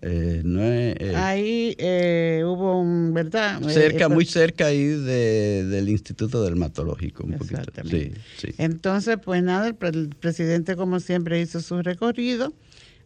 Eh, 0.01 0.43
no 0.45 0.63
eh, 0.63 1.13
ahí 1.17 1.75
eh, 1.79 2.43
hubo 2.45 2.81
un, 2.81 3.13
¿verdad? 3.13 3.61
Cerca, 3.69 4.09
muy 4.09 4.25
cerca 4.25 4.67
ahí 4.67 4.85
del 4.85 5.89
Instituto 5.89 6.45
Dermatológico. 6.45 7.25
Un 7.25 7.35
Exactamente. 7.35 8.13
Sí, 8.37 8.55
Entonces, 8.59 9.19
pues 9.25 9.43
nada, 9.43 9.67
el, 9.67 10.09
presidente 10.11 10.77
como 10.77 11.01
siempre 11.01 11.41
hizo 11.41 11.61
su 11.61 11.83
recorrido 11.83 12.53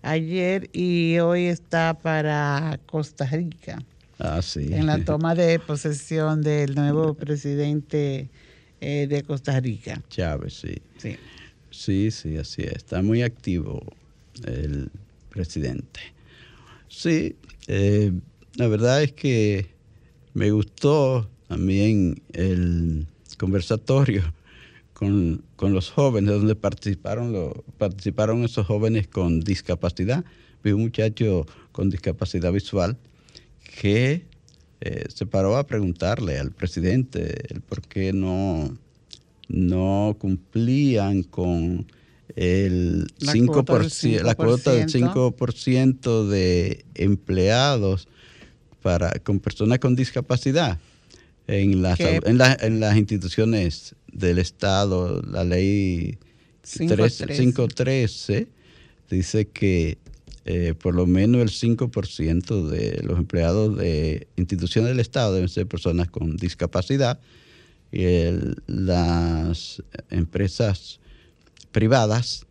ayer 0.03 0.69
y 0.75 1.19
hoy 1.21 1.47
está 1.47 1.99
para 1.99 2.79
Costa 2.85 3.25
Rica. 3.25 3.83
Ah, 4.19 4.43
sí. 4.43 4.69
En 4.71 4.87
la 4.87 5.03
toma 5.03 5.35
de 5.35 5.59
posesión 5.61 6.43
del 6.43 6.75
nuevo 6.75 7.15
presidente 7.15 8.29
de 8.81 9.25
Costa 9.27 9.59
Rica. 9.61 10.03
Chávez, 10.11 10.55
sí. 10.55 10.75
Sí. 10.99 11.17
Sí, 11.71 12.11
sí, 12.11 12.37
así 12.37 12.63
es. 12.63 12.73
Está 12.77 13.01
muy 13.01 13.23
activo 13.23 13.83
el 14.45 14.91
presidente. 15.31 16.01
Sí, 16.89 17.37
eh, 17.69 18.13
la 18.57 18.69
verdad 18.69 19.03
es 19.03 19.13
que 19.13 19.67
me 20.35 20.51
gustó 20.51 21.29
también 21.49 22.23
el 22.33 23.07
conversatorio 23.39 24.23
con, 24.93 25.43
los 25.73 25.91
jóvenes, 25.91 26.31
donde 26.33 26.55
participaron, 26.55 27.53
participaron 27.79 28.45
esos 28.45 28.67
jóvenes 28.67 29.09
con 29.09 29.41
discapacidad. 29.41 30.25
Vi 30.63 30.73
un 30.73 30.83
muchacho 30.83 31.47
con 31.73 31.91
discapacidad 31.91 32.53
visual 32.53 32.97
que 33.81 34.25
eh, 34.81 35.05
se 35.09 35.27
paró 35.27 35.57
a 35.57 35.67
preguntarle 35.67 36.39
al 36.39 36.53
presidente 36.53 37.35
el 37.53 37.61
por 37.63 37.83
qué 37.83 38.13
no, 38.13 38.77
no 39.49 40.17
cumplían 40.19 41.23
con 41.25 41.87
el 42.37 43.07
la 43.19 43.33
5%, 43.33 43.47
cuota 43.47 44.25
la 44.25 44.35
cuota 44.35 44.73
del 44.73 44.89
5% 44.89 46.29
de 46.29 46.85
empleados 46.95 48.09
para, 48.83 49.11
con 49.21 49.41
personas 49.41 49.79
con 49.79 49.95
discapacidad 49.95 50.79
en 51.47 51.83
las, 51.83 52.01
en, 52.01 52.41
en, 52.41 52.81
las 52.81 52.97
instituciones 52.97 53.95
del 54.13 54.39
Estado. 54.39 55.23
La 55.23 55.45
ley 55.45 56.19
513 56.63 58.49
dice 59.11 59.49
que 59.49 59.99
eh, 60.45 60.75
por 60.79 60.95
lo 60.95 61.07
menos 61.07 61.41
el 61.41 61.51
5% 61.51 62.67
de 62.69 63.01
los 63.05 63.19
empleados 63.19 63.77
de 63.77 64.27
instituciones 64.37 64.91
del 64.91 65.01
Estado 65.01 65.35
deben 65.35 65.49
ser 65.49 65.67
personas 65.67 66.09
con 66.11 66.37
discapacidad 66.37 67.21
y 67.93 68.05
las 68.67 69.83
empresas 70.11 70.99
privadas 71.73 72.47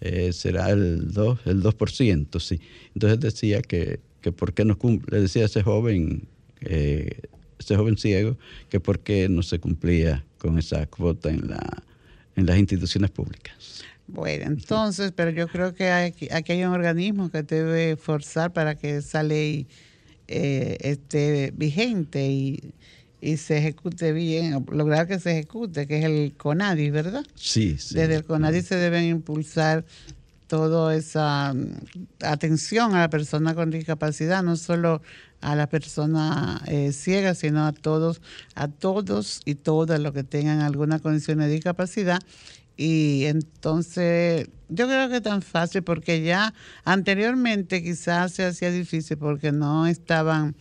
eh, 0.00 0.32
será 0.32 0.70
el 0.70 1.12
2%, 1.12 1.38
el 1.46 1.62
2%, 1.62 2.40
sí. 2.40 2.60
Entonces 2.94 3.20
decía 3.20 3.62
que, 3.62 4.00
que 4.20 4.32
por 4.32 4.52
qué 4.54 4.64
no 4.64 4.78
cumple, 4.78 5.16
le 5.16 5.22
decía 5.22 5.42
a 5.42 5.46
ese 5.46 5.62
joven, 5.62 6.28
eh, 6.60 7.20
ese 7.58 7.76
joven 7.76 7.96
ciego, 7.96 8.36
que 8.68 8.80
por 8.80 9.00
qué 9.00 9.28
no 9.28 9.42
se 9.42 9.58
cumplía 9.58 10.24
con 10.38 10.58
esa 10.58 10.86
cuota 10.86 11.30
en, 11.30 11.48
la, 11.48 11.82
en 12.36 12.46
las 12.46 12.58
instituciones 12.58 13.10
públicas. 13.10 13.84
Bueno, 14.06 14.46
entonces, 14.46 15.12
pero 15.14 15.30
yo 15.30 15.46
creo 15.46 15.74
que 15.74 15.90
aquí, 15.90 16.28
hay 16.30 16.64
un 16.64 16.72
organismo 16.72 17.30
que 17.30 17.42
debe 17.42 17.96
forzar 17.96 18.52
para 18.52 18.74
que 18.74 18.96
esa 18.96 19.22
ley 19.22 19.68
eh, 20.26 20.78
esté 20.80 21.52
vigente 21.54 22.26
y 22.26 22.74
y 23.20 23.36
se 23.36 23.58
ejecute 23.58 24.12
bien, 24.12 24.64
lograr 24.72 25.06
que 25.06 25.18
se 25.18 25.32
ejecute, 25.32 25.86
que 25.86 25.98
es 25.98 26.04
el 26.04 26.34
CONADI, 26.36 26.90
¿verdad? 26.90 27.24
Sí, 27.34 27.76
sí. 27.78 27.94
Desde 27.94 28.16
el 28.16 28.24
CONADI 28.24 28.62
se 28.62 28.76
deben 28.76 29.04
impulsar 29.04 29.84
toda 30.46 30.96
esa 30.96 31.54
mm, 31.54 32.24
atención 32.24 32.94
a 32.94 33.00
la 33.00 33.10
persona 33.10 33.54
con 33.54 33.70
discapacidad, 33.70 34.42
no 34.42 34.56
solo 34.56 35.00
a 35.40 35.54
la 35.54 35.68
persona 35.68 36.60
eh, 36.66 36.92
ciega, 36.92 37.34
sino 37.34 37.66
a 37.66 37.72
todos, 37.72 38.20
a 38.54 38.68
todos 38.68 39.42
y 39.44 39.54
todas 39.54 40.00
los 40.00 40.12
que 40.12 40.24
tengan 40.24 40.60
alguna 40.60 40.98
condición 40.98 41.38
de 41.38 41.48
discapacidad. 41.48 42.20
Y 42.76 43.26
entonces 43.26 44.48
yo 44.68 44.86
creo 44.86 45.08
que 45.08 45.16
es 45.16 45.22
tan 45.22 45.42
fácil 45.42 45.82
porque 45.82 46.22
ya 46.22 46.54
anteriormente 46.84 47.82
quizás 47.82 48.32
se 48.32 48.44
hacía 48.44 48.70
difícil 48.70 49.18
porque 49.18 49.52
no 49.52 49.86
estaban 49.86 50.56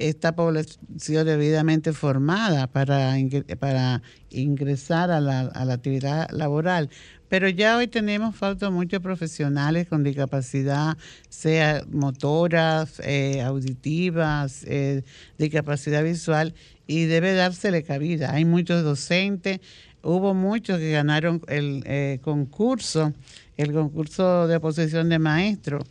esta 0.00 0.34
población 0.34 1.26
debidamente 1.26 1.92
formada 1.92 2.66
para, 2.66 3.14
para 3.58 4.02
ingresar 4.30 5.10
a 5.10 5.20
la, 5.20 5.40
a 5.40 5.64
la 5.64 5.74
actividad 5.74 6.28
laboral. 6.30 6.90
Pero 7.28 7.48
ya 7.48 7.76
hoy 7.76 7.86
tenemos 7.86 8.34
falta 8.34 8.70
muchos 8.70 9.00
profesionales 9.00 9.86
con 9.88 10.02
discapacidad, 10.02 10.98
sea 11.28 11.84
motoras, 11.88 13.00
eh, 13.04 13.40
auditivas, 13.42 14.64
eh, 14.66 15.04
discapacidad 15.38 16.02
visual, 16.02 16.54
y 16.88 17.04
debe 17.04 17.34
dársele 17.34 17.84
cabida. 17.84 18.32
Hay 18.32 18.44
muchos 18.44 18.82
docentes, 18.82 19.60
hubo 20.02 20.34
muchos 20.34 20.78
que 20.78 20.90
ganaron 20.90 21.40
el 21.46 21.84
eh, 21.86 22.18
concurso, 22.20 23.12
el 23.56 23.72
concurso 23.72 24.48
de 24.48 24.58
posesión 24.58 25.08
de 25.08 25.20
maestro, 25.20 25.84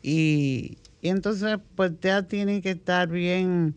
y, 0.00 0.78
y 1.04 1.10
entonces, 1.10 1.58
pues 1.76 1.92
ya 2.00 2.22
tienen 2.22 2.62
que 2.62 2.70
estar 2.70 3.10
bien, 3.10 3.74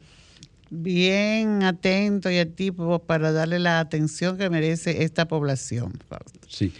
bien 0.69 1.61
atentos 1.61 2.31
y 2.31 2.39
activos 2.39 3.01
para 3.01 3.33
darle 3.33 3.59
la 3.59 3.81
atención 3.81 4.37
que 4.37 4.49
merece 4.49 5.03
esta 5.03 5.27
población, 5.27 5.99
Fausto. 6.07 6.39
Sí. 6.47 6.71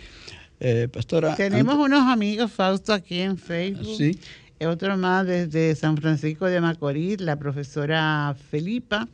Eh, 0.62 0.88
pastora. 0.88 1.36
Tenemos 1.36 1.76
unos 1.76 2.10
amigos, 2.10 2.50
Fausto, 2.50 2.94
aquí 2.94 3.20
en 3.20 3.38
Facebook. 3.38 3.98
Sí. 3.98 4.18
Otro 4.66 4.96
más 4.96 5.28
desde 5.28 5.76
San 5.76 5.98
Francisco 5.98 6.46
de 6.46 6.62
Macorís, 6.62 7.20
la 7.20 7.36
profesora 7.36 8.34
Felipa. 8.50 9.06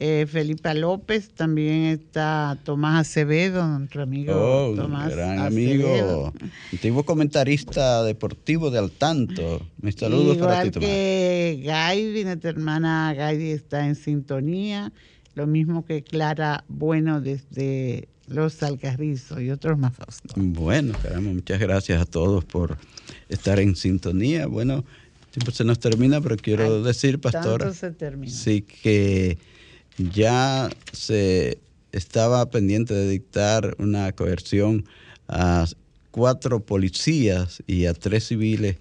Eh, 0.00 0.26
Felipa 0.28 0.74
López, 0.74 1.30
también 1.30 1.84
está 1.84 2.58
Tomás 2.64 3.00
Acevedo, 3.08 3.66
nuestro 3.78 4.02
amigo 4.02 4.32
Oh, 4.34 4.74
Tomás 4.74 5.10
gran 5.14 5.38
Acevedo. 5.38 6.26
amigo, 6.26 6.32
antiguo 6.72 7.04
comentarista 7.04 8.02
deportivo 8.02 8.70
de 8.70 8.78
al 8.80 8.90
tanto. 8.90 9.66
Mis 9.80 9.94
saludos 9.94 10.36
para 10.38 10.62
ti, 10.62 10.70
Tomás. 10.72 10.88
que 10.88 11.62
Gaby, 11.64 12.24
nuestra 12.24 12.50
hermana 12.50 13.14
Gaby 13.16 13.50
está 13.50 13.86
en 13.86 13.94
sintonía, 13.94 14.92
lo 15.34 15.46
mismo 15.46 15.84
que 15.84 16.02
Clara 16.02 16.64
Bueno 16.68 17.20
desde 17.20 18.08
Los 18.26 18.62
Alcarrizos 18.62 19.40
y 19.40 19.50
otros 19.50 19.78
más. 19.78 19.92
Bueno, 20.36 20.94
caramba, 21.02 21.32
muchas 21.32 21.60
gracias 21.60 22.00
a 22.02 22.04
todos 22.04 22.44
por 22.44 22.78
estar 23.28 23.58
en 23.60 23.76
sintonía. 23.76 24.46
Bueno, 24.46 24.84
tiempo 25.30 25.50
se 25.50 25.64
nos 25.64 25.78
termina, 25.78 26.20
pero 26.20 26.36
quiero 26.36 26.76
Ay, 26.78 26.82
decir, 26.82 27.18
se 27.74 27.90
termina. 27.90 28.32
sí 28.32 28.62
que 28.62 29.38
ya 29.98 30.70
se 30.92 31.58
estaba 31.92 32.50
pendiente 32.50 32.94
de 32.94 33.08
dictar 33.08 33.76
una 33.78 34.12
coerción 34.12 34.84
a 35.28 35.66
cuatro 36.10 36.60
policías 36.60 37.62
y 37.66 37.86
a 37.86 37.94
tres 37.94 38.28
civiles 38.28 38.76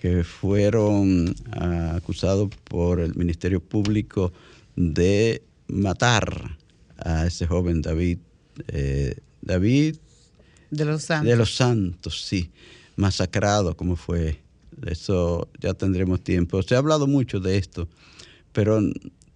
que 0.00 0.24
fueron 0.24 1.34
ah, 1.52 1.94
acusados 1.96 2.50
por 2.64 3.00
el 3.00 3.14
Ministerio 3.14 3.60
Público 3.60 4.32
de 4.76 5.42
matar 5.68 6.56
a 6.98 7.26
ese 7.26 7.46
joven 7.46 7.82
David. 7.82 8.18
eh, 8.68 9.14
David 9.42 9.96
De 10.70 10.84
los 10.84 11.02
Santos. 11.02 11.28
de 11.30 11.36
los 11.36 11.54
Santos, 11.54 12.24
sí, 12.26 12.50
masacrado 12.96 13.76
como 13.76 13.96
fue. 13.96 14.38
Eso 14.86 15.48
ya 15.60 15.74
tendremos 15.74 16.22
tiempo. 16.22 16.62
Se 16.62 16.74
ha 16.74 16.78
hablado 16.78 17.06
mucho 17.06 17.40
de 17.40 17.58
esto, 17.58 17.88
pero 18.52 18.80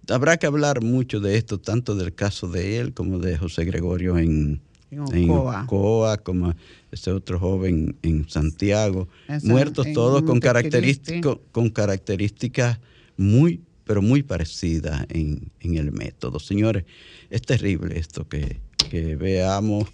habrá 0.09 0.37
que 0.37 0.45
hablar 0.47 0.81
mucho 0.83 1.19
de 1.19 1.37
esto, 1.37 1.57
tanto 1.59 1.95
del 1.95 2.13
caso 2.13 2.47
de 2.47 2.77
él 2.79 2.93
como 2.93 3.19
de 3.19 3.37
José 3.37 3.65
Gregorio 3.65 4.17
en, 4.17 4.61
En 4.91 5.29
Ocoa. 5.29 5.63
Ocoa, 5.63 6.17
como 6.17 6.53
ese 6.91 7.11
otro 7.11 7.39
joven 7.39 7.95
en 8.01 8.29
Santiago, 8.29 9.07
En 9.27 9.41
San- 9.41 9.49
muertos 9.51 9.87
todos 9.93 10.21
con, 10.23 10.39
característico- 10.39 11.41
con 11.51 11.69
características 11.69 12.79
muy, 13.17 13.61
pero 13.83 14.01
muy 14.01 14.23
parecidas 14.23 15.05
en, 15.09 15.49
en 15.59 15.77
el 15.77 15.91
método. 15.91 16.39
Señores, 16.39 16.85
es 17.29 17.41
terrible 17.41 17.97
esto 17.99 18.27
que, 18.27 18.59
que 18.89 19.15
veamos 19.15 19.87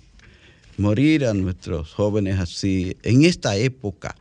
morir 0.77 1.25
a 1.25 1.33
nuestros 1.33 1.93
jóvenes 1.93 2.39
así 2.39 2.95
en 3.03 3.23
esta 3.25 3.55
época, 3.57 4.15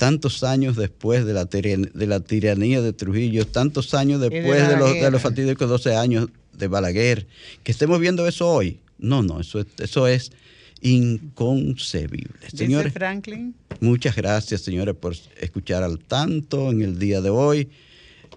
tantos 0.00 0.42
años 0.44 0.76
después 0.76 1.26
de 1.26 1.34
la, 1.34 1.44
tiran- 1.44 1.92
de 1.92 2.06
la 2.06 2.20
tiranía 2.20 2.80
de 2.80 2.94
Trujillo, 2.94 3.46
tantos 3.46 3.92
años 3.92 4.18
de 4.20 4.30
después 4.30 4.56
de, 4.66 4.76
los, 4.76 4.78
de 4.78 4.80
Balaguer. 4.94 5.12
los 5.12 5.20
fatídicos 5.22 5.68
12 5.68 5.94
años 5.94 6.28
de 6.56 6.68
Balaguer, 6.68 7.26
que 7.62 7.70
estemos 7.70 8.00
viendo 8.00 8.26
eso 8.26 8.48
hoy. 8.48 8.78
No, 8.98 9.22
no, 9.22 9.40
eso 9.40 9.60
es, 9.60 9.66
eso 9.78 10.06
es 10.08 10.32
inconcebible. 10.80 12.32
Dice 12.44 12.56
Señores, 12.56 12.92
Franklin. 12.92 13.54
Muchas 13.80 14.16
gracias, 14.16 14.62
señores, 14.62 14.94
por 14.94 15.14
escuchar 15.40 15.82
al 15.82 15.98
tanto 15.98 16.70
en 16.70 16.82
el 16.82 16.98
día 16.98 17.20
de 17.20 17.30
hoy. 17.30 17.68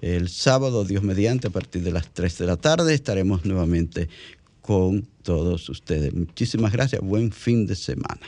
El 0.02 0.28
sábado, 0.28 0.84
Dios 0.84 1.02
mediante, 1.04 1.48
a 1.48 1.50
partir 1.50 1.82
de 1.84 1.92
las 1.92 2.14
3 2.14 2.38
de 2.40 2.46
la 2.46 2.58
tarde, 2.58 2.94
estaremos 2.94 3.46
nuevamente 3.46 4.10
con 4.62 5.08
todos 5.24 5.70
ustedes. 5.70 6.14
Muchísimas 6.14 6.74
gracias. 6.74 7.02
Buen 7.02 7.32
fin 7.32 7.66
de 7.66 7.76
semana. 7.76 8.20